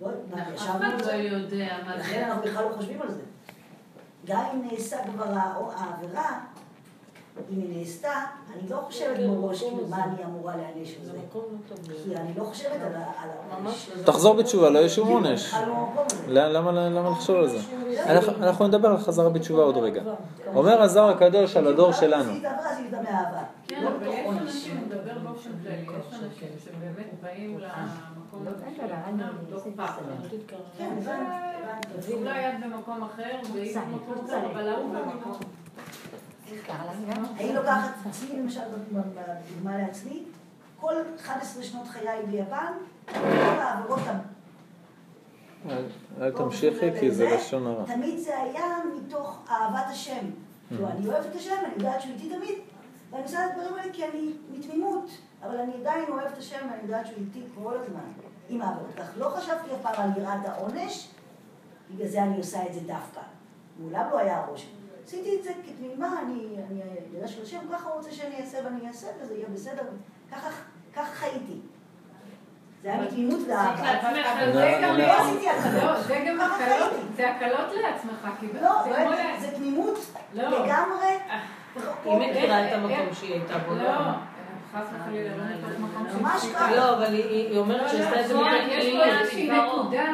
לא 0.00 0.08
מה, 0.30 0.42
אף 0.42 0.56
אחד 0.56 0.80
לא? 1.06 1.12
יודע 1.12 1.76
מה 1.86 1.96
לכן 1.96 2.18
זה. 2.18 2.26
אנחנו 2.26 2.42
בכלל 2.42 2.64
לא 2.64 2.70
חושבים 2.76 3.02
על 3.02 3.10
זה. 3.10 3.20
גם 4.26 4.44
אם 4.54 4.68
נעשה 4.70 4.96
כבר 5.12 5.24
העבירה, 5.76 6.40
אם 7.52 7.60
היא 7.60 7.78
נעשתה, 7.78 8.12
אני 8.52 8.68
לא 8.70 8.76
חושבת 8.76 9.18
מראש 9.18 9.62
כאילו 9.62 9.86
מה 9.88 10.04
אני 10.04 10.24
אמורה 10.24 10.56
להעניש 10.56 10.96
על 11.00 11.06
זה. 11.06 11.18
כי 12.04 12.16
אני 12.16 12.32
לא 12.36 12.44
חושבת 12.44 12.80
על 12.82 12.92
העונש. 13.50 13.90
תחזור 14.04 14.34
בתשובה, 14.34 14.70
לא 14.70 14.78
יהיה 14.78 14.88
שום 14.88 15.08
עונש. 15.08 15.46
בכלל 15.46 15.68
לא. 16.28 16.52
למה, 16.52 17.10
לחשוב 17.10 17.36
על 17.36 17.48
זה? 17.48 17.58
אנחנו, 18.06 18.32
אנחנו 18.42 18.66
נדבר 18.66 18.88
על 18.88 18.98
חזרה 18.98 19.28
בתשובה 19.28 19.62
עוד 19.62 19.76
רגע. 19.76 20.02
אומר 20.54 20.82
הזוהר 20.82 21.10
הקדוש 21.10 21.56
על 21.56 21.66
הדור 21.66 21.92
שלנו. 21.92 22.32
לא 25.46 25.52
באופן 25.52 25.62
כללי, 25.62 25.82
יש 26.08 26.14
אנשים 26.14 26.48
שבאמת 26.64 27.06
באים 27.22 27.58
למקום 27.58 28.46
הזה 28.46 28.66
של 28.76 28.92
האדם 28.92 29.34
מתוך 29.48 29.66
פחד. 29.76 30.02
כן. 30.78 30.98
אולי 32.12 32.48
את 32.48 32.54
במקום 32.64 33.02
אחר, 33.02 33.38
והיא 33.52 33.78
במקום 33.78 34.24
אחר, 34.24 34.46
אבל 34.52 34.68
ההוא 34.68 34.94
במקום. 34.94 35.38
אני 37.36 37.54
לוקחת 37.54 37.90
אצלי, 38.10 38.36
למשל, 38.36 38.60
בדוגמה 38.90 39.78
לעצמי, 39.78 40.22
כל 40.80 40.94
11 41.20 41.62
שנות 41.62 41.88
חיי 41.88 42.26
ביפן, 42.30 42.72
כל 43.06 43.18
העבירות 43.18 44.00
אל, 45.70 45.84
אל 46.20 46.30
תמשיכי 46.30 47.00
כי 47.00 47.10
זה 47.10 47.30
לשון 47.34 47.66
הרע. 47.66 47.84
תמיד 47.86 48.18
זה 48.18 48.42
היה 48.42 48.64
מתוך 48.96 49.38
אהבת 49.50 49.86
השם. 49.90 50.26
כאילו, 50.68 50.88
אני 50.88 51.06
אוהבת 51.06 51.26
את 51.26 51.34
השם, 51.36 51.56
אני 51.64 51.72
יודעת 51.76 52.00
שהוא 52.02 52.12
איתי 52.14 52.28
תמיד, 52.28 52.58
ואני 53.10 53.22
עושה 53.22 53.46
את 53.46 53.50
הדברים 53.50 53.74
האלה 53.74 53.92
כי 53.92 54.04
אני 54.04 54.32
מתמימות, 54.50 55.10
אבל 55.42 55.56
אני 55.60 55.72
עדיין 55.80 56.04
אוהבת 56.08 56.32
את 56.32 56.38
השם 56.38 56.66
ואני 56.70 56.82
יודעת 56.82 57.06
שהוא 57.06 57.18
איתי 57.18 57.42
כל 57.54 57.74
הזמן, 57.76 58.00
עם 58.48 58.62
העבירות. 58.62 58.94
כך 58.96 59.08
לא 59.16 59.28
חשבתי 59.28 59.70
אף 59.74 59.82
פעם 59.82 60.02
על 60.02 60.22
יראת 60.22 60.46
העונש, 60.46 61.08
בגלל 61.90 62.08
זה 62.08 62.22
אני 62.22 62.36
עושה 62.36 62.66
את 62.66 62.74
זה 62.74 62.80
דווקא. 62.80 63.20
מעולם 63.78 64.06
לא 64.12 64.18
היה 64.18 64.44
ראש. 64.48 64.68
עשיתי 65.06 65.36
את 65.38 65.44
זה 65.44 65.50
כתמימה, 65.66 66.20
אני, 66.22 66.46
אני 66.70 66.80
יודע 67.12 67.28
של 67.28 67.42
השם, 67.42 67.58
ככה 67.72 67.88
הוא 67.88 67.94
רוצה 67.94 68.12
שאני 68.12 68.40
אעשה 68.40 68.58
ואני 68.64 68.88
אעשה 68.88 69.06
וזה 69.20 69.34
יהיה 69.34 69.46
בסדר. 69.54 69.82
ככה, 70.30 70.48
ככה 70.94 71.14
חייתי. 71.14 71.58
זה 72.82 72.88
היה 72.92 73.02
מתמימות 73.02 73.40
ואהבה. 73.48 73.92
לא, 74.46 74.52
זה 74.52 74.78
גם 74.82 74.96
לא, 74.96 75.06
לא- 75.06 75.12
עשיתי 75.12 75.48
הקלות. 75.48 75.82
לא, 75.82 76.02
זה 76.02 76.24
גם 76.28 76.40
הקלות. 76.40 76.92
זה 77.16 77.30
הקלות 77.30 77.68
לעצמך, 77.82 78.28
כי 78.40 78.46
זה 78.52 78.60
לא, 78.60 78.70
זה 79.40 79.50
תמימות 79.56 79.98
לא. 80.34 80.48
לגמרי. 80.48 81.18
היא 82.04 82.30
מכירה 82.30 82.68
את 82.68 82.72
המקום 82.72 83.14
שהיא 83.14 83.32
הייתה 83.32 83.58
בו. 83.58 83.74
לא, 85.12 85.20
לא 85.70 86.20
ממש. 86.20 86.42
ככה. 86.54 86.76
לא, 86.76 86.96
אבל 86.96 87.12
היא- 87.14 87.58
אומרת 87.58 87.90
שהיא 87.90 88.02
עשתה 88.02 88.20
את 88.20 88.28
זה 88.28 88.34
נכון, 88.34 88.46
מתוך 88.54 88.68
יש 88.70 88.94
פה. 88.96 89.04
איזושהי 89.04 89.50
נקודה 89.50 90.04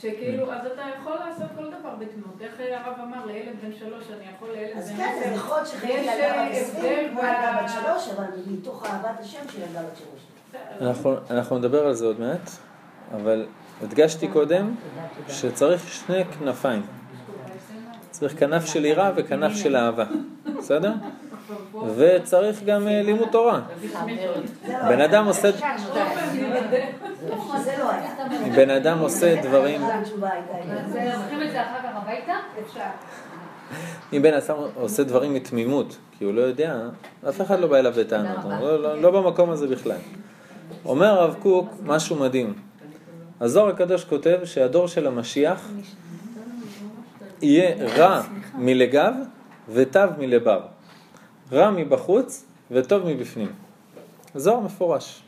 שכאילו, 0.00 0.52
אז 0.52 0.66
אתה 0.66 0.82
יכול 1.00 1.12
לעשות 1.26 1.46
כל 1.56 1.64
דבר 1.80 1.94
בתמימות. 1.98 2.36
איך 2.40 2.52
הרב 2.60 2.94
אמר 3.04 3.26
לילד 3.26 3.52
בן 3.62 3.70
שלוש, 3.78 4.04
אני 4.16 4.24
יכול 4.36 4.48
לילד 4.52 4.76
אז 4.76 4.90
בן 4.90 4.96
כן, 4.96 5.30
אז. 5.30 5.36
יכול 5.36 5.56
להיות 5.56 5.66
שחייתי 5.68 5.94
יש, 6.00 6.06
ילדה 6.06 6.48
בת 6.48 6.50
20 6.52 6.84
הבדל 6.84 7.08
כמו 7.10 7.20
ילדה 7.20 7.60
בת 7.62 7.70
שלוש, 7.70 8.08
אבל 8.16 8.24
מתוך 8.46 8.86
אהבת 8.86 9.20
השם 9.20 9.38
של 9.52 9.60
ילדה 9.62 9.80
בת 9.82 9.96
שלוש. 9.96 10.20
אנחנו, 10.80 11.14
אנחנו 11.30 11.58
נדבר 11.58 11.86
על 11.86 11.92
זה 11.94 12.06
עוד 12.06 12.20
מעט, 12.20 12.50
אבל 13.16 13.46
הדגשתי 13.82 14.28
קודם 14.28 14.74
שצריך 15.28 15.88
שני 15.88 16.24
כנפיים. 16.24 16.82
צריך 18.10 18.38
כנף 18.40 18.64
של 18.66 18.84
יראה 18.84 19.10
וכנף 19.16 19.56
של 19.56 19.76
אהבה, 19.76 20.04
בסדר? 20.58 20.92
וצריך 21.96 22.62
גם 22.62 22.88
אה, 22.88 23.02
לימוד 23.02 23.28
תורה. 23.32 23.60
בן 24.88 25.00
אדם 25.00 25.26
עושה. 25.26 25.50
בן 28.56 28.70
אדם 28.70 28.98
עושה 28.98 29.42
דברים. 29.42 29.82
אם 34.12 34.22
בן 34.22 34.34
אדם 34.34 34.56
עושה 34.74 35.04
דברים 35.04 35.34
מתמימות, 35.34 35.96
כי 36.18 36.24
הוא 36.24 36.34
לא 36.34 36.40
יודע, 36.40 36.78
אף 37.28 37.40
אחד 37.40 37.60
לא 37.60 37.66
בא 37.66 37.76
אליו 37.76 37.92
בטענות, 37.98 38.44
לא, 38.60 39.00
לא 39.00 39.10
במקום 39.10 39.50
הזה 39.50 39.66
בכלל. 39.66 39.98
אומר 40.84 41.06
הרב 41.06 41.34
קוק 41.42 41.68
משהו 41.84 42.16
מדהים. 42.16 42.54
הזוהר 43.40 43.68
הקדוש 43.68 44.04
כותב 44.04 44.38
שהדור 44.44 44.88
של 44.88 45.06
המשיח 45.06 45.68
יהיה 47.42 47.86
רע 47.96 48.22
מלגב 48.54 49.14
וטב 49.68 50.10
מלבר. 50.18 50.60
רע 51.52 51.70
מבחוץ 51.70 52.46
וטוב 52.70 53.06
מבפנים. 53.06 53.52
זוהר 54.34 54.60
מפורש. 54.60 55.22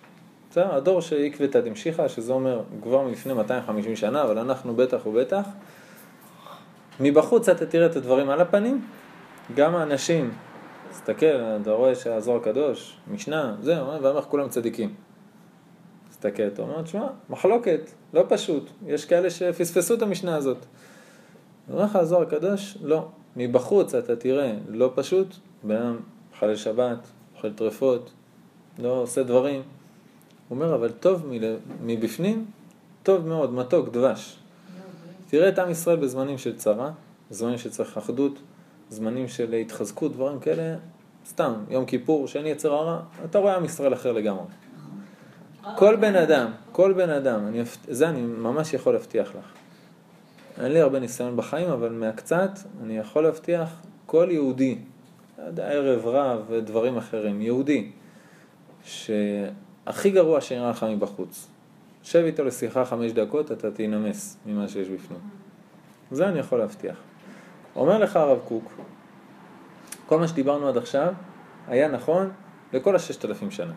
בסדר? 0.50 0.74
הדור 0.74 1.00
שעקבתא 1.00 1.60
דמשיחא, 1.60 2.08
שזה 2.08 2.32
אומר 2.32 2.62
כבר 2.82 3.02
מלפני 3.02 3.32
250 3.32 3.96
שנה, 3.96 4.22
אבל 4.22 4.38
אנחנו 4.38 4.76
בטח 4.76 5.06
ובטח. 5.06 5.46
מבחוץ 7.00 7.48
אתה 7.48 7.66
תראה 7.66 7.86
את 7.86 7.96
הדברים 7.96 8.30
על 8.30 8.40
הפנים, 8.40 8.86
גם 9.54 9.76
האנשים, 9.76 10.30
תסתכל, 10.90 11.26
אתה 11.62 11.70
רואה 11.70 11.94
שהזוהר 11.94 12.36
הקדוש, 12.36 12.96
משנה, 13.10 13.56
זהו, 13.62 13.86
ואומר 13.86 14.18
לך 14.18 14.24
כולם 14.24 14.48
צדיקים. 14.48 14.94
תסתכל, 16.10 16.42
אתה 16.42 16.62
אומר, 16.62 16.82
תשמע, 16.82 17.06
מחלוקת, 17.30 17.80
לא 18.12 18.24
פשוט, 18.28 18.70
יש 18.86 19.04
כאלה 19.04 19.30
שפספסו 19.30 19.94
את 19.94 20.02
המשנה 20.02 20.36
הזאת. 20.36 20.66
אומר 21.70 21.84
לך 21.84 21.96
הזוהר 21.96 22.22
הקדוש, 22.22 22.78
לא, 22.82 23.08
מבחוץ 23.36 23.94
אתה 23.94 24.16
תראה, 24.16 24.54
לא 24.68 24.92
פשוט, 24.94 25.36
בן 25.62 25.76
אדם 25.76 25.96
מחלל 26.32 26.56
שבת, 26.56 26.98
אוכל 27.36 27.52
טרפות, 27.52 28.11
לא 28.78 28.92
עושה 29.02 29.22
דברים. 29.22 29.62
הוא 30.48 30.56
אומר, 30.56 30.74
אבל 30.74 30.90
טוב 30.90 31.32
מבפנים, 31.82 32.46
טוב 33.02 33.26
מאוד, 33.26 33.52
מתוק, 33.52 33.88
דבש. 33.88 34.38
תראה 35.30 35.48
את 35.48 35.59
עם 35.59 35.70
ישראל 35.70 35.96
בזמנים 35.96 36.38
של 36.38 36.56
צרה, 36.56 36.90
זמנים 37.30 37.59
שצריך 37.59 37.96
אחדות, 37.96 38.38
זמנים 38.90 39.28
של 39.28 39.52
התחזקות, 39.52 40.12
דברים 40.12 40.40
כאלה, 40.40 40.76
סתם, 41.26 41.52
יום 41.70 41.86
כיפור, 41.86 42.28
שאין 42.28 42.46
יצר 42.46 42.72
הרע, 42.72 43.00
אתה 43.24 43.38
רואה 43.38 43.56
עם 43.56 43.64
ישראל 43.64 43.94
אחר 43.94 44.12
לגמרי. 44.12 44.44
כל 45.76 45.96
בן 45.96 46.16
אדם, 46.16 46.50
כל 46.72 46.92
בן 46.92 47.11
אדם, 47.11 47.46
אני, 47.46 47.62
זה 47.88 48.09
אני 48.09 48.22
ממש 48.22 48.74
יכול 48.74 48.92
להבטיח 48.92 49.28
לך. 49.28 49.52
אין 50.62 50.72
לי 50.72 50.80
הרבה 50.80 50.98
ניסיון 50.98 51.36
בחיים, 51.36 51.70
אבל 51.70 51.92
מהקצת 51.92 52.50
אני 52.82 52.98
יכול 52.98 53.22
להבטיח 53.22 53.68
כל 54.06 54.28
יהודי, 54.30 54.78
ערב 55.62 56.07
רב 56.07 56.45
ודברים 56.49 56.97
אחרים, 56.97 57.43
יהודי, 57.43 57.91
שהכי 58.84 60.11
גרוע 60.11 60.41
שנראה 60.41 60.70
לך 60.70 60.86
מבחוץ. 60.91 61.49
שב 62.03 62.24
איתו 62.24 62.45
לשיחה 62.45 62.84
חמש 62.84 63.12
דקות, 63.12 63.53
אתה 63.53 63.70
תינמס 63.70 64.36
ממה 64.47 64.68
שיש 64.68 64.89
בפנים. 64.89 65.20
זה 66.11 66.28
אני 66.28 66.39
יכול 66.39 66.59
להבטיח. 66.59 66.97
אומר 67.76 67.99
לך 67.99 68.16
הרב 68.16 68.39
קוק, 68.49 68.72
כל 70.07 70.18
מה 70.18 70.28
שדיברנו 70.28 70.68
עד 70.68 70.76
עכשיו 70.76 71.12
היה 71.66 71.89
נכון 71.89 72.30
לכל 72.72 72.97
הששת 72.97 73.24
אלפים 73.24 73.51
שנה. 73.51 73.72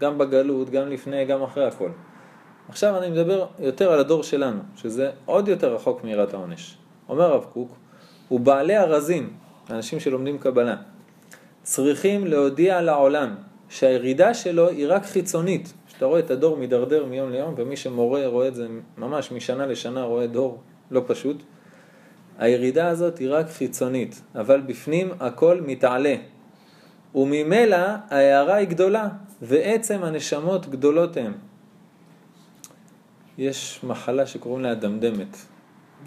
גם 0.00 0.18
בגלות, 0.18 0.70
גם 0.70 0.88
לפני, 0.88 1.24
גם 1.24 1.42
אחרי 1.42 1.66
הכל. 1.66 1.90
עכשיו 2.68 2.98
אני 2.98 3.10
מדבר 3.10 3.46
יותר 3.58 3.92
על 3.92 4.00
הדור 4.00 4.22
שלנו, 4.22 4.60
שזה 4.76 5.10
עוד 5.24 5.48
יותר 5.48 5.74
רחוק 5.74 6.04
מיראת 6.04 6.34
העונש. 6.34 6.76
אומר 7.08 7.24
הרב 7.24 7.44
קוק, 7.52 7.76
ובעלי 8.30 8.76
הרזים, 8.76 9.32
האנשים 9.68 10.00
שלומדים 10.00 10.38
קבלה, 10.38 10.76
צריכים 11.64 12.26
להודיע 12.26 12.82
לעולם 12.82 13.34
שהירידה 13.68 14.34
שלו 14.34 14.68
היא 14.68 14.86
רק 14.88 15.04
חיצונית. 15.04 15.72
שאתה 15.88 16.06
רואה 16.06 16.18
את 16.18 16.30
הדור 16.30 16.56
מידרדר 16.56 17.06
מיום 17.06 17.30
ליום, 17.30 17.54
ומי 17.56 17.76
שמורה 17.76 18.26
רואה 18.26 18.48
את 18.48 18.54
זה 18.54 18.66
ממש 18.98 19.32
משנה 19.32 19.66
לשנה, 19.66 20.02
רואה 20.02 20.26
דור 20.26 20.60
לא 20.90 21.02
פשוט. 21.06 21.42
הירידה 22.38 22.88
הזאת 22.88 23.18
היא 23.18 23.28
רק 23.30 23.50
חיצונית, 23.50 24.22
אבל 24.34 24.60
בפנים 24.60 25.12
הכל 25.20 25.60
מתעלה. 25.60 26.14
וממילא 27.14 27.76
ההערה 28.10 28.54
היא 28.54 28.68
גדולה, 28.68 29.08
ועצם 29.42 30.04
הנשמות 30.04 30.66
גדולות 30.66 31.16
הן. 31.16 31.32
יש 33.38 33.80
מחלה 33.84 34.26
שקוראים 34.26 34.62
לה 34.62 34.74
דמדמת, 34.74 35.36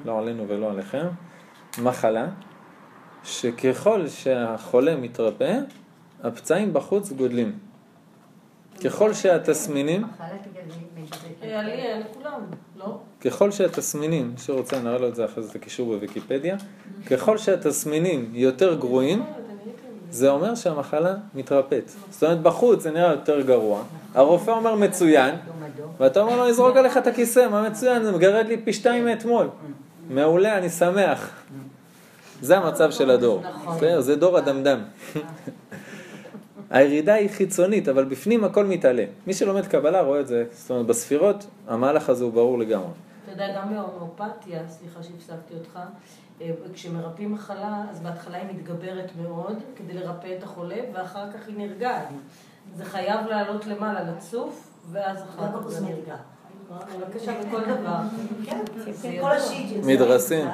לא 0.06 0.20
עלינו 0.20 0.48
ולא 0.48 0.72
עליכם, 0.72 1.08
מחלה 1.82 2.28
שככל 3.28 4.08
שהחולה 4.08 4.96
מתרפא, 4.96 5.60
הפצעים 6.24 6.74
בחוץ 6.74 7.12
גודלים. 7.12 7.52
ככל 8.84 9.14
שהתסמינים? 9.14 10.04
ככל 13.22 13.52
שהתסמינים, 13.52 14.32
מי 14.32 14.38
שרוצה 14.38 14.80
נראה 14.80 14.98
לו 14.98 15.08
את 15.08 15.16
זה 15.16 15.26
אחרי 15.26 15.44
זה 15.44 15.60
את 15.60 15.86
בוויקיפדיה, 15.86 16.56
ככל 17.10 17.38
שהתסמינים 17.38 18.32
יותר 18.34 18.76
גרועים, 18.76 19.24
זה 20.12 20.30
אומר 20.30 20.56
שהמחלה 20.56 21.16
מתרפאת. 21.36 21.92
זאת 22.10 22.24
אומרת, 22.24 22.42
בחוץ 22.42 22.84
זה 22.84 22.92
נראה 22.92 23.12
יותר 23.12 23.42
גרוע, 23.42 23.84
הרופא 24.14 24.52
אומר 24.52 24.76
מצוין, 24.76 25.36
ואתה 26.00 26.22
אומר 26.22 26.38
לו, 26.38 26.50
נזרוק 26.50 26.78
עליך 26.78 26.98
את 26.98 27.08
הכיסא, 27.08 27.48
מה 27.52 27.70
מצוין, 27.70 28.04
זה 28.04 28.12
מגרד 28.12 28.46
לי 28.46 28.58
פי 28.58 28.74
שתיים 28.74 29.06
מאתמול. 29.06 29.48
מעולה, 30.10 30.58
אני 30.58 30.70
שמח. 30.70 31.44
זה 32.42 32.58
המצב 32.58 32.92
של 32.92 33.10
הדור. 33.10 33.44
בסדר? 33.76 34.02
זה 34.02 34.16
דור 34.16 34.38
הדמדם. 34.38 34.80
הירידה 36.70 37.14
היא 37.14 37.30
חיצונית, 37.30 37.88
אבל 37.88 38.06
בפנים 38.06 38.44
הכל 38.44 38.66
מתעלה. 38.66 39.06
מי 39.28 39.34
שלומד 39.34 39.68
קבלה 39.68 40.02
רואה 40.02 40.20
את 40.20 40.28
זה, 40.28 40.44
זאת 40.52 40.72
אומרת, 40.72 40.86
בספירות, 40.86 41.48
המהלך 41.68 42.10
הזה 42.10 42.24
הוא 42.24 42.34
ברור 42.34 42.60
לגמרי. 42.60 42.88
אתה 43.24 43.32
יודע, 43.32 43.56
גם 43.56 43.74
בהומאופתיה, 43.76 44.60
סליחה 44.68 45.04
שהפסקתי 45.04 45.54
אותך, 45.54 45.80
אה, 46.42 46.52
כשמרפאים 46.74 47.32
מחלה, 47.34 47.84
אז 47.92 48.00
בהתחלה 48.00 48.38
היא 48.38 48.46
מתגברת 48.56 49.12
מאוד 49.22 49.56
כדי 49.76 49.94
לרפא 49.94 50.36
את 50.38 50.44
החולה, 50.44 50.80
ואחר 50.94 51.32
כך 51.32 51.48
היא 51.48 51.58
נרגעת. 51.58 52.08
זה 52.76 52.86
חייב 52.86 53.28
לעלות 53.28 53.66
למעלה, 53.66 54.00
לצוף, 54.12 54.70
ואז 54.92 55.24
אחר 55.24 55.62
כך 55.62 55.68
זה. 55.68 55.86
נרגע. 55.86 56.16
בבקשה, 57.00 57.32
בכל 57.40 57.62
דבר. 57.62 57.98
כן, 58.46 58.60
זה 58.78 58.92
כל 59.02 59.08
ידוע. 59.08 59.32
השיט. 59.32 59.84
מדרסים. 59.86 60.48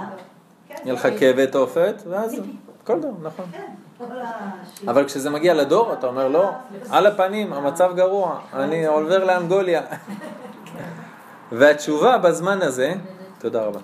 יהיה 0.84 0.94
לך 0.94 1.08
כאבי 1.20 1.48
תופת, 1.48 1.96
ואז 2.10 2.36
כל 2.84 3.00
דבר, 3.00 3.12
נכון. 3.22 3.46
כן, 3.52 3.72
כל 3.98 4.06
השיט. 4.22 4.90
אבל 4.90 5.06
כשזה 5.06 5.30
מגיע 5.30 5.54
לדור, 5.54 5.94
אתה 5.94 6.08
אומר, 6.08 6.28
לא, 6.28 6.52
על 6.90 7.06
הפנים, 7.06 7.54
המצב 7.54 7.92
גרוע, 7.96 8.40
אני 8.54 8.86
עובר 8.86 9.24
לאנגוליה. 9.24 9.82
והתשובה 11.52 12.18
בזמן 12.18 12.62
הזה, 12.62 12.94
תודה 13.40 13.64
רבה, 13.64 13.80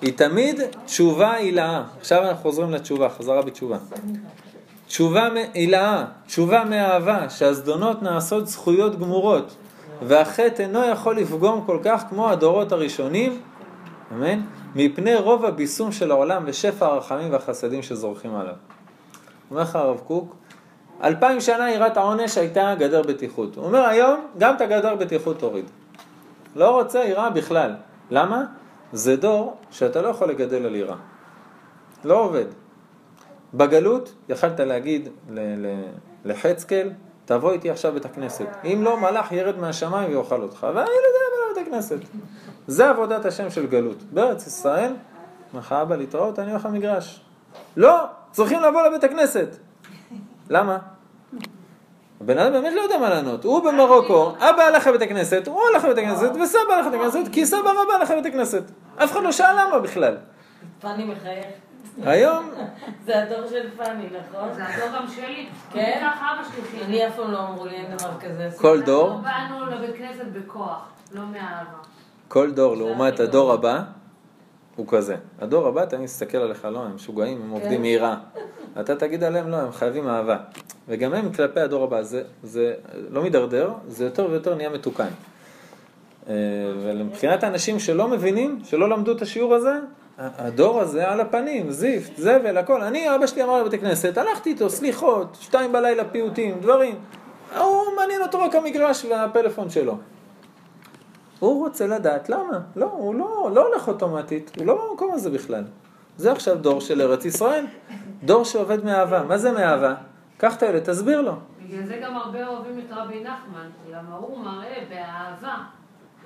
היא 0.00 0.12
תמיד 0.16 0.60
תשובה 0.84 1.32
הילאה. 1.32 1.82
עכשיו 1.98 2.22
אנחנו 2.22 2.42
חוזרים 2.42 2.70
לתשובה, 2.70 3.08
חזרה 3.08 3.42
בתשובה. 3.42 3.76
תשובה 4.86 5.28
הילאה, 5.54 6.04
תשובה 6.26 6.64
מאהבה, 6.64 7.30
שהזדונות 7.30 8.02
נעשות 8.02 8.46
זכויות 8.46 8.98
גמורות, 8.98 9.56
והחטא 10.02 10.62
אינו 10.62 10.84
יכול 10.84 11.18
לפגום 11.18 11.62
כל 11.66 11.78
כך 11.84 12.04
כמו 12.08 12.30
הדורות 12.30 12.72
הראשונים, 12.72 13.40
אמן, 14.12 14.40
מפני 14.76 15.14
רוב 15.16 15.44
הביסום 15.44 15.92
של 15.92 16.10
העולם 16.10 16.42
ושפע 16.46 16.86
הרחמים 16.86 17.32
והחסדים 17.32 17.82
שזורחים 17.82 18.34
עליו. 18.34 18.54
אומר 19.50 19.62
לך 19.62 19.76
הרב 19.76 19.98
קוק, 19.98 20.36
אלפיים 21.02 21.40
שנה 21.40 21.70
יראת 21.70 21.96
העונש 21.96 22.38
הייתה 22.38 22.74
גדר 22.78 23.02
בטיחות. 23.02 23.56
הוא 23.56 23.64
אומר 23.64 23.78
היום, 23.78 24.26
גם 24.38 24.56
את 24.56 24.60
הגדר 24.60 24.94
בטיחות 24.94 25.38
תוריד. 25.38 25.64
לא 26.56 26.70
רוצה 26.80 27.04
יראה 27.04 27.30
בכלל. 27.30 27.74
למה? 28.10 28.44
זה 28.92 29.16
דור 29.16 29.56
שאתה 29.70 30.02
לא 30.02 30.08
יכול 30.08 30.28
לגדל 30.28 30.66
על 30.66 30.74
יראה. 30.74 30.96
לא 32.04 32.20
עובד. 32.20 32.46
בגלות 33.54 34.14
יכלת 34.28 34.60
להגיד 34.60 35.08
ל- 35.30 35.66
ל- 35.66 35.84
לחצקאל, 36.24 36.90
תבוא 37.24 37.52
איתי 37.52 37.70
עכשיו 37.70 37.92
בית 37.92 38.04
הכנסת. 38.04 38.46
אם 38.64 38.80
לא, 38.82 38.96
מלאך 39.00 39.32
ירד 39.32 39.58
מהשמיים 39.58 40.10
ויאכל 40.10 40.42
אותך. 40.42 40.62
והילד 40.62 40.78
היה 40.78 41.54
בא 41.54 41.60
לבית 41.60 41.68
הכנסת. 41.68 41.98
זה 42.66 42.90
עבודת 42.90 43.24
השם 43.24 43.50
של 43.50 43.66
גלות. 43.66 44.02
בארץ 44.02 44.46
ישראל, 44.46 44.92
אומר 45.52 45.60
לך 45.60 45.72
אבא 45.72 45.96
להתראות, 45.96 46.38
אני 46.38 46.50
הולך 46.50 46.64
למגרש. 46.64 47.20
לא, 47.76 48.04
צריכים 48.32 48.60
לבוא 48.62 48.82
לבית 48.82 49.04
הכנסת. 49.04 49.56
למה? 50.50 50.78
הבן 52.20 52.38
אדם 52.38 52.52
באמת 52.52 52.72
לא 52.76 52.80
יודע 52.80 52.98
מה 52.98 53.10
לענות. 53.10 53.44
הוא 53.44 53.64
במרוקו, 53.64 54.32
אבא 54.38 54.62
הלך 54.62 54.86
לבית 54.86 55.02
הכנסת, 55.02 55.46
הוא 55.46 55.60
הלך 55.74 55.84
לבית 55.84 55.98
הכנסת, 55.98 56.30
וסבא 56.42 56.74
הלך 56.74 56.86
לבית 56.86 57.00
הכנסת, 57.00 57.32
כי 57.32 57.46
סבא 57.46 57.70
רבא 57.70 57.92
הלך 58.00 58.10
לבית 58.10 58.26
הכנסת. 58.26 58.62
אף 58.96 59.12
אחד 59.12 59.22
לא 59.22 59.32
שאל 59.32 59.66
למה 59.66 59.78
בכלל. 59.78 60.16
פאני 60.80 61.04
מחייך. 61.04 61.46
היום, 62.02 62.50
זה 63.06 63.22
הדור 63.22 63.46
של 63.50 63.70
פאני, 63.76 64.06
נכון? 64.06 64.54
זה 64.54 64.62
הדור 64.66 64.98
גם 64.98 65.06
שלי. 65.08 65.48
כן? 65.72 65.98
ככה 66.02 66.34
אבא 66.34 66.42
שלי 66.44 66.62
חינך. 66.70 66.88
אני 66.88 67.08
אף 67.08 67.16
פעם 67.16 67.30
לא 67.30 67.38
אמרו 67.48 67.66
לי 67.66 67.74
אין 67.74 67.96
דבר 67.96 68.10
כזה. 68.20 68.48
כל 68.58 68.82
דור, 68.82 69.10
אנחנו 69.10 69.22
באנו 69.22 69.66
לבית 69.66 69.96
כנסת 69.96 70.26
בכוח, 70.32 70.88
לא 71.12 71.22
מאהבה. 71.32 71.95
כל 72.28 72.50
דור 72.50 72.76
לעומת 72.76 73.20
הדור 73.20 73.52
הבא, 73.52 73.82
הוא 74.76 74.86
כזה. 74.88 75.16
הדור 75.40 75.66
הבא, 75.66 75.82
אתה 75.82 75.98
מסתכל 75.98 76.38
עליך, 76.38 76.64
לא, 76.64 76.84
הם 76.84 76.94
משוגעים, 76.94 77.42
הם 77.42 77.50
עובדים 77.50 77.82
מיראה. 77.82 78.16
אתה 78.80 78.96
תגיד 78.96 79.24
עליהם, 79.24 79.48
לא, 79.50 79.56
הם 79.56 79.72
חייבים 79.72 80.08
אהבה. 80.08 80.36
וגם 80.88 81.14
הם 81.14 81.32
כלפי 81.32 81.60
הדור 81.60 81.84
הבא, 81.84 82.02
זה, 82.02 82.22
זה 82.42 82.74
לא 83.10 83.22
מידרדר, 83.22 83.72
זה 83.88 84.04
יותר 84.04 84.26
ויותר 84.30 84.54
נהיה 84.54 84.70
מתוקן. 84.70 85.08
אה, 86.28 86.34
ומבחינת 86.82 87.44
האנשים 87.44 87.78
שלא 87.78 88.08
מבינים, 88.08 88.60
שלא 88.64 88.88
למדו 88.88 89.12
את 89.12 89.22
השיעור 89.22 89.54
הזה, 89.54 89.78
הדור 90.18 90.80
הזה 90.80 91.08
על 91.08 91.20
הפנים, 91.20 91.70
זיפט, 91.70 92.16
זבל, 92.16 92.56
הכל. 92.58 92.82
אני, 92.82 93.14
אבא 93.14 93.26
שלי 93.26 93.42
אמר 93.42 93.62
לבתי 93.62 93.78
כנסת, 93.78 94.18
הלכתי 94.18 94.50
איתו, 94.50 94.70
סליחות, 94.70 95.36
שתיים 95.40 95.72
בלילה 95.72 96.04
פיוטים, 96.04 96.54
דברים. 96.60 96.94
הוא 97.58 97.84
מעניין 97.96 98.22
אותו 98.22 98.40
רק 98.40 98.54
המגרש 98.54 99.04
והפלאפון 99.04 99.70
שלו. 99.70 99.98
הוא 101.38 101.64
רוצה 101.64 101.86
לדעת 101.86 102.28
למה. 102.28 102.60
לא, 102.76 102.86
הוא 102.92 103.14
לא, 103.14 103.50
לא 103.54 103.66
הולך 103.68 103.88
אוטומטית, 103.88 104.52
הוא 104.56 104.66
לא 104.66 104.88
במקום 104.90 105.10
הזה 105.14 105.30
בכלל. 105.30 105.64
זה 106.16 106.32
עכשיו 106.32 106.58
דור 106.58 106.80
של 106.80 107.00
ארץ 107.00 107.24
ישראל, 107.24 107.66
דור 108.24 108.44
שעובד 108.44 108.84
מאהבה. 108.84 109.22
מה 109.22 109.38
זה 109.38 109.52
מאהבה? 109.52 109.94
קח 110.38 110.56
את 110.56 110.62
הילד, 110.62 110.82
תסביר 110.82 111.20
לו. 111.20 111.32
בגלל 111.62 111.86
זה 111.86 112.00
גם 112.02 112.16
הרבה 112.16 112.46
אוהבים 112.46 112.78
את 112.78 112.92
רבי 112.92 113.22
נחמן, 113.22 113.68
למה 113.90 114.16
הוא 114.16 114.38
מראה 114.38 114.84
באהבה 114.88 115.56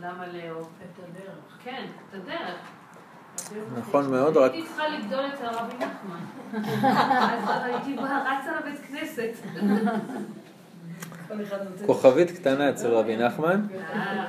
למה 0.02 0.26
לאהוב. 0.26 0.68
את 0.82 0.98
הדרך. 0.98 1.58
כן, 1.64 1.86
את 2.08 2.14
הדרך. 2.14 2.60
נכון 3.78 4.10
מאוד, 4.10 4.36
רק 4.36 4.52
הייתי 4.52 4.68
צריכה 4.68 4.88
לגדול 4.88 5.24
אצל 5.34 5.46
רבי 5.46 5.74
נחמן. 5.74 6.20
אז 7.48 7.64
הייתי 7.64 7.96
רצה 7.96 8.60
לבית 8.60 8.80
כנסת. 8.88 9.30
כוכבית 11.86 12.30
קטנה 12.30 12.70
אצל 12.70 12.88
רבי 12.88 13.16
נחמן, 13.16 13.60
אה, 13.92 14.26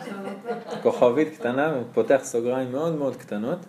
כוכבית 0.81 1.37
קטנה, 1.37 1.73
ופותח 1.81 2.19
סוגריים 2.23 2.71
מאוד 2.71 2.95
מאוד 2.95 3.15
קטנות. 3.15 3.59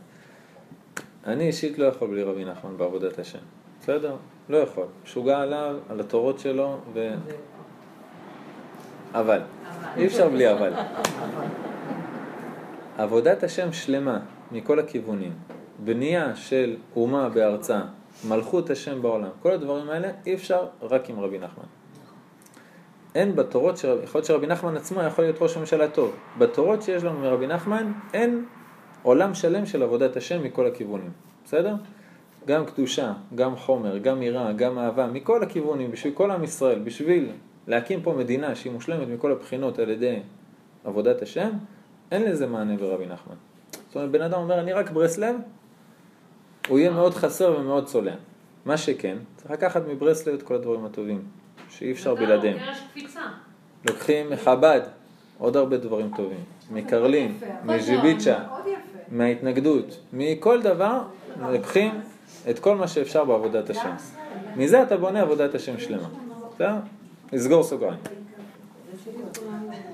אני 1.27 1.47
אישית 1.47 1.79
לא 1.79 1.87
יכול 1.87 2.09
בלי 2.09 2.23
רבי 2.23 2.45
נחמן 2.45 2.77
בעבודת 2.77 3.19
השם. 3.19 3.39
בסדר? 3.81 4.17
לא 4.49 4.57
יכול. 4.57 4.87
משוגע 5.05 5.39
עליו, 5.39 5.77
על 5.89 6.01
התורות 6.01 6.39
שלו, 6.39 6.79
ו... 6.95 7.15
אבל. 9.15 9.41
אי 9.97 10.07
אפשר 10.07 10.29
בלי 10.29 10.53
אבל. 10.53 10.73
עבודת 12.99 13.43
השם 13.43 13.73
שלמה 13.73 14.19
מכל 14.53 14.79
הכיוונים. 14.79 15.33
בנייה 15.85 16.37
של 16.37 16.77
אומה 16.97 17.29
בארצה, 17.29 17.81
מלכות 18.29 18.71
השם 18.71 19.03
בעולם, 19.03 19.31
כל 19.43 19.53
הדברים 19.53 19.91
האלה 19.91 20.09
אי 20.27 20.35
אפשר 20.35 20.67
רק 20.83 21.11
עם 21.11 21.21
רבי 21.21 21.39
נחמן. 21.39 21.82
אין 23.15 23.37
בתורות, 23.37 23.77
של, 23.77 23.99
יכול 24.03 24.19
להיות 24.19 24.27
שרבי 24.27 24.47
נחמן 24.47 24.77
עצמו 24.77 25.03
יכול 25.03 25.25
להיות 25.25 25.37
ראש 25.41 25.57
ממשלה 25.57 25.89
טוב. 25.89 26.17
בתורות 26.39 26.83
שיש 26.83 27.05
לנו 27.05 27.19
מרבי 27.19 27.47
נחמן 27.47 27.93
אין 28.15 28.45
עולם 29.03 29.35
שלם 29.35 29.67
של 29.67 29.83
עבודת 29.83 30.17
השם 30.17 30.43
מכל 30.43 30.67
הכיוונים. 30.67 31.11
בסדר? 31.45 31.75
גם 32.47 32.67
קדושה, 32.67 33.13
גם 33.35 33.57
חומר, 33.57 33.99
גם 33.99 34.23
יראה, 34.23 34.53
גם 34.53 34.79
אהבה, 34.79 35.07
מכל 35.07 35.43
הכיוונים, 35.43 35.91
בשביל 35.91 36.15
כל 36.15 36.31
עם 36.31 36.45
ישראל, 36.45 36.79
בשביל 36.79 37.31
להקים 37.67 38.03
פה 38.03 38.13
מדינה 38.13 38.55
שהיא 38.55 38.73
מושלמת 38.73 39.09
מכל 39.09 39.33
הבחינות 39.33 39.79
על 39.79 39.91
ידי 39.91 40.21
עבודת 40.85 41.23
השם, 41.23 41.51
אין 42.11 42.23
לזה 42.23 42.47
מענה 42.47 42.77
ברבי 42.77 43.07
נחמן. 43.07 43.35
זאת 43.73 43.97
אומרת, 43.97 44.11
בן 44.11 44.23
אדם 44.23 44.41
אומר, 44.41 44.61
אני 44.61 44.73
רק 44.73 44.91
ברסלב, 44.91 45.37
הוא 46.69 46.79
יהיה 46.79 46.91
מאוד 46.91 47.15
חסר 47.15 47.57
ומאוד 47.61 47.87
צולע. 47.87 48.15
מה 48.65 48.77
שכן, 48.77 49.17
צריך 49.37 49.51
לקחת 49.51 49.83
מברסלב 49.89 50.35
את 50.35 50.43
כל 50.43 50.55
הדברים 50.55 50.85
הטובים, 50.85 51.23
שאי 51.71 51.93
אפשר 51.93 52.15
בלעדיהם. 52.15 52.57
לוקחים 53.89 54.31
מחב"ד 54.31 54.81
עוד 55.39 55.57
הרבה 55.57 55.77
דברים 55.77 56.11
טובים, 56.17 56.45
מקרלין, 56.71 57.39
מז'יביצ'ה. 57.65 58.39
מההתנגדות, 59.09 59.99
מכל 60.13 60.63
דבר, 60.63 61.03
לוקחים 61.53 62.01
את 62.51 62.59
כל 62.59 62.77
מה 62.77 62.89
שאפשר 62.89 63.25
בעבודת 63.25 63.71
השם. 63.71 63.95
מזה 64.57 64.83
אתה 64.83 64.97
בונה 64.97 65.21
עבודת 65.21 65.55
השם 65.55 65.79
שלמה. 65.79 66.09
בסדר? 66.55 66.75
נסגור 67.33 67.63
סוגריים. 67.63 67.99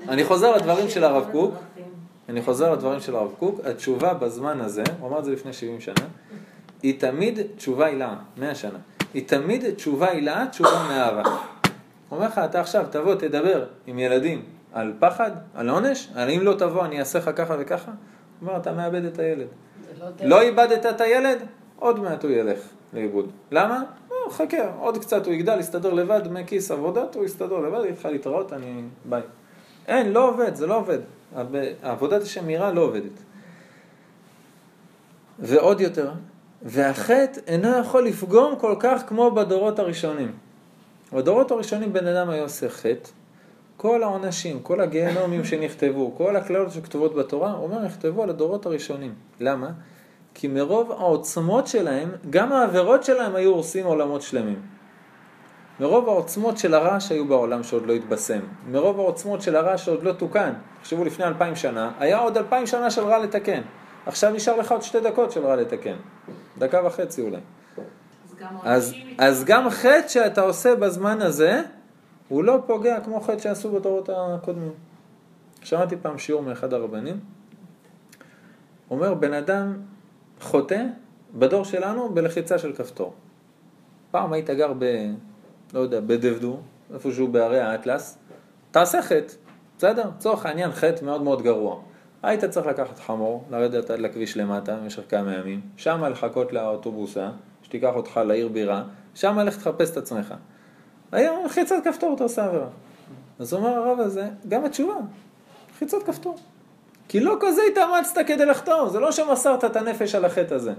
אני 0.09 0.23
חוזר 0.23 0.55
לדברים 0.55 0.89
של 0.89 1.03
הרב 1.03 1.29
קוק, 1.31 1.53
אני 2.29 2.41
חוזר 2.41 2.73
לדברים 2.73 2.99
של 2.99 3.15
הרב 3.15 3.31
קוק, 3.39 3.59
התשובה 3.65 4.13
בזמן 4.13 4.61
הזה, 4.61 4.83
הוא 4.99 5.09
אמר 5.09 5.19
את 5.19 5.25
זה 5.25 5.31
לפני 5.31 5.53
70 5.53 5.81
שנה, 5.81 6.05
היא 6.83 6.99
תמיד 6.99 7.39
תשובה 7.57 7.85
הילאה, 7.85 8.15
100 8.37 8.55
שנה. 8.55 8.79
היא 9.13 9.27
תמיד 9.27 9.73
תשובה 9.73 10.11
הילאה, 10.11 10.47
תשובה 10.47 10.85
מאהבה. 10.87 11.23
הוא 11.23 12.17
אומר 12.17 12.27
לך, 12.27 12.37
אתה 12.37 12.61
עכשיו 12.61 12.85
תבוא, 12.89 13.15
תדבר 13.15 13.65
עם 13.87 13.99
ילדים 13.99 14.41
על 14.73 14.93
פחד, 14.99 15.31
על 15.55 15.69
עונש, 15.69 16.09
על 16.15 16.29
אם 16.29 16.41
לא 16.41 16.53
תבוא 16.53 16.85
אני 16.85 16.99
אעשה 16.99 17.19
לך 17.19 17.31
ככה 17.35 17.55
וככה, 17.59 17.91
הוא 18.39 18.49
אומר, 18.49 18.59
אתה 18.59 18.71
מאבד 18.71 19.05
את 19.05 19.19
הילד. 19.19 19.47
לא. 19.99 20.07
לא 20.21 20.41
איבדת 20.41 20.85
את 20.85 21.01
הילד, 21.01 21.37
עוד 21.75 21.99
מעט 21.99 22.23
הוא 22.23 22.31
ילך 22.31 22.59
לאיבוד. 22.93 23.31
למה? 23.51 23.83
לא, 24.11 24.31
חכה, 24.31 24.71
עוד 24.79 24.97
קצת 24.97 25.25
הוא 25.25 25.33
יגדל, 25.33 25.59
יסתדר 25.59 25.93
לבד, 25.93 26.21
דמי 26.23 26.45
כיס 26.47 26.71
עבודת, 26.71 27.15
הוא 27.15 27.25
יסתדר 27.25 27.59
לבד, 27.59 27.85
יתחיל 27.89 28.11
להתראות, 28.11 28.53
אני... 28.53 28.81
ביי. 29.05 29.21
אין, 29.87 30.11
לא 30.11 30.29
עובד, 30.29 30.55
זה 30.55 30.67
לא 30.67 30.77
עובד. 30.77 30.99
עבודת 31.81 32.21
השם 32.21 32.45
מהירה 32.45 32.71
לא 32.71 32.81
עובדת. 32.81 33.19
ועוד 35.39 35.81
יותר, 35.81 36.11
והחטא 36.63 37.39
אינו 37.47 37.79
יכול 37.79 38.05
לפגום 38.05 38.55
כל 38.55 38.75
כך 38.79 39.01
כמו 39.07 39.31
בדורות 39.31 39.79
הראשונים. 39.79 40.31
בדורות 41.13 41.51
הראשונים 41.51 41.93
בן 41.93 42.07
אדם 42.07 42.29
היה 42.29 42.43
עושה 42.43 42.69
חטא, 42.69 43.09
כל 43.77 44.03
העונשים, 44.03 44.59
כל 44.59 44.81
הגיהנומים 44.81 45.43
שנכתבו, 45.43 46.15
כל 46.17 46.35
הקללות 46.35 46.71
שכתובות 46.71 47.15
בתורה, 47.15 47.51
הוא 47.51 47.63
אומר, 47.63 47.79
נכתבו 47.79 48.23
על 48.23 48.29
הדורות 48.29 48.65
הראשונים. 48.65 49.13
למה? 49.39 49.69
כי 50.33 50.47
מרוב 50.47 50.91
העוצמות 50.91 51.67
שלהם, 51.67 52.09
גם 52.29 52.51
העבירות 52.51 53.03
שלהם 53.03 53.35
היו 53.35 53.49
הורסים 53.49 53.85
עולמות 53.85 54.21
שלמים. 54.21 54.61
מרוב 55.79 56.09
העוצמות 56.09 56.57
של 56.57 56.73
הרע 56.73 56.99
שהיו 56.99 57.25
בעולם 57.25 57.63
שעוד 57.63 57.85
לא 57.85 57.93
התבשם, 57.93 58.39
מרוב 58.71 58.99
העוצמות 58.99 59.41
של 59.41 59.55
הרע 59.55 59.77
שעוד 59.77 60.03
לא 60.03 60.11
תוקן, 60.11 60.53
תחשבו 60.81 61.05
לפני 61.05 61.25
אלפיים 61.25 61.55
שנה, 61.55 61.91
היה 61.99 62.19
עוד 62.19 62.37
אלפיים 62.37 62.67
שנה 62.67 62.91
של 62.91 63.01
רע 63.01 63.19
לתקן. 63.19 63.61
עכשיו 64.05 64.31
נשאר 64.31 64.57
לך 64.57 64.71
עוד 64.71 64.81
שתי 64.81 64.99
דקות 64.99 65.31
של 65.31 65.45
רע 65.45 65.55
לתקן. 65.55 65.95
דקה 66.57 66.81
וחצי 66.85 67.21
אולי. 67.21 67.39
אז 68.63 68.93
אז, 69.17 69.43
גם 69.45 69.69
חטא 69.69 70.07
שאתה 70.07 70.41
עושה 70.41 70.75
בזמן 70.75 71.21
הזה, 71.21 71.61
הוא 72.27 72.43
לא 72.43 72.63
פוגע 72.67 72.99
כמו 73.01 73.21
חטא 73.21 73.39
שעשו 73.39 73.71
בדורות 73.71 74.09
הקודמים. 74.13 74.71
שמעתי 75.61 75.95
פעם 76.01 76.17
שיעור 76.17 76.41
מאחד 76.41 76.73
הרבנים, 76.73 77.19
אומר 78.91 79.13
בן 79.13 79.33
אדם 79.33 79.77
חוטא 80.41 80.83
בדור 81.33 81.65
שלנו 81.65 82.09
בלחיצה 82.09 82.57
של 82.57 82.73
כפתור. 82.73 83.13
פעם 84.11 84.33
היית 84.33 84.49
גר 84.49 84.73
ב... 84.79 84.85
לא 85.73 85.79
יודע, 85.79 85.99
בדבדור, 85.99 86.61
איפשהו 86.93 87.27
בערי 87.27 87.59
האטלס, 87.59 88.17
תעשה 88.71 89.01
חטא, 89.01 89.33
בסדר? 89.77 90.09
לצורך 90.17 90.45
העניין 90.45 90.71
חטא 90.71 91.05
מאוד 91.05 91.21
מאוד 91.21 91.41
גרוע. 91.41 91.81
היית 92.23 92.45
צריך 92.45 92.67
לקחת 92.67 92.99
חמור, 92.99 93.43
לרדת 93.51 93.89
עד 93.89 93.99
לכביש 93.99 94.37
למטה 94.37 94.75
במשך 94.75 95.01
כמה 95.09 95.33
ימים, 95.33 95.61
שמה 95.77 96.09
לחכות 96.09 96.53
לאוטובוסה, 96.53 97.29
שתיקח 97.63 97.91
אותך 97.95 98.19
לעיר 98.25 98.47
בירה, 98.47 98.83
שמה 99.15 99.43
לך 99.43 99.57
תחפש 99.57 99.91
את 99.91 99.97
עצמך. 99.97 100.33
היום 101.11 101.45
לחיצת 101.45 101.75
כפתור 101.83 102.15
אתה 102.15 102.23
עושה 102.23 102.45
עבירה. 102.45 102.67
אז 103.39 103.53
אומר 103.53 103.69
הרב 103.69 103.99
הזה, 103.99 104.27
גם 104.47 104.65
התשובה, 104.65 104.95
לחיצת 105.71 106.03
כפתור. 106.05 106.37
כי 107.07 107.19
לא 107.19 107.37
כזה 107.39 107.61
התאמצת 107.71 108.17
כדי 108.27 108.45
לחתום, 108.45 108.89
זה 108.89 108.99
לא 108.99 109.11
שמסרת 109.11 109.65
את 109.65 109.75
הנפש 109.75 110.15
על 110.15 110.25
החטא 110.25 110.53
הזה. 110.53 110.73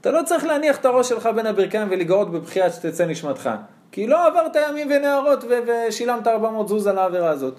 אתה 0.00 0.10
לא 0.10 0.22
צריך 0.22 0.44
להניח 0.44 0.76
את 0.76 0.84
הראש 0.84 1.08
שלך 1.08 1.26
בין 1.26 1.46
הברכיים 1.46 1.88
ולגאות 1.90 2.30
בבכייה 2.30 2.70
שתצא 2.70 3.06
נשמתך. 3.06 3.50
כי 3.92 4.06
לא 4.06 4.26
עברת 4.26 4.56
ימים 4.68 4.88
ונהרות 4.90 5.44
ו- 5.44 5.60
ושילמת 5.88 6.26
400 6.26 6.68
זוז 6.68 6.86
על 6.86 6.98
העבירה 6.98 7.30
הזאת. 7.30 7.54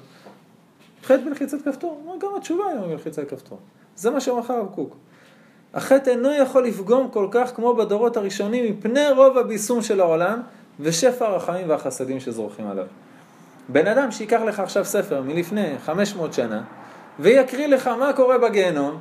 חטא 1.06 1.22
בלחיצת 1.26 1.62
כפתור, 1.66 1.91
הוא 1.91 2.12
אומר, 2.12 2.28
גם 2.28 2.36
התשובה 2.38 2.64
היא 2.68 2.80
בלחיצת 2.80 3.30
כפתור. 3.30 3.60
זה 3.95 4.10
מה 4.10 4.22
שאומר 4.22 4.41
לך 4.41 4.49
הרב 4.49 4.68
קוק. 4.76 4.95
החטא 5.74 6.10
אינו 6.10 6.34
יכול 6.34 6.66
לפגום 6.66 7.10
כל 7.12 7.28
כך 7.32 7.56
כמו 7.56 7.76
בדורות 7.76 8.18
הראשונים 8.18 8.72
מפני 8.72 9.12
רוב 9.16 9.38
הביסום 9.38 9.82
של 9.82 9.99
העולם 9.99 10.41
ושפע 10.80 11.26
הרחמים 11.26 11.70
והחסדים 11.70 12.20
שזורחים 12.20 12.68
עליו. 12.68 12.86
בן 13.70 13.88
אדם 13.88 14.12
שיקח 14.12 14.41
לך 14.41 14.60
עכשיו 14.60 14.86
ספר 14.86 15.22
מלפני 15.22 15.76
500 15.86 16.34
שנה 16.34 16.64
ויקריא 17.20 17.68
לך 17.68 17.88
מה 17.88 18.14
קורה 18.14 18.38
בגיהנום, 18.38 18.97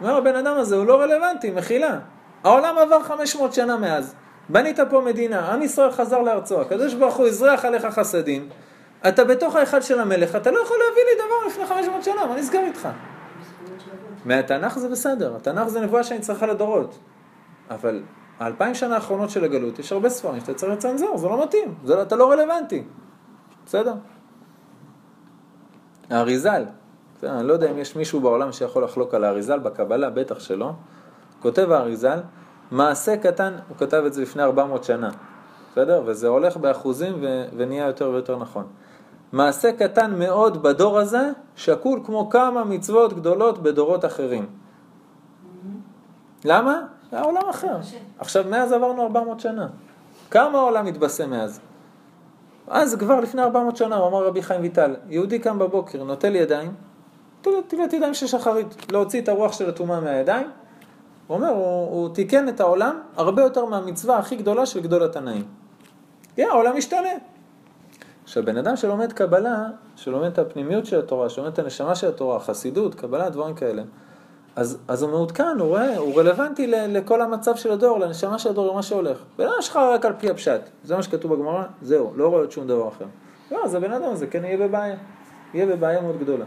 אומר 0.00 0.16
הבן 0.16 0.36
אדם 0.36 0.56
הזה 0.56 0.76
הוא 0.76 0.86
לא 0.86 1.00
רלוונטי, 1.00 1.50
מחילה. 1.50 1.98
העולם 2.44 2.78
עבר 2.78 3.02
500 3.02 3.54
שנה 3.54 3.76
מאז, 3.76 4.14
בנית 4.48 4.80
פה 4.90 5.00
מדינה, 5.00 5.52
עם 5.52 5.62
ישראל 5.62 5.90
חזר 5.90 6.22
לארצו, 6.22 6.60
הקדוש 6.60 6.94
ברוך 6.94 7.16
הוא 7.16 7.26
הזרח 7.26 7.64
עליך 7.64 7.86
חסדים, 7.86 8.48
אתה 9.08 9.24
בתוך 9.24 9.56
ההיכל 9.56 9.80
של 9.80 10.00
המלך, 10.00 10.36
אתה 10.36 10.50
לא 10.50 10.58
יכול 10.58 10.76
להביא 10.88 11.02
לי 11.02 11.26
דבר 11.26 11.46
לפני 11.46 11.66
500 11.66 12.04
שנה, 12.04 12.26
מה 12.26 12.36
נסגר 12.36 12.60
איתך? 12.60 12.88
מהתנ"ך 14.24 14.78
זה 14.78 14.88
בסדר, 14.88 15.36
התנ"ך 15.36 15.68
זה 15.68 15.80
נבואה 15.80 16.04
שאני 16.04 16.20
צריכה 16.20 16.46
לדורות. 16.46 16.98
אבל 17.70 18.02
האלפיים 18.38 18.74
שנה 18.74 18.94
האחרונות 18.94 19.30
של 19.30 19.44
הגלות, 19.44 19.78
יש 19.78 19.92
הרבה 19.92 20.08
ספרים 20.08 20.40
שאתה 20.40 20.54
צריך 20.54 20.72
לצנזר, 20.72 21.16
זה 21.16 21.28
לא 21.28 21.42
מתאים, 21.42 21.74
זה, 21.84 22.02
אתה 22.02 22.16
לא 22.16 22.30
רלוונטי. 22.32 22.84
בסדר? 23.66 23.94
האריזל, 26.10 26.64
אני 27.22 27.48
לא 27.48 27.52
יודע 27.52 27.70
אם 27.70 27.78
יש 27.78 27.96
מישהו 27.96 28.20
בעולם 28.20 28.52
שיכול 28.52 28.84
לחלוק 28.84 29.14
על 29.14 29.24
האריזל, 29.24 29.58
בקבלה 29.58 30.10
בטח 30.10 30.40
שלא. 30.40 30.72
כותב 31.42 31.70
האריזל, 31.70 32.18
מעשה 32.70 33.16
קטן, 33.16 33.54
הוא 33.68 33.76
כתב 33.76 34.02
את 34.06 34.12
זה 34.12 34.22
לפני 34.22 34.42
400 34.42 34.84
שנה, 34.84 35.10
בסדר? 35.72 36.02
וזה 36.06 36.28
הולך 36.28 36.56
באחוזים 36.56 37.14
ו- 37.20 37.44
ונהיה 37.56 37.86
יותר 37.86 38.10
ויותר 38.10 38.38
נכון. 38.38 38.66
מעשה 39.32 39.72
קטן 39.72 40.18
מאוד 40.18 40.62
בדור 40.62 40.98
הזה, 40.98 41.30
שקול 41.56 42.00
כמו 42.04 42.30
כמה 42.30 42.64
מצוות 42.64 43.12
גדולות 43.12 43.62
בדורות 43.62 44.04
אחרים. 44.04 44.46
למה? 46.44 46.80
זה 47.10 47.16
היה 47.16 47.24
עולם 47.24 47.48
אחר. 47.50 47.76
עכשיו, 48.18 48.44
מאז 48.50 48.72
עברנו 48.72 49.02
400 49.02 49.40
שנה. 49.40 49.68
כמה 50.30 50.58
העולם 50.58 50.86
התבשם 50.86 51.30
מאז? 51.30 51.60
אז 52.68 52.94
כבר 52.94 53.20
לפני 53.20 53.42
400 53.42 53.76
שנה, 53.76 53.96
הוא 53.96 54.08
אמר 54.08 54.26
רבי 54.26 54.42
חיים 54.42 54.62
ויטל, 54.62 54.96
יהודי 55.08 55.38
קם 55.38 55.58
בבוקר, 55.58 56.04
נוטל 56.04 56.34
ידיים, 56.34 56.74
טילת 57.42 57.92
ידיים 57.92 58.14
של 58.14 58.26
שחרית, 58.26 58.92
להוציא 58.92 59.20
את 59.20 59.28
הרוח 59.28 59.52
של 59.52 59.68
הטומאה 59.68 60.00
מהידיים. 60.00 60.50
הוא 61.26 61.36
אומר, 61.36 61.48
הוא, 61.48 61.90
הוא 61.90 62.14
תיקן 62.14 62.48
את 62.48 62.60
העולם 62.60 63.00
הרבה 63.16 63.42
יותר 63.42 63.64
מהמצווה 63.64 64.18
הכי 64.18 64.36
גדולה 64.36 64.66
של 64.66 64.80
גדול 64.80 65.02
התנאים. 65.02 65.44
כן, 66.36 66.46
העולם 66.50 66.76
משתנה. 66.76 67.08
עכשיו, 68.26 68.44
בן 68.44 68.56
אדם 68.56 68.76
שלומד 68.76 69.12
קבלה, 69.12 69.66
שלומד 69.96 70.26
את 70.26 70.38
הפנימיות 70.38 70.86
של 70.86 70.98
התורה, 70.98 71.28
שלומד 71.28 71.52
את 71.52 71.58
הנשמה 71.58 71.94
של 71.94 72.08
התורה, 72.08 72.40
חסידות, 72.40 72.94
קבלה, 72.94 73.30
דברים 73.30 73.54
כאלה, 73.54 73.82
אז, 74.56 74.78
אז 74.88 75.02
הוא 75.02 75.10
מעודכן, 75.10 75.56
הוא 75.58 75.68
רואה, 75.68 75.96
הוא 75.96 76.20
רלוונטי 76.20 76.66
ל, 76.66 76.74
לכל 76.98 77.22
המצב 77.22 77.56
של 77.56 77.72
הדור, 77.72 77.98
לנשמה 77.98 78.38
של 78.38 78.48
הדור, 78.48 78.72
למה 78.72 78.82
שהולך. 78.82 79.18
בן 79.38 79.44
אדם 79.44 79.56
שלך 79.60 79.76
רק 79.76 80.04
על 80.04 80.12
פי 80.18 80.30
הפשט, 80.30 80.60
זה 80.84 80.96
מה 80.96 81.02
שכתוב 81.02 81.34
בגמרא, 81.34 81.64
זהו, 81.82 82.12
לא 82.16 82.28
רואה 82.28 82.40
עוד 82.40 82.50
שום 82.50 82.66
דבר 82.66 82.88
אחר. 82.88 83.04
לא, 83.50 83.64
אז 83.64 83.74
הבן 83.74 83.92
אדם 83.92 84.10
הזה 84.10 84.26
כן 84.26 84.44
יהיה 84.44 84.56
בבעיה, 84.56 84.96
יהיה 85.54 85.66
בבעיה 85.66 86.00
מאוד 86.00 86.18
גדולה. 86.18 86.44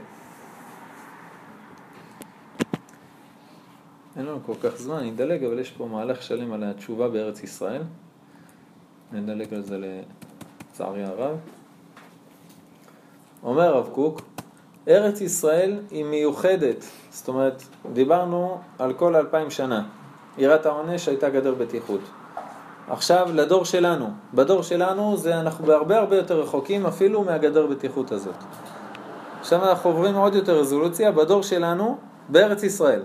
אין 4.18 4.26
לנו 4.26 4.40
כל 4.46 4.54
כך 4.64 4.78
זמן, 4.78 4.96
אני 4.96 5.12
אדלג, 5.12 5.44
אבל 5.44 5.60
יש 5.60 5.72
פה 5.72 5.86
מהלך 5.86 6.24
שלם 6.24 6.54
על 6.54 6.64
התשובה 6.64 7.10
בארץ 7.10 7.44
ישראל. 7.44 7.82
נדלג 9.12 9.54
על 9.54 9.62
זה 9.62 9.78
לצערי 9.78 11.04
הרב. 11.04 11.38
אומר 13.44 13.64
הרב 13.64 13.90
קוק, 13.94 14.22
ארץ 14.88 15.22
ישראל 15.22 15.80
היא 15.92 16.06
מיוחדת, 16.06 16.86
זאת 17.12 17.28
אומרת, 17.28 17.64
דיברנו 17.94 18.58
על 18.80 18.94
כל 18.94 19.16
אלפיים 19.16 19.50
שנה. 19.52 19.84
יראת 20.38 20.66
העונש 20.66 21.08
הייתה 21.08 21.30
גדר 21.30 21.56
בטיחות. 21.56 22.02
עכשיו 22.90 23.28
לדור 23.34 23.66
שלנו, 23.66 24.10
בדור 24.34 24.64
שלנו 24.64 25.18
זה 25.18 25.40
אנחנו 25.40 25.66
בהרבה 25.66 25.98
הרבה 25.98 26.16
יותר 26.16 26.42
רחוקים 26.42 26.86
אפילו 26.86 27.24
מהגדר 27.24 27.68
בטיחות 27.68 28.12
הזאת. 28.12 28.36
עכשיו 29.40 29.70
אנחנו 29.70 29.90
עוברים 29.90 30.16
עוד 30.16 30.36
יותר 30.36 30.60
רזולוציה, 30.60 31.12
בדור 31.12 31.44
שלנו, 31.44 31.98
בארץ 32.30 32.64
ישראל. 32.64 33.02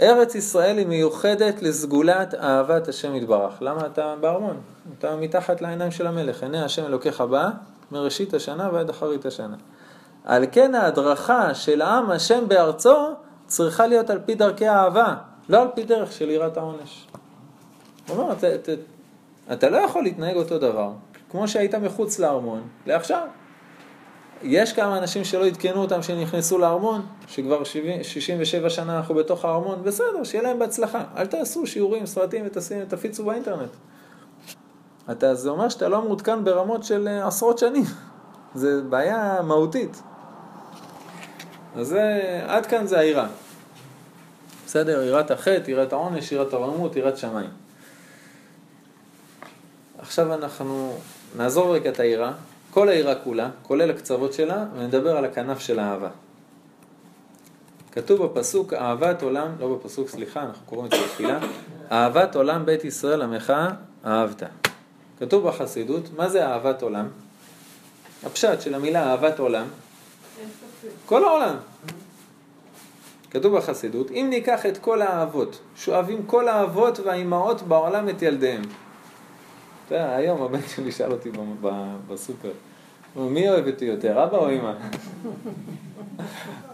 ארץ 0.00 0.34
ישראל 0.34 0.78
היא 0.78 0.86
מיוחדת 0.86 1.62
לסגולת 1.62 2.34
אהבת 2.34 2.88
השם 2.88 3.14
יתברך. 3.14 3.52
למה 3.60 3.86
אתה 3.86 4.14
בארמון? 4.20 4.56
אתה 4.98 5.16
מתחת 5.16 5.60
לעיניים 5.60 5.90
של 5.90 6.06
המלך. 6.06 6.42
עיני 6.42 6.62
השם 6.62 6.86
אלוקיך 6.86 7.20
בא 7.20 7.50
מראשית 7.92 8.34
השנה 8.34 8.68
ועד 8.72 8.90
אחרית 8.90 9.26
השנה. 9.26 9.56
על 10.24 10.44
כן 10.52 10.74
ההדרכה 10.74 11.54
של 11.54 11.82
עם 11.82 12.10
השם 12.10 12.48
בארצו 12.48 13.14
צריכה 13.46 13.86
להיות 13.86 14.10
על 14.10 14.18
פי 14.26 14.34
דרכי 14.34 14.66
האהבה, 14.66 15.14
לא 15.48 15.62
על 15.62 15.68
פי 15.74 15.82
דרך 15.82 16.12
של 16.12 16.30
יראת 16.30 16.56
העונש. 16.56 17.06
הוא 18.08 18.16
אומר, 18.16 18.32
אתה, 18.32 18.54
אתה, 18.54 18.72
אתה 19.52 19.70
לא 19.70 19.76
יכול 19.76 20.02
להתנהג 20.02 20.36
אותו 20.36 20.58
דבר, 20.58 20.90
כמו 21.30 21.48
שהיית 21.48 21.74
מחוץ 21.74 22.18
לארמון, 22.18 22.62
לעכשיו. 22.86 23.26
יש 24.42 24.72
כמה 24.72 24.98
אנשים 24.98 25.24
שלא 25.24 25.46
עדכנו 25.46 25.82
אותם 25.82 26.02
שנכנסו 26.02 26.58
לארמון, 26.58 27.06
שכבר 27.28 27.64
70, 27.64 28.02
67 28.02 28.70
שנה 28.70 28.96
אנחנו 28.96 29.14
בתוך 29.14 29.44
הארמון, 29.44 29.82
בסדר, 29.82 30.24
שיהיה 30.24 30.42
להם 30.44 30.58
בהצלחה. 30.58 31.04
אל 31.16 31.26
תעשו 31.26 31.66
שיעורים, 31.66 32.06
סרטים 32.06 32.46
ותפיצו 32.46 33.24
באינטרנט. 33.24 33.70
אתה, 35.10 35.34
זה 35.34 35.50
אומר 35.50 35.68
שאתה 35.68 35.88
לא 35.88 36.02
מעודכן 36.02 36.44
ברמות 36.44 36.84
של 36.84 37.08
אה, 37.08 37.26
עשרות 37.26 37.58
שנים. 37.58 37.84
זה 38.54 38.82
בעיה 38.82 39.42
מהותית. 39.42 40.02
אז 41.76 41.88
זה, 41.88 42.40
עד 42.46 42.66
כאן 42.66 42.86
זה 42.86 42.98
היראה. 42.98 43.26
בסדר, 44.66 45.02
יראת 45.02 45.30
החטא, 45.30 45.70
יראת 45.70 45.92
העונש, 45.92 46.32
יראת 46.32 46.52
הרמות, 46.52 46.96
יראת 46.96 47.16
שמיים. 47.16 47.50
עכשיו 49.98 50.34
אנחנו 50.34 50.96
נעזור 51.36 51.74
רגע 51.74 51.90
את 51.90 52.00
היראה, 52.00 52.32
כל 52.70 52.88
היראה 52.88 53.14
כולה, 53.14 53.50
כולל 53.62 53.90
הקצוות 53.90 54.32
שלה, 54.32 54.64
ונדבר 54.74 55.16
על 55.16 55.24
הכנף 55.24 55.58
של 55.58 55.78
האהבה. 55.78 56.08
כתוב 57.92 58.26
בפסוק 58.26 58.72
אהבת 58.72 59.22
עולם, 59.22 59.48
לא 59.60 59.74
בפסוק, 59.74 60.08
סליחה, 60.08 60.42
אנחנו 60.42 60.66
קוראים 60.66 60.86
את 60.86 60.90
זה 60.90 60.96
בתפילה, 61.04 61.38
אהבת 61.92 62.36
עולם 62.36 62.66
בית 62.66 62.84
ישראל 62.84 63.22
עמך 63.22 63.52
אהבת. 64.04 64.42
כתוב 65.18 65.48
בחסידות, 65.48 66.02
מה 66.16 66.28
זה 66.28 66.46
אהבת 66.46 66.82
עולם? 66.82 67.08
הפשט 68.26 68.60
של 68.60 68.74
המילה 68.74 69.10
אהבת 69.10 69.38
עולם, 69.38 69.66
כל 71.06 71.24
העולם. 71.24 71.56
כתוב 73.30 73.56
בחסידות, 73.56 74.10
אם 74.10 74.26
ניקח 74.30 74.66
את 74.66 74.78
כל 74.78 75.02
האהבות, 75.02 75.60
שואבים 75.76 76.26
כל 76.26 76.48
האבות 76.48 77.00
והאימהות 77.00 77.62
בעולם 77.62 78.08
את 78.08 78.22
ילדיהם. 78.22 78.62
אתה 79.86 79.94
יודע, 79.94 80.16
היום 80.16 80.42
הבן 80.42 80.60
שלי 80.74 80.92
שאל 80.92 81.12
אותי 81.12 81.30
בסופר, 82.08 82.50
מי 83.16 83.48
אוהב 83.48 83.68
אותי 83.68 83.84
יותר, 83.84 84.24
אבא 84.24 84.36
או 84.36 84.50
אמא? 84.50 84.72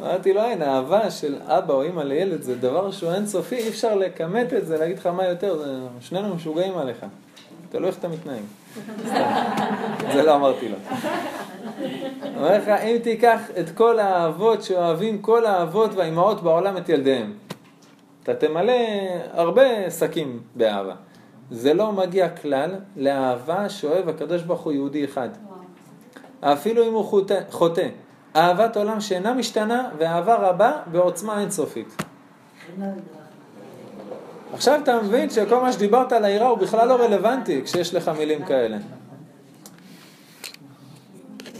אמרתי 0.00 0.32
לו, 0.32 0.42
אין, 0.42 0.62
אהבה 0.62 1.10
של 1.10 1.36
אבא 1.42 1.74
או 1.74 1.86
אמא 1.86 2.00
לילד 2.00 2.42
זה 2.42 2.54
דבר 2.54 2.90
שהוא 2.90 3.12
אינסופי, 3.12 3.56
אי 3.56 3.68
אפשר 3.68 3.94
לכמת 3.94 4.52
את 4.52 4.66
זה, 4.66 4.78
להגיד 4.78 4.98
לך 4.98 5.06
מה 5.06 5.26
יותר, 5.26 5.80
שנינו 6.00 6.34
משוגעים 6.34 6.78
עליך. 6.78 7.06
תלוי 7.74 7.88
איך 7.88 7.98
אתה 7.98 8.08
מתנהג. 8.08 8.42
זה 10.12 10.22
לא 10.22 10.34
אמרתי 10.34 10.68
לו. 10.68 10.76
אומר 12.36 12.58
לך, 12.58 12.68
אם 12.68 12.96
תיקח 13.02 13.40
את 13.60 13.70
כל 13.70 13.98
האהבות 13.98 14.62
שאוהבים 14.62 15.22
כל 15.22 15.46
האבות 15.46 15.94
והאימהות 15.94 16.42
בעולם 16.42 16.76
את 16.76 16.88
ילדיהם, 16.88 17.32
אתה 18.22 18.34
תמלא 18.34 18.72
הרבה 19.32 19.90
שקים 19.90 20.42
באהבה. 20.54 20.94
זה 21.50 21.74
לא 21.74 21.92
מגיע 21.92 22.28
כלל 22.28 22.74
לאהבה 22.96 23.68
שאוהב 23.68 24.08
הקדוש 24.08 24.42
ברוך 24.42 24.60
הוא 24.60 24.72
יהודי 24.72 25.04
אחד. 25.04 25.28
אפילו 26.40 26.88
אם 26.88 26.92
הוא 26.92 27.04
חוטא, 27.04 27.40
חוטא. 27.50 27.88
אהבת 28.36 28.76
עולם 28.76 29.00
שאינה 29.00 29.34
משתנה 29.34 29.88
ואהבה 29.98 30.34
רבה 30.34 30.72
בעוצמה 30.86 31.40
אינסופית. 31.40 32.02
עכשיו 34.54 34.80
אתה 34.82 35.02
מבין 35.02 35.30
שכל 35.30 35.60
מה 35.60 35.72
שדיברת 35.72 36.12
על 36.12 36.24
העירה 36.24 36.48
הוא 36.48 36.58
בכלל 36.58 36.88
לא 36.88 36.94
רלוונטי 36.94 37.62
כשיש 37.64 37.94
לך 37.94 38.08
מילים 38.08 38.44
כאלה. 38.44 38.76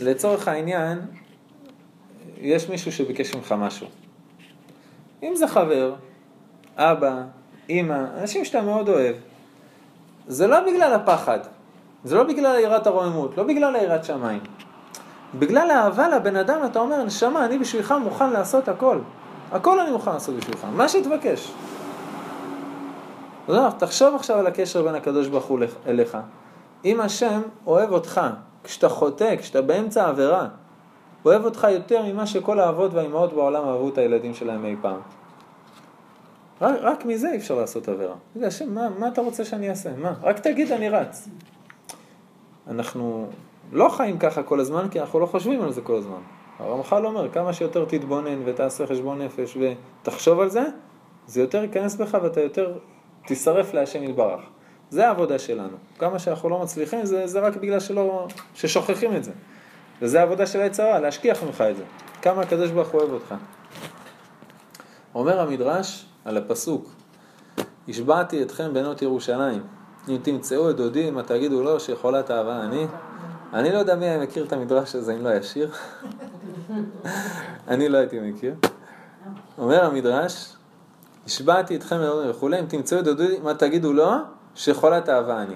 לצורך 0.01 0.49
העניין, 0.49 1.01
יש 2.41 2.69
מישהו 2.69 2.93
שביקש 2.93 3.35
ממך 3.35 3.55
משהו. 3.59 3.87
אם 5.23 5.37
זה 5.37 5.49
חבר, 5.49 5.95
אבא, 6.77 7.23
אימא, 7.69 8.05
אנשים 8.21 8.45
שאתה 8.45 8.63
מאוד 8.63 8.89
אוהב, 8.89 9.17
זה 10.27 10.47
לא 10.47 10.61
בגלל 10.61 10.93
הפחד, 10.93 11.39
זה 12.05 12.15
לא 12.15 12.23
בגלל 12.23 12.59
יראת 12.59 12.87
הרוממות, 12.87 13.37
לא 13.37 13.45
בגלל 13.45 13.77
יראת 13.77 14.05
שמיים. 14.05 14.41
בגלל 15.39 15.71
האהבה 15.71 16.09
לבן 16.09 16.37
אדם 16.37 16.61
אתה 16.67 16.79
אומר, 16.79 17.03
נשמה, 17.03 17.45
אני 17.45 17.59
בשבילך 17.59 17.95
מוכן 18.03 18.31
לעשות 18.31 18.69
הכל. 18.69 18.99
הכל 19.53 19.81
אני 19.81 19.91
מוכן 19.91 20.11
לעשות 20.11 20.35
בשבילך, 20.37 20.67
מה 20.73 20.89
שתבקש. 20.89 21.53
לא, 23.49 23.69
תחשוב 23.79 24.15
עכשיו 24.15 24.39
על 24.39 24.47
הקשר 24.47 24.83
בין 24.83 24.95
הקדוש 24.95 25.29
ברוך 25.29 25.45
הוא 25.45 25.59
אליך. 25.87 26.19
אם 26.85 27.01
השם 27.01 27.43
אוהב 27.67 27.93
אותך, 27.93 28.21
כשאתה 28.65 28.89
חוטא, 28.89 29.37
כשאתה 29.37 29.63
באמצע 29.63 30.07
העבירה, 30.07 30.49
אוהב 31.25 31.45
אותך 31.45 31.67
יותר 31.71 32.03
ממה 32.03 32.27
שכל 32.27 32.61
האבות 32.61 32.95
והאימהות 32.95 33.33
בעולם 33.33 33.69
אהבו 33.69 33.89
את 33.89 33.99
הילדים 33.99 34.35
שלהם 34.35 34.65
אי 34.65 34.77
פעם. 34.81 35.01
רק, 36.61 36.75
רק 36.81 37.05
מזה 37.05 37.31
אי 37.31 37.37
אפשר 37.37 37.55
לעשות 37.55 37.89
עבירה. 37.89 38.15
תגיד, 38.33 38.45
השם, 38.45 38.75
מה, 38.75 38.89
מה 38.99 39.09
אתה 39.09 39.21
רוצה 39.21 39.45
שאני 39.45 39.71
אעשה? 39.71 39.91
מה? 39.97 40.15
רק 40.23 40.39
תגיד, 40.39 40.73
אני 40.73 40.89
רץ. 40.89 41.29
אנחנו 42.69 43.29
לא 43.73 43.89
חיים 43.89 44.19
ככה 44.19 44.43
כל 44.43 44.61
הזמן, 44.61 44.89
כי 44.91 45.01
אנחנו 45.01 45.21
לא 45.21 45.27
חושבים 45.27 45.63
על 45.63 45.73
זה 45.73 45.81
כל 45.81 45.97
הזמן. 45.97 46.21
הרמח"ל 46.59 47.07
אומר, 47.07 47.31
כמה 47.31 47.53
שיותר 47.53 47.85
תתבונן 47.85 48.43
ותעשה 48.45 48.87
חשבון 48.87 49.23
נפש 49.23 49.57
ותחשוב 49.61 50.41
על 50.41 50.49
זה, 50.49 50.65
זה 51.27 51.41
יותר 51.41 51.63
ייכנס 51.63 51.95
בך 51.95 52.19
ואתה 52.23 52.41
יותר 52.41 52.79
תישרף 53.27 53.75
להשם 53.75 54.03
יתברך. 54.03 54.41
זה 54.91 55.09
העבודה 55.09 55.39
שלנו. 55.39 55.77
כמה 55.99 56.19
שאנחנו 56.19 56.49
לא 56.49 56.59
מצליחים, 56.59 57.05
זה, 57.05 57.27
זה 57.27 57.41
רק 57.41 57.57
בגלל 57.57 57.81
שלא, 57.81 58.27
ששוכחים 58.55 59.17
את 59.17 59.25
זה. 59.25 59.33
וזה 60.03 60.21
העבודה 60.21 60.47
של 60.47 60.61
היצרה, 60.61 61.01
להשכיח 61.01 61.43
ממך 61.43 61.61
את 61.61 61.77
זה. 61.77 61.83
כמה 62.23 62.43
הקדוש 62.43 62.71
ברוך 62.71 62.89
הוא 62.89 63.01
אוהב 63.01 63.13
אותך. 63.13 63.35
אומר 65.15 65.41
המדרש 65.41 66.07
על 66.25 66.37
הפסוק, 66.37 66.91
השבעתי 67.89 68.43
אתכם 68.43 68.75
בנות 68.75 69.03
ירושלים, 69.03 69.63
אם 70.09 70.19
תמצאו 70.23 70.71
את 70.71 70.77
דודי, 70.77 71.09
אם 71.09 71.23
תגידו 71.23 71.63
לו 71.63 71.81
שחולת 71.81 72.31
אהבה 72.31 72.63
אני, 72.63 72.87
אני 73.53 73.73
לא 73.73 73.79
יודע 73.79 73.95
מי 73.95 74.05
היה 74.05 74.19
מכיר 74.19 74.45
את 74.45 74.53
המדרש 74.53 74.95
הזה 74.95 75.15
אם 75.15 75.25
לא 75.25 75.35
ישיר, 75.35 75.71
אני 77.69 77.89
לא 77.89 77.99
הייתי 77.99 78.21
מכיר. 78.21 78.55
אומר 79.59 79.85
המדרש, 79.85 80.57
השבעתי 81.27 81.77
אתכם 81.77 81.97
וכולי, 82.29 82.61
אם 82.61 82.67
תמצאו 82.67 82.99
את 82.99 83.05
דודי, 83.05 83.39
מה 83.43 83.55
תגידו 83.55 83.93
לו? 83.93 84.11
שחולת 84.55 85.09
אהבה 85.09 85.43
אני. 85.43 85.55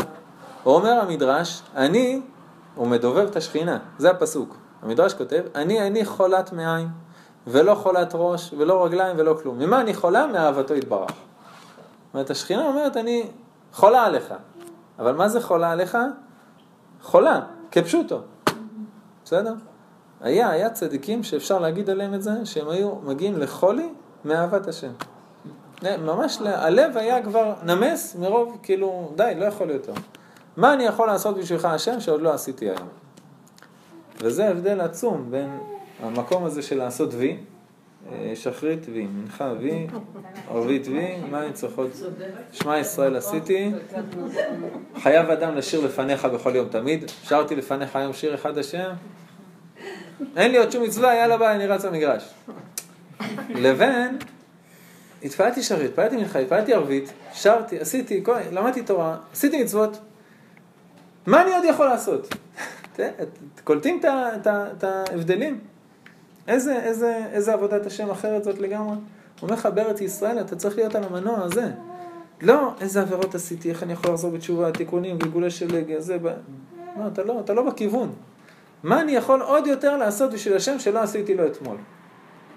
אומר 0.66 0.90
המדרש, 0.90 1.62
אני, 1.76 2.20
הוא 2.74 2.86
מדובב 2.86 3.26
את 3.26 3.36
השכינה, 3.36 3.78
זה 3.98 4.10
הפסוק. 4.10 4.56
המדרש 4.82 5.14
כותב, 5.14 5.42
אני 5.54 5.86
אני 5.86 6.04
חולת 6.04 6.52
מעיים, 6.52 6.88
ולא 7.46 7.74
חולת 7.74 8.10
ראש, 8.14 8.54
ולא 8.58 8.84
רגליים 8.84 9.16
ולא 9.18 9.38
כלום. 9.42 9.58
ממה 9.58 9.80
אני 9.80 9.94
חולה? 9.94 10.26
מאהבתו 10.26 10.74
יתברך. 10.74 11.10
זאת 11.10 12.14
אומרת, 12.14 12.30
השכינה 12.30 12.66
אומרת, 12.66 12.96
אני 12.96 13.30
חולה 13.72 14.02
עליך. 14.02 14.34
אבל 14.98 15.14
מה 15.14 15.28
זה 15.28 15.40
חולה 15.40 15.70
עליך? 15.70 15.98
חולה, 17.02 17.40
כפשוטו. 17.70 18.20
בסדר? 19.24 19.54
היה, 20.20 20.50
היה 20.50 20.70
צדיקים 20.70 21.22
שאפשר 21.22 21.58
להגיד 21.58 21.90
עליהם 21.90 22.14
את 22.14 22.22
זה, 22.22 22.30
שהם 22.44 22.68
היו 22.68 22.94
מגיעים 22.94 23.38
לחולי 23.38 23.92
מאהבת 24.24 24.68
השם. 24.68 24.92
ממש, 25.82 26.38
הלב 26.44 26.96
היה 26.96 27.22
כבר 27.22 27.54
נמס 27.62 28.16
מרוב, 28.20 28.58
כאילו, 28.62 29.12
די, 29.16 29.32
לא 29.36 29.44
יכול 29.44 29.70
יותר. 29.70 29.92
מה 30.56 30.74
אני 30.74 30.84
יכול 30.84 31.06
לעשות 31.06 31.36
בשבילך 31.38 31.64
השם 31.64 32.00
שעוד 32.00 32.22
לא 32.22 32.34
עשיתי 32.34 32.64
היום? 32.64 32.88
וזה 34.20 34.48
הבדל 34.48 34.80
עצום 34.80 35.30
בין 35.30 35.58
המקום 36.02 36.44
הזה 36.44 36.62
של 36.62 36.78
לעשות 36.78 37.10
וי, 37.14 37.36
אה, 38.12 38.32
שחרית 38.34 38.86
וי, 38.92 39.06
מנחה 39.06 39.52
וי, 39.60 39.86
ערבית 40.50 40.86
וי, 40.86 41.16
מה 41.30 41.42
אני 41.44 41.52
צריכות? 41.52 41.90
שמע 42.52 42.78
ישראל 42.78 43.16
עשיתי, 43.16 43.72
חייב 45.02 45.30
אדם 45.30 45.54
לשיר 45.54 45.80
לפניך 45.80 46.24
בכל 46.24 46.56
יום 46.56 46.68
תמיד, 46.68 47.04
שרתי 47.22 47.56
לפניך 47.56 47.96
היום 47.96 48.12
שיר 48.12 48.34
אחד 48.34 48.58
השם, 48.58 48.90
אין 50.36 50.52
לי 50.52 50.58
עוד 50.58 50.72
שום 50.72 50.82
מצווה, 50.82 51.14
יאללה 51.14 51.38
ביי, 51.38 51.54
אני 51.54 51.66
רץ 51.66 51.84
למגרש. 51.84 52.34
לבין, 53.48 54.18
התפללתי 55.22 55.62
שרית, 55.62 55.90
התפללתי 55.90 56.16
מנחה, 56.16 56.38
התפללתי 56.38 56.74
ערבית, 56.74 57.12
שרתי, 57.32 57.78
עשיתי, 57.78 58.24
למדתי 58.52 58.82
תורה, 58.82 59.16
עשיתי 59.32 59.62
מצוות, 59.62 59.98
מה 61.26 61.42
אני 61.42 61.54
עוד 61.54 61.64
יכול 61.64 61.86
לעשות? 61.86 62.34
קולטים 63.64 64.00
את 64.06 64.84
ההבדלים? 64.84 65.60
איזה, 66.48 66.80
איזה, 66.82 67.20
איזה 67.32 67.52
עבודת 67.52 67.86
השם 67.86 68.10
אחרת 68.10 68.44
זאת 68.44 68.58
לגמרי? 68.58 68.94
הוא 68.94 68.98
אומר 69.42 69.54
לך, 69.54 69.66
בארץ 69.66 70.00
ישראל 70.00 70.40
אתה 70.40 70.56
צריך 70.56 70.76
להיות 70.76 70.94
על 70.94 71.04
המנוע 71.04 71.44
הזה. 71.44 71.70
לא, 72.42 72.72
איזה 72.80 73.00
עבירות 73.00 73.34
עשיתי, 73.34 73.70
איך 73.70 73.82
אני 73.82 73.92
יכול 73.92 74.10
לחזור 74.10 74.30
בתשובה, 74.30 74.72
תיקונים, 74.72 75.18
גלגולי 75.18 75.50
שלג, 75.50 75.98
זה, 75.98 76.18
ב... 76.18 76.26
לא, 76.98 77.06
אתה 77.12 77.22
לא, 77.22 77.40
אתה 77.40 77.54
לא 77.54 77.62
בכיוון. 77.62 78.12
מה 78.82 79.00
אני 79.00 79.12
יכול 79.12 79.42
עוד 79.42 79.66
יותר 79.66 79.96
לעשות 79.96 80.32
בשביל 80.32 80.56
השם 80.56 80.78
שלא 80.78 80.98
עשיתי 80.98 81.34
לו 81.34 81.46
אתמול? 81.46 81.76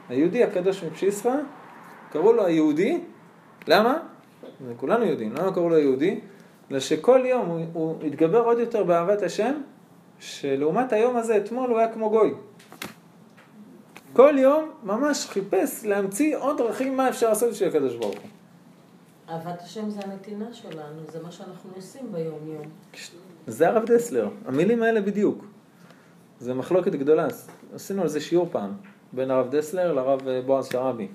היהודי 0.09 0.43
הקדוש 0.43 0.83
מפשיסחה, 0.83 1.35
קראו 2.11 2.33
לו 2.33 2.45
היהודי, 2.45 3.01
למה? 3.67 3.99
כולנו 4.77 5.05
יודעים, 5.05 5.33
למה 5.33 5.53
קראו 5.53 5.69
לו 5.69 5.77
יהודי? 5.77 6.19
בגלל 6.67 6.79
שכל 6.79 7.21
יום 7.25 7.45
הוא, 7.45 7.65
הוא 7.73 8.03
התגבר 8.03 8.43
עוד 8.43 8.59
יותר 8.59 8.83
באהבת 8.83 9.21
השם, 9.21 9.61
שלעומת 10.19 10.93
היום 10.93 11.15
הזה, 11.15 11.37
אתמול 11.37 11.69
הוא 11.69 11.77
היה 11.77 11.93
כמו 11.93 12.09
גוי. 12.09 12.33
כל 14.13 14.35
יום 14.37 14.71
ממש 14.83 15.25
חיפש 15.25 15.85
להמציא 15.85 16.37
עוד 16.37 16.57
דרכים 16.57 16.97
מה 16.97 17.09
אפשר 17.09 17.29
לעשות 17.29 17.49
בשביל 17.49 17.69
הקדוש 17.69 17.95
ברוך 17.95 18.15
הוא. 18.15 18.29
אהבת 19.29 19.61
השם 19.61 19.89
זה 19.89 19.99
הנתינה 20.03 20.53
שלנו, 20.53 21.01
זה 21.11 21.23
מה 21.23 21.31
שאנחנו 21.31 21.69
עושים 21.75 22.11
ביום-יום. 22.11 22.65
זה 23.47 23.69
הרב 23.69 23.85
דסלר, 23.85 24.29
המילים 24.45 24.83
האלה 24.83 25.01
בדיוק. 25.01 25.45
זה 26.39 26.53
מחלוקת 26.53 26.91
גדולה. 26.91 27.27
עשינו 27.75 28.01
על 28.01 28.07
זה 28.07 28.21
שיעור 28.21 28.47
פעם, 28.51 28.73
בין 29.13 29.31
הרב 29.31 29.55
דסלר 29.55 29.93
לרב 29.93 30.27
אה, 30.27 30.41
בועז 30.41 30.65
שרעבי. 30.65 31.07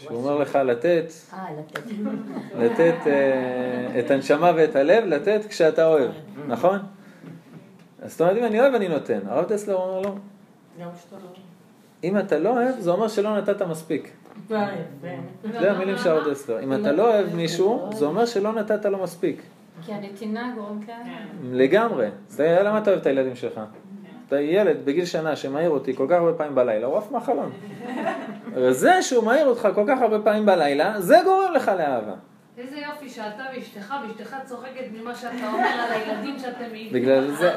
שהוא 0.00 0.16
אומר 0.16 0.38
לך 0.38 0.56
לתת, 0.56 1.04
אה, 1.32 1.46
לתת. 2.58 2.94
אה, 3.06 4.00
את 4.00 4.10
הנשמה 4.10 4.52
ואת 4.56 4.76
הלב, 4.76 5.04
לתת 5.04 5.40
כשאתה 5.48 5.86
אוהב, 5.86 6.10
נכון? 6.48 6.78
אז 8.02 8.10
זאת 8.10 8.20
אומרת, 8.20 8.36
אם 8.36 8.44
אני 8.44 8.60
אוהב, 8.60 8.74
אני 8.74 8.88
נותן. 8.88 9.18
הרב 9.26 9.52
דסלר 9.52 9.74
אומר 9.74 10.00
לא. 10.00 10.14
לא... 10.78 10.88
אם 12.04 12.18
אתה 12.18 12.38
לא 12.38 12.48
אוהב, 12.48 12.80
זה 12.80 12.90
אומר 12.90 13.08
שלא 13.08 13.36
נתת 13.36 13.62
מספיק. 13.62 14.10
אה, 14.52 14.76
זה 15.60 15.70
המילים 15.72 15.98
של 15.98 16.10
הרב 16.10 16.30
דסלר. 16.30 16.60
אם 16.60 16.72
אתה 16.72 16.92
לא 16.92 17.14
אוהב 17.14 17.34
מישהו, 17.34 17.90
זה 17.92 18.04
אומר 18.04 18.26
שלא 18.26 18.52
נתת 18.52 18.84
לו 18.84 19.02
מספיק. 19.02 19.42
כי 19.86 19.92
הנתינה 19.92 20.52
גורמת 20.56 20.88
לה... 20.88 20.94
לגמרי. 21.52 22.08
למה 22.38 22.78
אתה 22.78 22.90
אוהב 22.90 23.00
את 23.00 23.06
הילדים 23.06 23.36
שלך? 23.36 23.60
אתה 24.28 24.40
ילד 24.40 24.76
בגיל 24.84 25.04
שנה 25.04 25.36
שמעיר 25.36 25.70
אותי 25.70 25.96
כל 25.96 26.06
כך 26.08 26.16
הרבה 26.16 26.32
פעמים 26.32 26.54
בלילה, 26.54 26.86
הוא 26.86 26.98
עף 26.98 27.10
מהחלון. 27.10 27.52
זה 28.70 29.02
שהוא 29.02 29.24
מעיר 29.24 29.46
אותך 29.46 29.68
כל 29.74 29.84
כך 29.88 30.00
הרבה 30.00 30.18
פעמים 30.18 30.46
בלילה, 30.46 31.00
זה 31.00 31.16
גורם 31.24 31.52
לך 31.52 31.68
לאהבה. 31.78 32.14
איזה 32.58 32.76
יופי 32.78 33.08
שאתה 33.08 33.42
ואשתך, 33.56 33.94
ואשתך 34.08 34.36
צוחקת 34.44 34.84
ממה 34.92 35.14
שאתה 35.14 35.46
אומר 35.52 35.66
על 35.66 35.92
הילדים 35.92 36.38
שאתם 36.38 36.70
מעידים. 36.70 36.92
בגלל 37.02 37.30
זה, 37.30 37.52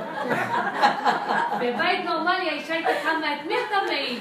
בבית 1.56 2.06
נורמלי 2.06 2.50
האישה 2.50 2.74
הייתה 2.74 2.90
קמה, 3.04 3.36
את 3.36 3.48
מי 3.48 3.54
אתה 3.68 3.76
מעיד? 3.88 4.20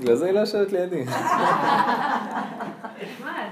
בגלל 0.00 0.14
זה 0.14 0.26
היא 0.26 0.34
לא 0.34 0.40
יושבת 0.40 0.72
לידי. 0.72 1.04
נחמד. 3.02 3.48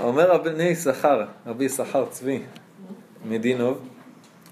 אומר 0.00 0.30
רבי 0.30 0.62
יששכר, 0.62 1.26
רבי 1.46 1.64
יששכר 1.64 2.06
צבי 2.10 2.42
מדינוב, 3.24 3.88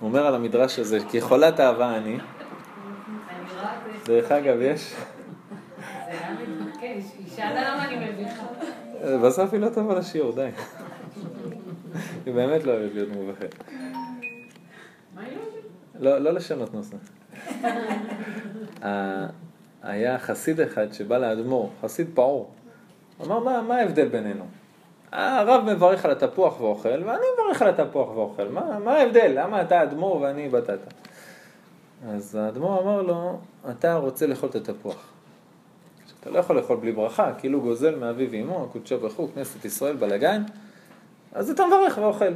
אומר 0.02 0.26
על 0.26 0.34
המדרש 0.34 0.78
הזה, 0.78 0.98
כי 1.10 1.20
חולת 1.20 1.60
אהבה 1.60 1.96
אני, 1.96 2.18
דרך 4.04 4.32
אגב 4.32 4.60
יש. 4.60 4.94
בסוף 9.24 9.52
היא 9.52 9.60
לא 9.60 9.68
טובה 9.68 9.94
לשיעור, 9.94 10.32
די. 10.32 10.48
היא 12.26 12.34
באמת 12.34 12.64
לא 12.64 12.72
אוהבת 12.72 12.94
להיות 12.94 13.08
מובכת. 13.08 13.54
לא? 15.98 16.18
לא, 16.18 16.30
לשנות 16.30 16.74
נושא. 16.74 16.96
היה 19.82 20.18
חסיד 20.18 20.60
אחד 20.60 20.92
שבא 20.92 21.18
לאדמו"ר, 21.18 21.70
חסיד 21.82 22.06
פעור. 22.14 22.50
אמר, 23.22 23.62
מה 23.62 23.76
ההבדל 23.76 24.08
בינינו? 24.08 24.44
הרב 25.12 25.64
מברך 25.64 26.04
על 26.04 26.10
התפוח 26.10 26.60
ואוכל, 26.60 26.88
ואני 26.88 27.26
מברך 27.34 27.62
על 27.62 27.68
התפוח 27.68 28.08
ואוכל. 28.08 28.48
מה, 28.48 28.78
מה 28.78 28.92
ההבדל? 28.92 29.32
למה 29.34 29.62
אתה 29.62 29.82
אדמו"ר 29.82 30.20
ואני 30.20 30.48
בטטה? 30.48 30.90
אז 32.08 32.34
האדמו"ר 32.34 32.82
אמר 32.82 33.02
לו, 33.02 33.38
אתה 33.70 33.94
רוצה 33.94 34.26
לאכול 34.26 34.48
את 34.48 34.54
התפוח. 34.54 35.12
אתה 36.20 36.30
לא 36.30 36.38
יכול 36.38 36.56
לאכול 36.56 36.76
בלי 36.76 36.92
ברכה, 36.92 37.32
כאילו 37.38 37.60
גוזל 37.60 37.94
מאביו 37.94 38.28
ואמו, 38.30 38.68
קודשו 38.72 38.98
ברוך 38.98 39.30
כנסת 39.34 39.64
ישראל, 39.64 39.96
בלאגן, 39.96 40.42
אז 41.32 41.50
אתה 41.50 41.66
מברך 41.66 41.98
ואוכל. 41.98 42.32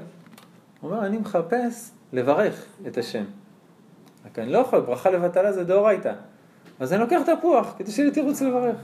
הוא 0.81 0.91
אומר, 0.91 1.07
אני 1.07 1.19
מחפש 1.19 1.91
לברך 2.13 2.65
את 2.87 2.99
השם. 2.99 3.25
רק 4.27 4.39
אני 4.39 4.53
לא 4.53 4.59
יכול, 4.59 4.81
ברכה 4.81 5.11
לבטלה 5.11 5.53
זה 5.53 5.65
דאורייתא. 5.65 6.13
אז 6.81 6.93
אני 6.93 7.01
לוקח 7.01 7.21
תפוח, 7.27 7.75
כדי 7.79 7.91
שיהיה 7.91 8.09
לי 8.09 8.15
תירוץ 8.15 8.43
לברך. 8.43 8.77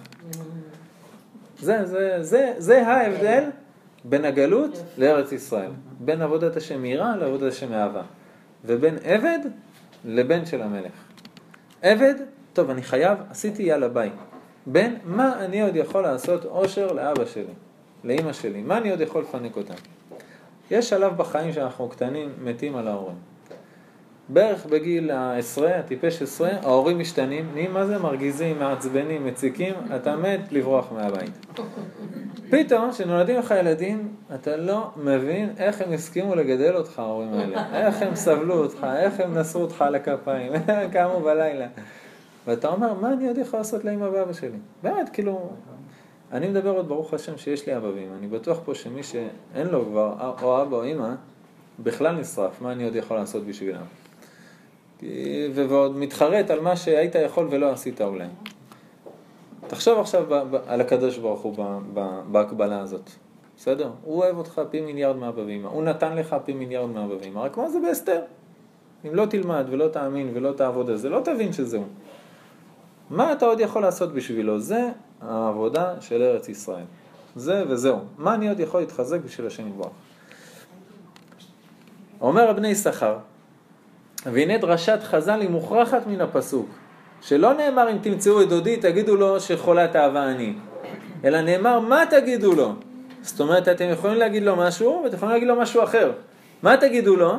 זה, 1.58 1.86
זה, 1.86 2.18
זה, 2.20 2.54
זה 2.58 2.86
ההבדל 2.86 3.50
בין 4.04 4.24
הגלות 4.24 4.82
לארץ 4.98 5.32
ישראל. 5.32 5.70
בין 6.00 6.22
עבודת 6.22 6.56
השם 6.56 6.82
מיראה 6.82 7.16
לעבודת 7.16 7.52
השם 7.52 7.70
מאהבה. 7.70 8.02
ובין 8.64 8.98
עבד 9.04 9.38
לבן 10.04 10.46
של 10.46 10.62
המלך. 10.62 10.92
עבד, 11.82 12.14
טוב, 12.52 12.70
אני 12.70 12.82
חייב, 12.82 13.18
עשיתי 13.30 13.62
יאללה 13.62 13.88
ביי. 13.88 14.10
בין 14.66 14.98
מה 15.04 15.44
אני 15.44 15.62
עוד 15.62 15.76
יכול 15.76 16.02
לעשות 16.02 16.44
אושר 16.44 16.92
לאבא 16.92 17.24
שלי, 17.24 17.54
לאימא 18.04 18.32
שלי, 18.32 18.62
מה 18.62 18.78
אני 18.78 18.90
עוד 18.90 19.00
יכול 19.00 19.22
לפנק 19.22 19.56
אותם. 19.56 19.74
יש 20.70 20.88
שלב 20.88 21.16
בחיים 21.16 21.52
שאנחנו 21.52 21.88
קטנים 21.88 22.32
מתים 22.42 22.76
על 22.76 22.88
ההורים. 22.88 23.16
בערך 24.28 24.66
בגיל 24.66 25.10
העשרה, 25.10 25.76
הטיפש 25.76 26.22
עשרה, 26.22 26.50
ההורים 26.62 26.98
משתנים, 26.98 27.50
נהיים 27.54 27.72
מה 27.72 27.86
זה 27.86 27.98
מרגיזים, 27.98 28.58
מעצבנים, 28.58 29.26
מציקים, 29.26 29.74
אתה 29.96 30.16
מת 30.16 30.52
לברוח 30.52 30.92
מהבית. 30.92 31.56
פתאום, 32.50 32.90
כשנולדים 32.90 33.38
לך 33.38 33.54
ילדים, 33.58 34.08
אתה 34.34 34.56
לא 34.56 34.90
מבין 34.96 35.52
איך 35.58 35.80
הם 35.80 35.92
הסכימו 35.92 36.34
לגדל 36.34 36.76
אותך, 36.76 36.98
ההורים 36.98 37.34
האלה. 37.34 37.86
איך 37.86 38.02
הם 38.02 38.14
סבלו 38.14 38.54
אותך, 38.54 38.86
איך 38.96 39.20
הם 39.20 39.34
נסרו 39.34 39.62
אותך 39.62 39.82
על 39.82 39.94
הכפיים, 39.94 40.54
איך 40.54 40.62
הם 40.82 40.90
קמו 40.90 41.20
בלילה. 41.20 41.66
ואתה 42.46 42.68
אומר, 42.68 42.94
מה 42.94 43.12
אני 43.12 43.28
עוד 43.28 43.38
יכול 43.38 43.60
לעשות 43.60 43.84
לאמא 43.84 44.04
ואבא 44.04 44.32
שלי? 44.32 44.58
באמת, 44.82 45.08
כאילו, 45.08 45.50
אני 46.32 46.48
מדבר 46.48 46.70
עוד 46.70 46.88
ברוך 46.88 47.14
השם 47.14 47.38
שיש 47.38 47.66
לי 47.66 47.76
אבא 47.76 47.86
ואמא. 47.86 48.14
אני 48.18 48.26
בטוח 48.26 48.60
פה 48.64 48.74
שמי 48.74 49.02
שאין 49.02 49.66
לו 49.66 49.84
כבר 49.84 50.34
או 50.42 50.62
אבא 50.62 50.76
או 50.76 50.84
אמא, 50.84 51.14
בכלל 51.78 52.16
נשרף, 52.16 52.60
מה 52.60 52.72
אני 52.72 52.84
עוד 52.84 52.96
יכול 52.96 53.16
לעשות 53.16 53.46
בשבילם? 53.46 53.82
ועוד 55.54 55.96
מתחרט 55.96 56.50
על 56.50 56.60
מה 56.60 56.76
שהיית 56.76 57.14
יכול 57.14 57.48
ולא 57.50 57.70
עשית 57.70 58.00
אולי. 58.00 58.26
תחשוב 59.66 59.98
עכשיו 59.98 60.24
על 60.66 60.80
הקדוש 60.80 61.18
ברוך 61.18 61.40
הוא 61.40 61.54
בהקבלה 62.32 62.80
הזאת, 62.80 63.10
בסדר? 63.56 63.90
הוא 64.04 64.16
אוהב 64.16 64.38
אותך 64.38 64.62
פי 64.70 64.80
מיליארד 64.80 65.16
מאבא 65.16 65.40
ואמא, 65.40 65.68
הוא 65.68 65.82
נתן 65.82 66.16
לך 66.16 66.36
פי 66.44 66.52
מיליארד 66.52 66.88
מאבא 66.88 67.14
ואמא, 67.20 67.40
רק 67.40 67.56
מה 67.56 67.70
זה 67.70 67.80
בהסתר? 67.80 68.20
אם 69.06 69.14
לא 69.14 69.26
תלמד 69.26 69.66
ולא 69.70 69.88
תאמין 69.88 70.30
ולא 70.34 70.52
תעבוד 70.52 70.90
על 70.90 70.96
זה, 70.96 71.08
לא 71.08 71.20
תבין 71.24 71.52
שזהו. 71.52 71.84
מה 73.10 73.32
אתה 73.32 73.46
עוד 73.46 73.60
יכול 73.60 73.82
לעשות 73.82 74.12
בשבילו? 74.12 74.60
זה 74.60 74.88
העבודה 75.20 75.94
של 76.00 76.22
ארץ 76.22 76.48
ישראל. 76.48 76.84
זה 77.36 77.64
וזהו. 77.68 77.98
מה 78.18 78.34
אני 78.34 78.48
עוד 78.48 78.60
יכול 78.60 78.80
להתחזק 78.80 79.18
בשביל 79.24 79.46
השם 79.46 79.68
יתברך? 79.68 79.88
אומר 82.20 82.50
הבני 82.50 82.74
שכר, 82.74 83.18
והנה 84.26 84.58
דרשת 84.58 84.98
חז"ל 85.02 85.40
היא 85.40 85.48
מוכרחת 85.48 86.06
מן 86.06 86.20
הפסוק, 86.20 86.68
שלא 87.20 87.54
נאמר 87.54 87.90
אם 87.90 87.98
תמצאו 87.98 88.42
את 88.42 88.48
דודי 88.48 88.76
תגידו 88.76 89.16
לו 89.16 89.40
שחולת 89.40 89.96
אהבה 89.96 90.30
אני, 90.30 90.54
אלא 91.24 91.40
נאמר 91.40 91.80
מה 91.80 92.04
תגידו 92.10 92.54
לו. 92.54 92.72
זאת 93.22 93.40
אומרת 93.40 93.68
אתם 93.68 93.88
יכולים 93.92 94.18
להגיד 94.18 94.42
לו 94.42 94.56
משהו 94.56 95.00
ואתם 95.04 95.16
יכולים 95.16 95.32
להגיד 95.32 95.48
לו 95.48 95.56
משהו 95.56 95.82
אחר. 95.82 96.12
מה 96.62 96.76
תגידו 96.76 97.16
לו 97.16 97.34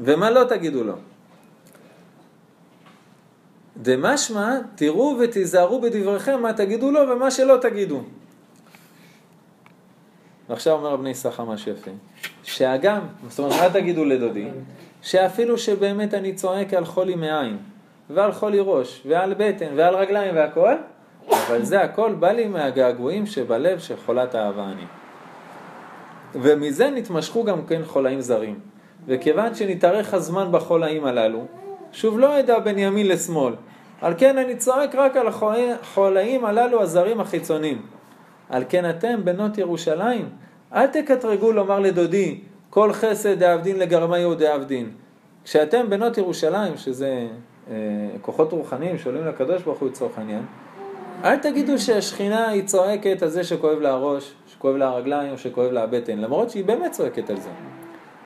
ומה 0.00 0.30
לא 0.30 0.44
תגידו 0.44 0.84
לו. 0.84 0.94
דמשמע 3.76 4.58
תראו 4.74 5.16
ותיזהרו 5.20 5.80
בדבריכם 5.80 6.42
מה 6.42 6.52
תגידו 6.52 6.90
לו 6.90 7.00
ומה 7.00 7.30
שלא 7.30 7.56
תגידו. 7.62 8.02
ועכשיו 10.48 10.72
אומר 10.72 10.92
הבני 10.92 11.14
סחר 11.14 11.44
משהו 11.44 11.72
יפה, 11.72 11.90
שהגם, 12.42 13.00
זאת 13.28 13.38
אומרת 13.38 13.60
מה 13.60 13.70
תגידו 13.80 14.04
לדודי? 14.04 14.48
שאפילו 15.02 15.58
שבאמת 15.58 16.14
אני 16.14 16.32
צועק 16.32 16.74
על 16.74 16.84
חולי 16.84 17.14
מעין, 17.14 17.56
ועל 18.10 18.32
חולי 18.32 18.58
ראש, 18.60 19.02
ועל 19.06 19.34
בטן, 19.38 19.66
ועל 19.76 19.94
רגליים 19.94 20.36
והכל, 20.36 20.74
אבל 21.28 21.62
זה 21.62 21.80
הכל 21.80 22.12
בא 22.12 22.32
לי 22.32 22.48
מהגעגועים 22.48 23.26
שבלב 23.26 23.78
של 23.78 23.96
חולת 24.06 24.34
אהבה 24.34 24.64
אני. 24.64 24.84
ומזה 26.34 26.90
נתמשכו 26.90 27.44
גם 27.44 27.66
כן 27.66 27.80
חולאים 27.84 28.20
זרים. 28.20 28.58
וכיוון 29.06 29.54
שנתארך 29.54 30.14
הזמן 30.14 30.48
בחולאים 30.52 31.04
הללו, 31.04 31.44
שוב 31.92 32.18
לא 32.18 32.40
אדע 32.40 32.58
בין 32.58 32.78
ימין 32.78 33.08
לשמאל. 33.08 33.54
על 34.00 34.14
כן 34.18 34.38
אני 34.38 34.56
צועק 34.56 34.94
רק 34.94 35.16
על 35.16 35.26
החולאים 35.28 36.44
הללו 36.44 36.82
הזרים 36.82 37.20
החיצונים. 37.20 37.82
על 38.48 38.64
כן 38.68 38.90
אתם, 38.90 39.24
בנות 39.24 39.58
ירושלים, 39.58 40.28
אל 40.74 40.86
תקטרגו 40.86 41.52
לומר 41.52 41.80
לדודי, 41.80 42.40
כל 42.70 42.92
חסד 42.92 43.38
דאבדין 43.38 43.78
לגרמאי 43.78 44.34
דאבדין. 44.34 44.90
כשאתם 45.44 45.90
בנות 45.90 46.18
ירושלים, 46.18 46.76
שזה 46.76 47.26
אה, 47.70 47.74
כוחות 48.22 48.52
רוחניים 48.52 48.98
שעולים 48.98 49.26
לקדוש 49.26 49.62
ברוך 49.62 49.78
הוא 49.78 49.88
לצורך 49.88 50.18
העניין, 50.18 50.42
אל 51.24 51.36
תגידו 51.36 51.78
שהשכינה 51.78 52.48
היא 52.48 52.64
צועקת 52.64 53.22
על 53.22 53.28
זה 53.28 53.44
שכואב 53.44 53.78
לה 53.78 53.90
הראש, 53.90 54.34
שכואב 54.46 54.76
לה 54.76 54.88
הרגליים 54.88 55.36
שכואב 55.36 55.72
לה 55.72 55.82
הבטן, 55.82 56.18
למרות 56.18 56.50
שהיא 56.50 56.64
באמת 56.64 56.92
צועקת 56.92 57.30
על 57.30 57.36
זה. 57.36 57.50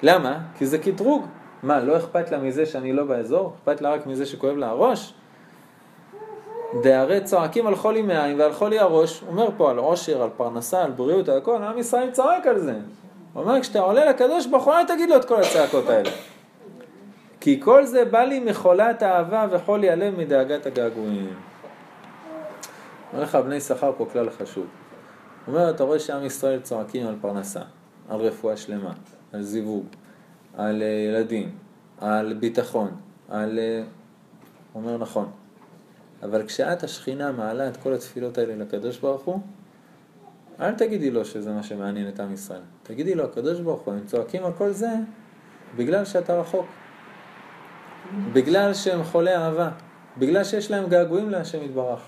למה? 0.02 0.38
כי 0.58 0.66
זה 0.66 0.78
קטרוג. 0.78 1.26
מה, 1.62 1.80
לא 1.80 1.96
אכפת 1.96 2.30
לה 2.30 2.38
מזה 2.38 2.66
שאני 2.66 2.92
לא 2.92 3.04
באזור? 3.04 3.52
אכפת 3.56 3.80
לה 3.80 3.90
רק 3.90 4.06
מזה 4.06 4.26
שכואב 4.26 4.56
לה 4.56 4.68
הראש? 4.68 5.14
דהרי 6.82 7.20
צועקים 7.20 7.66
על 7.66 7.74
חולי 7.74 8.02
מעיים 8.02 8.38
ועל 8.38 8.52
חולי 8.52 8.78
הראש, 8.78 9.22
אומר 9.28 9.48
פה 9.56 9.70
על 9.70 9.78
עושר, 9.78 10.22
על 10.22 10.30
פרנסה, 10.36 10.84
על 10.84 10.90
בריאות, 10.90 11.28
על 11.28 11.38
הכל, 11.38 11.62
עם 11.62 11.78
ישראל 11.78 12.10
צועק 12.10 12.46
על 12.46 12.58
זה. 12.58 12.74
הוא 13.34 13.42
אומר, 13.42 13.60
כשאתה 13.60 13.78
עולה 13.78 14.04
לקדוש 14.04 14.46
ברוך 14.46 14.64
הוא, 14.64 14.74
אל 14.74 14.86
תגיד 14.86 15.08
לו 15.08 15.16
את 15.16 15.24
כל 15.24 15.40
הצעקות 15.40 15.88
האלה. 15.88 16.10
כי 17.40 17.60
כל 17.60 17.86
זה 17.86 18.04
בא 18.04 18.22
לי 18.22 18.40
מחולת 18.40 19.02
האהבה 19.02 19.46
וחולי 19.50 19.90
הלב 19.90 20.18
מדאגת 20.18 20.66
הגעגועים. 20.66 21.34
אומר 23.12 23.24
לך 23.24 23.34
בני 23.34 23.60
שכר 23.60 23.92
פה 23.96 24.06
כלל 24.12 24.30
חשוב. 24.30 24.66
הוא 25.46 25.54
אומר, 25.54 25.70
אתה 25.70 25.84
רואה 25.84 25.98
שעם 25.98 26.24
ישראל 26.24 26.60
צועקים 26.60 27.06
על 27.06 27.16
פרנסה, 27.20 27.60
על 28.08 28.20
רפואה 28.20 28.56
שלמה, 28.56 28.92
על 29.32 29.42
זיווג, 29.42 29.84
על 30.56 30.82
אה, 30.82 30.86
ילדים, 30.86 31.50
על 32.00 32.32
ביטחון, 32.32 32.90
על... 33.28 33.58
אה, 33.58 33.82
הוא 34.72 34.82
אומר 34.82 34.98
נכון. 34.98 35.30
אבל 36.22 36.46
כשאת 36.46 36.82
השכינה 36.82 37.32
מעלה 37.32 37.68
את 37.68 37.76
כל 37.76 37.94
התפילות 37.94 38.38
האלה 38.38 38.56
לקדוש 38.56 38.98
ברוך 38.98 39.22
הוא, 39.22 39.40
אל 40.60 40.74
תגידי 40.74 41.10
לו 41.10 41.24
שזה 41.24 41.52
מה 41.52 41.62
שמעניין 41.62 42.08
את 42.08 42.20
עם 42.20 42.32
ישראל. 42.32 42.60
תגידי 42.82 43.14
לו, 43.14 43.24
הקדוש 43.24 43.60
ברוך 43.60 43.80
הוא, 43.80 43.94
הם 43.94 44.00
צועקים 44.06 44.44
על 44.44 44.52
כל 44.52 44.70
זה 44.70 44.90
בגלל 45.76 46.04
שאתה 46.04 46.40
רחוק. 46.40 46.66
בגלל 48.32 48.74
שהם 48.74 49.04
חולי 49.04 49.36
אהבה. 49.36 49.70
בגלל 50.18 50.44
שיש 50.44 50.70
להם 50.70 50.88
געגועים 50.88 51.30
להשם 51.30 51.62
יתברך. 51.62 52.00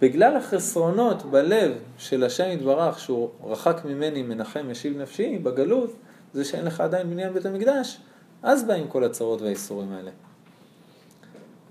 בגלל 0.00 0.36
החסרונות 0.36 1.22
בלב 1.22 1.72
של 1.98 2.24
השם 2.24 2.48
יתברך, 2.50 2.98
שהוא 2.98 3.30
רחק 3.44 3.80
ממני, 3.84 4.22
מנחם, 4.22 4.70
משיב 4.70 4.98
נפשי, 4.98 5.38
בגלות, 5.38 5.96
זה 6.32 6.44
שאין 6.44 6.64
לך 6.64 6.80
עדיין 6.80 7.10
בניין 7.10 7.32
בית 7.32 7.46
המקדש, 7.46 8.00
אז 8.42 8.64
באים 8.64 8.88
כל 8.88 9.04
הצרות 9.04 9.42
והאיסורים 9.42 9.92
האלה. 9.92 10.10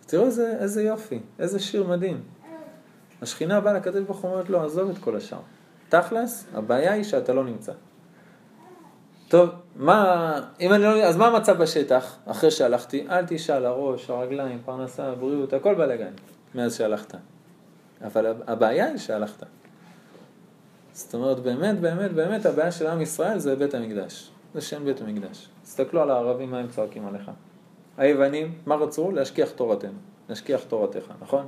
תראו 0.05 0.25
איזה, 0.25 0.57
איזה 0.59 0.83
יופי, 0.83 1.19
איזה 1.39 1.59
שיר 1.59 1.87
מדהים. 1.87 2.21
השכינה 3.21 3.61
באה 3.61 3.73
לקדוש 3.73 4.01
ברוך 4.01 4.19
הוא 4.19 4.31
אומרת 4.31 4.49
לו, 4.49 4.61
עזוב 4.61 4.89
את 4.89 4.97
כל 4.97 5.15
השאר. 5.15 5.39
תכלס, 5.91 6.47
הבעיה 6.53 6.93
היא 6.93 7.03
שאתה 7.03 7.33
לא 7.33 7.43
נמצא. 7.43 7.71
טוב, 9.27 9.49
מה, 9.75 10.33
אם 10.59 10.73
אני 10.73 10.83
לא, 10.83 11.03
אז 11.03 11.17
מה 11.17 11.27
המצב 11.27 11.57
בשטח 11.57 12.17
אחרי 12.25 12.51
שהלכתי? 12.51 13.07
אל 13.09 13.25
תשאל, 13.27 13.65
הראש, 13.65 14.09
הרגליים, 14.09 14.61
פרנסה, 14.65 15.15
בריאות, 15.15 15.53
הכל 15.53 15.75
בלאגן 15.75 16.11
מאז 16.55 16.75
שהלכת. 16.77 17.15
אבל 18.05 18.33
הבעיה 18.47 18.85
היא 18.85 18.97
שהלכת. 18.97 19.43
זאת 20.93 21.13
אומרת, 21.13 21.39
באמת, 21.39 21.79
באמת, 21.79 22.11
באמת, 22.11 22.45
הבעיה 22.45 22.71
של 22.71 22.87
עם 22.87 23.01
ישראל 23.01 23.39
זה 23.39 23.55
בית 23.55 23.73
המקדש. 23.73 24.31
זה 24.53 24.61
שם 24.61 24.85
בית 24.85 25.01
המקדש. 25.01 25.49
תסתכלו 25.63 26.01
על 26.01 26.11
הערבים, 26.11 26.51
מה 26.51 26.59
הם 26.59 26.67
צועקים 26.67 27.07
עליך. 27.07 27.31
היוונים, 27.97 28.53
מה 28.65 28.75
רצו? 28.75 29.11
להשכיח 29.11 29.51
תורתנו. 29.51 29.99
להשכיח 30.29 30.61
תורתך, 30.63 31.11
נכון? 31.21 31.47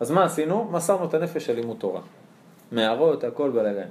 אז 0.00 0.10
מה 0.10 0.24
עשינו? 0.24 0.64
מסרנו 0.64 1.04
את 1.04 1.14
הנפש 1.14 1.46
של 1.46 1.54
לימוד 1.54 1.76
תורה. 1.80 2.00
מערות, 2.72 3.24
הכל 3.24 3.50
בלאגן. 3.50 3.88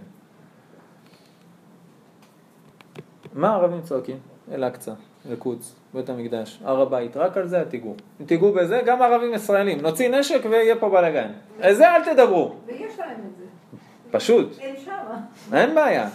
מה 3.34 3.50
הערבים 3.50 3.82
צועקים? 3.82 4.18
אל-אקצא, 4.52 4.94
אל-קודס, 5.30 5.76
בית 5.94 6.10
המקדש, 6.10 6.60
הר 6.64 6.82
הבית, 6.82 7.18
רק 7.18 7.38
על 7.38 7.48
זה 7.48 7.64
תיגעו. 7.70 7.96
אם 8.22 8.26
תיגעו 8.26 8.54
בזה, 8.54 8.82
גם 8.86 9.02
ערבים 9.02 9.34
ישראלים. 9.34 9.82
נוציא 9.82 10.10
נשק 10.10 10.42
ויהיה 10.50 10.76
פה 10.76 10.90
בלאגן. 10.90 11.32
על 11.62 11.74
זה 11.74 11.96
אל 11.96 12.14
תדברו. 12.14 12.56
ויש 12.66 13.00
להם 13.00 13.10
את 13.12 13.38
זה. 13.38 13.44
פשוט. 14.12 14.60
אין 14.60 14.76
שמה. 14.86 15.20
אין 15.54 15.76
בעיה. 15.76 16.10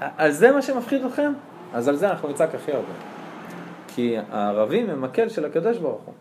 על 0.00 0.30
זה 0.30 0.52
מה 0.52 0.62
שמפחיד 0.62 1.04
אתכם? 1.04 1.32
אז 1.72 1.88
על 1.88 1.96
זה 1.96 2.10
אנחנו 2.10 2.28
נצעק 2.28 2.54
הכי 2.54 2.72
הרבה. 2.72 2.92
כי 3.88 4.16
הערבים 4.30 4.90
הם 4.90 5.02
מקל 5.02 5.28
של 5.28 5.44
הקדוש 5.44 5.78
ברוך 5.78 6.02
הוא. 6.02 6.14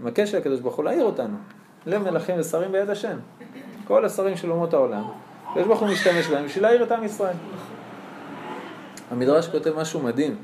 מקל 0.00 0.26
של 0.26 0.38
הקדוש 0.38 0.60
ברוך 0.60 0.76
הוא 0.76 0.84
להעיר 0.84 1.04
אותנו. 1.04 1.36
לב 1.86 2.02
מלכים 2.02 2.34
ושרים 2.38 2.72
ביד 2.72 2.90
השם. 2.90 3.18
כל 3.86 4.04
השרים 4.04 4.36
של 4.36 4.50
אומות 4.50 4.74
העולם, 4.74 5.04
הקדוש 5.50 5.66
ברוך 5.66 5.80
הוא 5.80 5.88
משתמש 5.88 6.26
בהם 6.26 6.44
בשביל 6.44 6.62
להעיר 6.62 6.82
את 6.82 6.92
עם 6.92 7.04
ישראל. 7.04 7.36
המדרש 9.10 9.48
כותב 9.48 9.80
משהו 9.80 10.00
מדהים. 10.00 10.36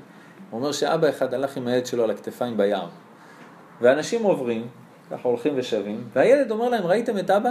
הוא 0.51 0.61
אומר 0.61 0.73
שאבא 0.73 1.09
אחד 1.09 1.35
הלך 1.35 1.57
עם 1.57 1.67
הילד 1.67 1.87
שלו 1.87 2.05
על 2.05 2.11
הכתפיים 2.11 2.57
ביער. 2.57 2.89
ואנשים 3.81 4.23
עוברים, 4.23 4.67
ככה 5.11 5.29
הולכים 5.29 5.53
ושבים, 5.57 6.05
והילד 6.15 6.51
אומר 6.51 6.69
להם, 6.69 6.87
ראיתם 6.87 7.19
את 7.19 7.31
אבא? 7.31 7.51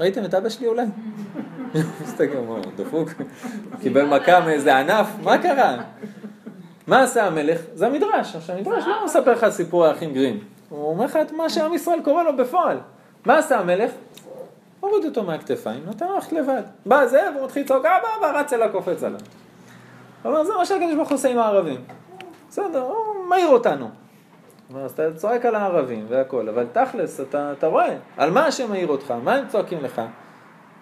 ראיתם 0.00 0.24
את 0.24 0.34
אבא 0.34 0.48
שלי 0.48 0.66
אולי? 0.66 0.86
מסתכל, 2.02 2.36
הוא 2.36 2.58
דפוק, 2.76 3.08
קיבל 3.80 4.06
מכה 4.06 4.40
מאיזה 4.40 4.78
ענף, 4.78 5.06
מה 5.22 5.38
קרה? 5.38 5.76
מה 6.86 7.02
עשה 7.02 7.26
המלך? 7.26 7.60
זה 7.74 7.86
המדרש. 7.86 8.36
עכשיו, 8.36 8.56
המדרש 8.56 8.84
לא 8.86 9.04
מספר 9.04 9.32
לך 9.32 9.46
סיפור 9.48 9.86
האחים 9.86 10.14
גרים. 10.14 10.40
הוא 10.68 10.88
אומר 10.88 11.04
לך 11.04 11.18
את 11.22 11.32
מה 11.32 11.50
שעם 11.50 11.74
ישראל 11.74 12.00
קורא 12.04 12.22
לו 12.22 12.36
בפועל. 12.36 12.78
מה 13.26 13.38
עשה 13.38 13.58
המלך? 13.58 13.90
הוריד 14.80 15.04
אותו 15.04 15.22
מהכתפיים, 15.22 15.82
נותן 15.86 16.06
ללכת 16.08 16.32
לבד. 16.32 16.62
בא 16.86 17.06
זה, 17.06 17.28
והוא 17.34 17.44
מתחיל 17.44 17.62
לצעוק, 17.62 17.86
אבא, 17.86 18.08
אבא, 18.18 18.40
רץ 18.40 18.52
אליו, 18.52 18.68
קופץ 18.72 19.02
עליו. 19.02 19.20
אומר, 20.24 20.44
זה 20.44 20.52
מה 20.58 20.66
שהקדוש 20.66 20.94
ברוך 20.94 21.08
הוא 21.08 21.14
עושה 21.14 21.28
עם 21.28 21.38
הערבים. 21.38 21.80
בסדר, 22.48 22.82
הוא 22.82 23.28
מעיר 23.28 23.48
אותנו. 23.48 23.90
אז 24.76 24.92
אתה 24.92 25.14
צועק 25.16 25.44
על 25.44 25.54
הערבים 25.54 26.06
והכל, 26.08 26.48
אבל 26.48 26.66
תכלס, 26.72 27.20
אתה, 27.20 27.52
אתה 27.52 27.66
רואה, 27.66 27.96
על 28.16 28.30
מה 28.30 28.46
השם 28.46 28.70
מעיר 28.70 28.88
אותך? 28.88 29.14
מה 29.24 29.34
הם 29.34 29.48
צועקים 29.48 29.78
לך? 29.82 30.02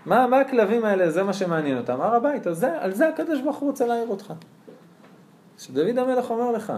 מה, 0.06 0.26
מה 0.26 0.40
הכלבים 0.40 0.84
האלה, 0.84 1.10
זה 1.10 1.22
מה 1.22 1.32
שמעניין 1.32 1.78
אותם? 1.78 2.00
הר 2.00 2.14
הבית, 2.14 2.46
על 2.80 2.92
זה, 2.92 3.08
הקדוש 3.08 3.40
ברוך 3.40 3.56
הוא 3.56 3.70
רוצה 3.70 3.86
להעיר 3.86 4.08
אותך. 4.08 4.32
שדוד 5.58 5.98
המלך 5.98 6.30
אומר 6.30 6.50
לך, 6.50 6.72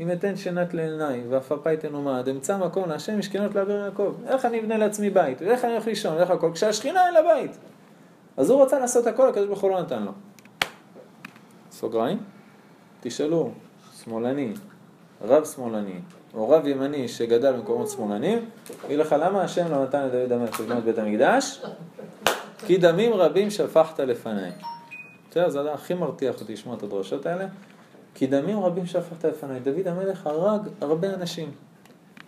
אם 0.00 0.12
אתן 0.12 0.36
שנת 0.36 0.74
לעיניי 0.74 1.22
ועפרפי 1.28 1.76
תנומד, 1.76 2.28
אמצא 2.28 2.58
מקום 2.58 2.88
להשם 2.88 3.18
משכנות 3.18 3.54
לעבר 3.54 3.84
יעקב. 3.84 4.14
איך 4.26 4.44
אני 4.44 4.60
אבנה 4.60 4.78
לעצמי 4.78 5.10
בית? 5.10 5.42
ואיך 5.42 5.64
אני 5.64 5.72
הולך 5.72 5.86
לישון? 5.86 6.16
ואיך 6.16 6.30
הכל? 6.30 6.50
כשהשכינה 6.54 7.06
אין 7.06 7.14
לה 7.14 7.20
בית. 7.22 7.50
אז 8.36 8.50
הוא 8.50 8.62
רצה 8.62 8.78
לעשות 8.78 9.06
הכל, 9.06 9.28
הקדוש 9.28 9.46
ברוך 9.46 9.60
הוא 9.60 9.70
לא 9.70 9.80
נתן 9.80 10.02
לו. 10.02 10.12
סוגריים, 11.70 12.18
תשאלו, 13.00 13.50
שמאלני, 14.04 14.52
רב 15.22 15.44
שמאלני, 15.44 16.00
או 16.34 16.48
רב 16.48 16.66
ימני 16.66 17.08
שגדל 17.08 17.52
במקומות 17.52 17.88
שמאלנים, 17.88 18.50
יגיד 18.84 18.98
לך 18.98 19.16
למה 19.18 19.42
השם 19.42 19.70
לא 19.70 19.82
נתן 19.82 20.06
לדוד 20.06 20.32
המלך 20.32 20.60
לבנות 20.60 20.84
בית 20.84 20.98
המקדש? 20.98 21.62
כי 22.66 22.76
דמים 22.76 23.12
רבים 23.12 23.50
שפכת 23.50 24.00
לפניי. 24.00 24.50
בסדר, 25.30 25.48
זה 25.48 25.72
הכי 25.72 25.94
מרתיח 25.94 26.40
אותי 26.40 26.52
לשמוע 26.52 26.76
את 26.76 26.82
הדרשות 26.82 27.26
האלה. 27.26 27.46
כי 28.14 28.26
דמים 28.26 28.60
רבים 28.60 28.86
שפכת 28.86 29.24
לפניי. 29.24 29.60
דוד 29.60 29.88
המלך 29.88 30.26
הרג 30.26 30.68
הרבה 30.80 31.14
אנשים. 31.14 31.50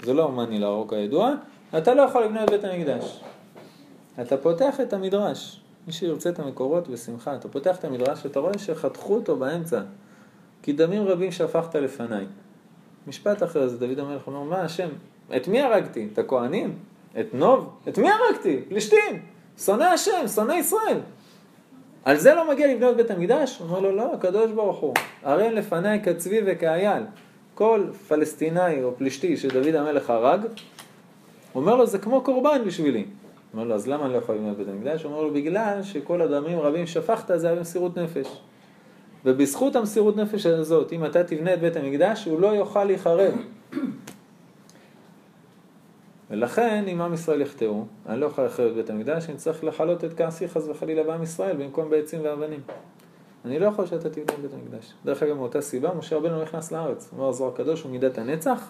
זה 0.03 0.15
לא 0.15 0.23
הומני 0.23 0.59
להרוג 0.59 0.91
כידוע, 0.91 1.35
אתה 1.79 1.95
לא 1.95 2.03
יכול 2.03 2.25
לבנות 2.25 2.51
בית 2.51 2.65
המקדש. 2.65 3.21
אתה 4.21 4.37
פותח 4.37 4.81
את 4.81 4.93
המדרש, 4.93 5.61
מי 5.87 5.93
שירצה 5.93 6.31
את 6.31 6.39
המקורות 6.39 6.89
בשמחה, 6.89 7.35
אתה 7.35 7.49
פותח 7.49 7.79
את 7.79 7.85
המדרש 7.85 8.25
ואתה 8.25 8.41
רואה 8.41 8.59
שחתכו 8.59 9.15
אותו 9.15 9.37
באמצע. 9.37 9.81
כי 10.63 10.73
דמים 10.73 11.03
רבים 11.03 11.33
שפכת 11.33 11.75
לפניי. 11.75 12.27
משפט 13.07 13.43
אחרי 13.43 13.69
זה, 13.69 13.79
דוד 13.79 13.99
המלך 13.99 14.27
אומר, 14.27 14.43
מה 14.43 14.61
השם? 14.61 14.89
את 15.37 15.49
מי 15.49 15.63
הרגתי? 15.63 16.09
את 16.13 16.19
הכהנים? 16.19 16.79
את 17.21 17.35
נוב? 17.35 17.71
את 17.89 17.99
מי 17.99 18.09
הרגתי? 18.11 18.61
פלישתים! 18.69 19.23
שונא 19.59 19.85
השם, 19.85 20.29
שונא 20.35 20.53
ישראל. 20.53 21.01
על 22.05 22.17
זה 22.17 22.35
לא 22.35 22.51
מגיע 22.51 22.75
לבנות 22.75 22.97
בית 22.97 23.11
המקדש? 23.11 23.61
אומר 23.61 23.81
לו, 23.81 23.97
לא, 23.97 24.15
הקדוש 24.15 24.51
ברוך 24.51 24.79
הוא. 24.79 24.95
הרי 25.23 25.53
לפניי 25.53 26.01
כצבי 26.05 26.41
וכאייל. 26.47 27.03
כל 27.55 27.85
פלסטינאי 28.09 28.83
או 28.83 28.97
פלישתי 28.97 29.37
שדוד 29.37 29.75
המלך 29.75 30.11
הרג, 30.11 30.41
אומר 31.55 31.77
לו, 31.77 31.87
זה 31.87 31.99
כמו 31.99 32.21
קורבן 32.21 32.63
בשבילי. 32.67 33.05
אומר 33.53 33.65
לו, 33.65 33.75
אז 33.75 33.89
למה 33.89 34.05
אני 34.05 34.13
לא 34.13 34.19
יכול 34.19 34.35
לבנות 34.35 34.57
בית 34.57 34.69
המקדש? 34.69 35.05
אומר 35.05 35.23
לו, 35.23 35.31
בגלל 35.31 35.83
שכל 35.83 36.23
הדמים 36.23 36.59
רבים 36.61 36.87
שפכת, 36.87 37.31
זה 37.35 37.47
היה 37.47 37.57
במסירות 37.57 37.99
נפש. 37.99 38.27
ובזכות 39.25 39.77
המסירות 39.77 40.17
נפש 40.17 40.47
הזאת, 40.47 40.93
אם 40.93 41.05
אתה 41.05 41.25
תבנה 41.25 41.55
את 41.55 41.61
בית 41.61 41.77
המקדש, 41.77 42.25
הוא 42.25 42.41
לא 42.41 42.47
יוכל 42.47 42.85
להיחרב. 42.85 43.35
ולכן, 46.31 46.85
אם 46.93 47.01
עם 47.01 47.15
ישראל 47.15 47.41
יחטאו, 47.41 47.85
אני 48.07 48.21
לא 48.21 48.27
יכול 48.27 48.45
לחרב 48.45 48.67
את 48.67 48.75
בית 48.75 48.91
המקדש, 48.91 49.29
אני 49.29 49.37
צריך 49.37 49.65
לכלות 49.65 50.05
את 50.05 50.15
כעסי 50.17 50.49
חס 50.49 50.69
וחלילה 50.69 51.03
בעם 51.03 51.23
ישראל, 51.23 51.57
במקום 51.57 51.91
בעצים 51.91 52.21
ואבנים. 52.25 52.61
אני 53.45 53.59
לא 53.59 53.67
יכול 53.67 53.87
שאתה 53.87 54.11
תבנה 54.11 54.39
בית 54.43 54.51
המקדש. 54.55 54.93
דרך 55.05 55.23
אגב, 55.23 55.37
מאותה 55.37 55.61
סיבה, 55.61 55.95
משה 55.95 56.17
רבנו 56.17 56.43
נכנס 56.43 56.73
לארץ. 56.73 57.11
אומר 57.13 57.29
הזוהר 57.29 57.53
הקדוש, 57.55 57.83
הוא 57.83 57.93
מידת 57.93 58.19
הנצח. 58.19 58.69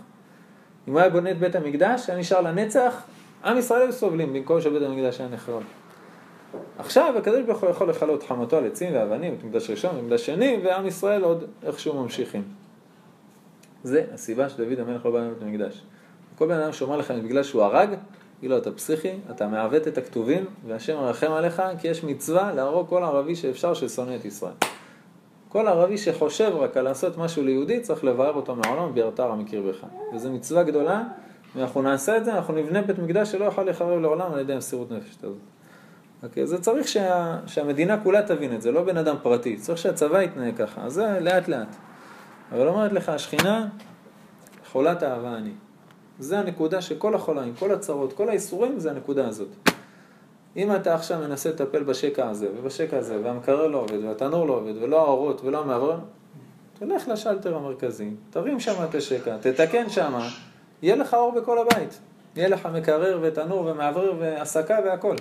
אם 0.89 0.93
הוא 0.93 1.01
היה 1.01 1.11
בונה 1.11 1.31
את 1.31 1.39
בית 1.39 1.55
המקדש, 1.55 2.11
היה 2.11 2.19
נשאר 2.19 2.41
לנצח, 2.41 3.03
עם 3.45 3.59
ישראל 3.59 3.83
היו 3.83 3.93
סובלים, 3.93 4.33
במקום 4.33 4.61
שבית 4.61 4.83
המקדש 4.83 5.21
היה 5.21 5.29
נחרב. 5.29 5.63
עכשיו 6.79 7.15
הקדוש 7.19 7.43
ברוך 7.47 7.61
הוא 7.61 7.71
יכול 7.71 7.91
לכלות 7.91 8.23
חמתו 8.23 8.57
על 8.57 8.67
עצים 8.67 8.95
ואבנים, 8.95 9.35
את 9.35 9.45
מקדש 9.45 9.71
ראשון 9.71 9.99
ומקדש 9.99 10.27
שני, 10.27 10.61
ועם 10.65 10.87
ישראל 10.87 11.25
עוד 11.25 11.45
איכשהו 11.63 12.03
ממשיכים. 12.03 12.43
זה 13.83 14.05
הסיבה 14.13 14.49
שדוד 14.49 14.81
המלך 14.81 15.07
לא 15.07 15.11
בא 15.11 15.19
לבית 15.19 15.43
המקדש. 15.43 15.85
כל 16.39 16.47
בן 16.47 16.61
אדם 16.61 16.73
שאומר 16.73 16.97
לך 16.97 17.11
בגלל 17.11 17.43
שהוא 17.43 17.63
הרג, 17.63 17.89
יגיד 18.39 18.51
לו 18.51 18.59
אתה 18.59 18.73
פסיכי, 18.73 19.13
אתה 19.31 19.47
מעוות 19.47 19.89
את 19.89 19.99
הכתובים, 19.99 20.45
והשם 20.67 20.97
מרחם 20.97 21.33
עליך, 21.33 21.63
כי 21.79 21.89
יש 21.89 22.05
מצווה 22.05 22.53
להרוג 22.53 22.89
כל 22.89 23.03
ערבי 23.05 23.37
שאפשר 23.37 23.75
ששונא 23.75 24.17
את 24.17 24.25
ישראל. 24.25 24.53
כל 25.49 25.69
ערבי 25.69 25.99
שחושב 25.99 26.53
רק 26.55 26.77
על 26.77 26.85
לעשות 26.85 27.19
משהו 27.19 27.43
ליהודי, 27.43 27.81
צריך 27.81 28.05
לבאר 28.05 28.33
אותו 28.33 28.57
מהעולם, 28.57 28.95
ביארת 28.95 29.21
הרע 29.21 29.35
מקרבך. 29.35 29.87
וזו 30.15 30.33
מצווה 30.33 30.63
גדולה, 30.63 31.03
ואנחנו 31.57 31.83
נעשה 31.83 32.17
את 32.17 32.25
זה, 32.25 32.35
אנחנו 32.35 32.55
נבנה 32.55 32.83
בית 32.83 32.99
מקדש 32.99 33.33
שלא 33.33 33.45
יכול 33.45 33.65
להיחרב 33.65 33.99
לעולם 34.01 34.33
על 34.33 34.41
ידי 34.41 34.57
מסירות 34.57 34.91
נפש 34.91 35.17
הזאת. 35.23 35.37
אוקיי? 36.23 36.47
זה 36.47 36.61
צריך 36.61 36.89
שה, 36.89 37.39
שהמדינה 37.47 38.01
כולה 38.03 38.23
תבין 38.23 38.55
את 38.55 38.63
זה, 38.63 38.73
לא 38.73 38.83
בן 38.83 38.97
אדם 38.97 39.17
פרטי, 39.23 39.57
צריך 39.57 39.79
שהצבא 39.79 40.23
יתנהג 40.23 40.57
ככה, 40.57 40.83
אז 40.83 40.93
זה 40.93 41.19
לאט 41.21 41.49
לאט. 41.49 41.77
אבל 42.53 42.69
אומרת 42.69 42.93
לך, 42.93 43.09
השכינה, 43.09 43.69
חולת 44.73 45.03
אהבה 45.03 45.37
אני. 45.37 45.51
זה 46.19 46.39
הנקודה 46.39 46.83
שכל 46.83 47.15
החולאים, 47.15 47.55
כל 47.59 47.73
הצרות, 47.73 48.13
כל 48.13 48.29
האיסורים, 48.29 48.79
זה 48.79 48.91
הנקודה 48.91 49.29
הזאת. 49.29 49.49
אם 50.57 50.77
אתה 50.77 50.95
עכשיו 50.95 51.21
מנסה 51.21 51.51
לטפל 51.51 51.83
בשקע 51.83 52.29
הזה, 52.29 52.49
ובשקע 52.57 52.99
הזה, 52.99 53.19
והמקרר 53.23 53.67
לא 53.67 53.79
עובד, 53.79 54.05
והתנור 54.05 54.47
לא 54.47 54.53
עובד, 54.53 54.83
ולא 54.83 55.01
האורות, 55.01 55.41
ולא 55.45 55.61
המעבר, 55.61 55.99
תלך 56.79 57.09
לשלטר 57.09 57.57
המרכזי, 57.57 58.11
תרים 58.31 58.61
שם 58.61 58.85
את 58.91 58.95
השקע, 58.95 59.37
תתקן 59.41 59.91
שם, 59.91 60.19
יהיה 60.83 60.97
לך 60.97 61.15
אור 61.15 61.33
בכל 61.33 61.59
הבית. 61.59 62.01
יהיה 62.37 62.49
לך 62.49 62.67
מקרר 62.67 63.19
ותנור 63.23 63.67
ומעבר 63.67 64.13
והסקה 64.19 64.79
והכל. 64.85 65.17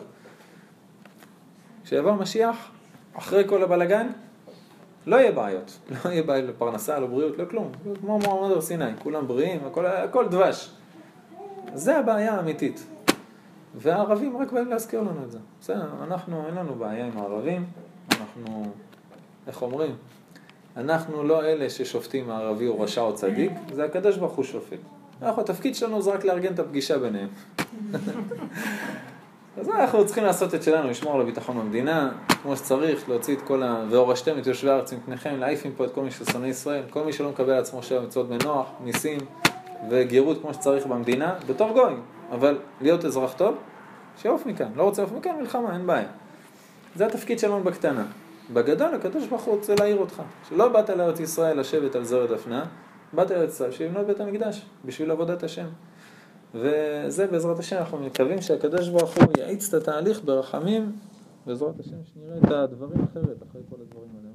כשיבוא 1.84 2.12
משיח, 2.12 2.72
אחרי 3.14 3.44
כל 3.48 3.64
הבלגן, 3.64 4.08
לא 5.06 5.16
יהיה 5.16 5.32
בעיות. 5.32 5.80
לא 5.92 6.10
יהיה 6.10 6.24
בעיות 6.24 6.50
לפרנסה, 6.50 7.00
לא 7.00 7.08
בריאות, 7.08 7.38
לא 7.38 7.46
כלום. 7.46 7.72
כמו 8.00 8.20
מועמד 8.20 8.52
הר 8.52 8.62
סיני, 8.62 8.98
כולם 9.00 9.28
בריאים, 9.28 9.60
הכל, 9.66 9.86
הכל 9.86 10.28
דבש. 10.28 10.70
זה 11.74 11.98
הבעיה 11.98 12.36
האמיתית. 12.36 12.84
והערבים 13.76 14.38
רק 14.38 14.52
באים 14.52 14.70
להזכיר 14.70 15.02
לנו 15.02 15.24
את 15.24 15.32
זה. 15.32 15.38
בסדר, 15.62 15.90
אנחנו, 16.04 16.48
אין 16.48 16.56
לנו 16.56 16.76
בעיה 16.76 17.06
עם 17.06 17.18
הערבים, 17.18 17.66
אנחנו, 18.12 18.66
איך 19.48 19.62
אומרים? 19.62 19.96
אנחנו 20.78 21.24
לא 21.24 21.44
אלה 21.44 21.70
ששופטים 21.70 22.30
הערבי 22.30 22.68
או 22.68 22.82
רשע 22.82 23.02
או 23.02 23.16
צדיק, 23.16 23.52
זה 23.74 23.86
הקדוש 23.86 24.18
ברוך 24.18 24.34
הוא 24.34 24.46
שופט. 24.46 24.78
אנחנו, 25.22 25.42
התפקיד 25.42 25.76
שלנו 25.76 26.02
זה 26.02 26.12
רק 26.12 26.26
לארגן 26.26 26.54
את 26.54 26.60
הפגישה 26.60 26.98
ביניהם. 27.00 27.28
אז 29.58 29.70
אנחנו 29.70 30.06
צריכים 30.06 30.24
לעשות 30.24 30.56
את 30.56 30.64
שלנו, 30.64 30.90
לשמור 30.90 31.16
על 31.16 31.22
הביטחון 31.22 31.60
במדינה, 31.60 32.12
כמו 32.42 32.56
שצריך, 32.56 33.10
להוציא 33.10 33.36
את 33.36 33.42
כל 33.42 33.64
ה... 33.64 33.86
והורשתם 33.90 34.40
את 34.40 34.48
יושבי 34.48 34.70
הארץ 34.70 34.94
מפניכם, 34.94 35.36
להעיף 35.40 35.66
מפה 35.66 35.86
את 35.86 35.94
כל 35.94 36.04
מי 36.04 36.12
ששונא 36.12 36.46
ישראל, 36.46 36.84
כל 36.90 37.04
מי 37.04 37.14
שלא 37.14 37.30
מקבל 37.30 37.52
על 37.52 37.60
עצמו 37.60 37.84
שבע 37.84 38.02
מצוות 38.02 38.30
בנוח, 38.30 38.68
ניסים 38.84 39.20
וגירות 39.90 40.42
כמו 40.42 40.54
שצריך 40.54 40.86
במדינה, 40.88 41.36
בתור 41.48 41.72
גוי, 41.72 41.94
אבל 42.32 42.58
להיות 42.82 43.06
אזרח 43.06 43.34
טוב, 43.34 43.56
שיעוף 44.18 44.46
מכאן, 44.46 44.72
לא 44.76 44.84
רוצה 44.84 45.02
לעוף 45.02 45.14
מכאן, 45.14 45.36
מלחמה, 45.40 45.74
אין 45.74 45.88
בעיה. 45.88 46.08
זה 46.96 47.06
התפקיד 47.06 47.40
שלנו 47.40 47.64
בקטנה. 47.64 48.06
בגדול, 48.54 48.96
הקדוש 48.96 49.28
ברוך 49.28 49.44
הוא 49.44 49.56
רוצה 49.56 49.76
להעיר 49.80 49.98
אותך, 49.98 50.22
שלא 50.50 50.68
באת 50.68 50.90
לארץ 50.90 51.20
ישראל 51.20 51.60
לשבת 51.60 51.96
על 51.96 52.04
זרת 52.04 52.30
דפנה, 52.30 52.66
באת 53.14 53.32
לארץ 53.32 53.54
ישראל 53.54 53.72
שיבנו 53.72 54.06
בית 54.06 54.20
המקדש, 54.20 54.66
בשביל 54.86 55.12
עבודת 55.12 55.44
השם. 55.44 55.68
וזה 56.56 57.28
בעזרת 57.28 57.60
השם 57.60 57.78
אנחנו 57.78 57.98
מקווים 57.98 58.42
שהקדוש 58.42 58.90
ברוך 58.90 59.18
הוא 59.18 59.26
יאיץ 59.38 59.74
את 59.74 59.82
התהליך 59.82 60.22
ברחמים, 60.26 60.92
בעזרת 61.46 61.80
השם 61.80 61.96
שנראה 62.14 62.38
את 62.38 62.52
הדברים 62.52 63.04
אחרת 63.12 63.44
אחרי 63.50 63.62
כל 63.70 63.76
הדברים 63.82 64.10
האלה. 64.18 64.30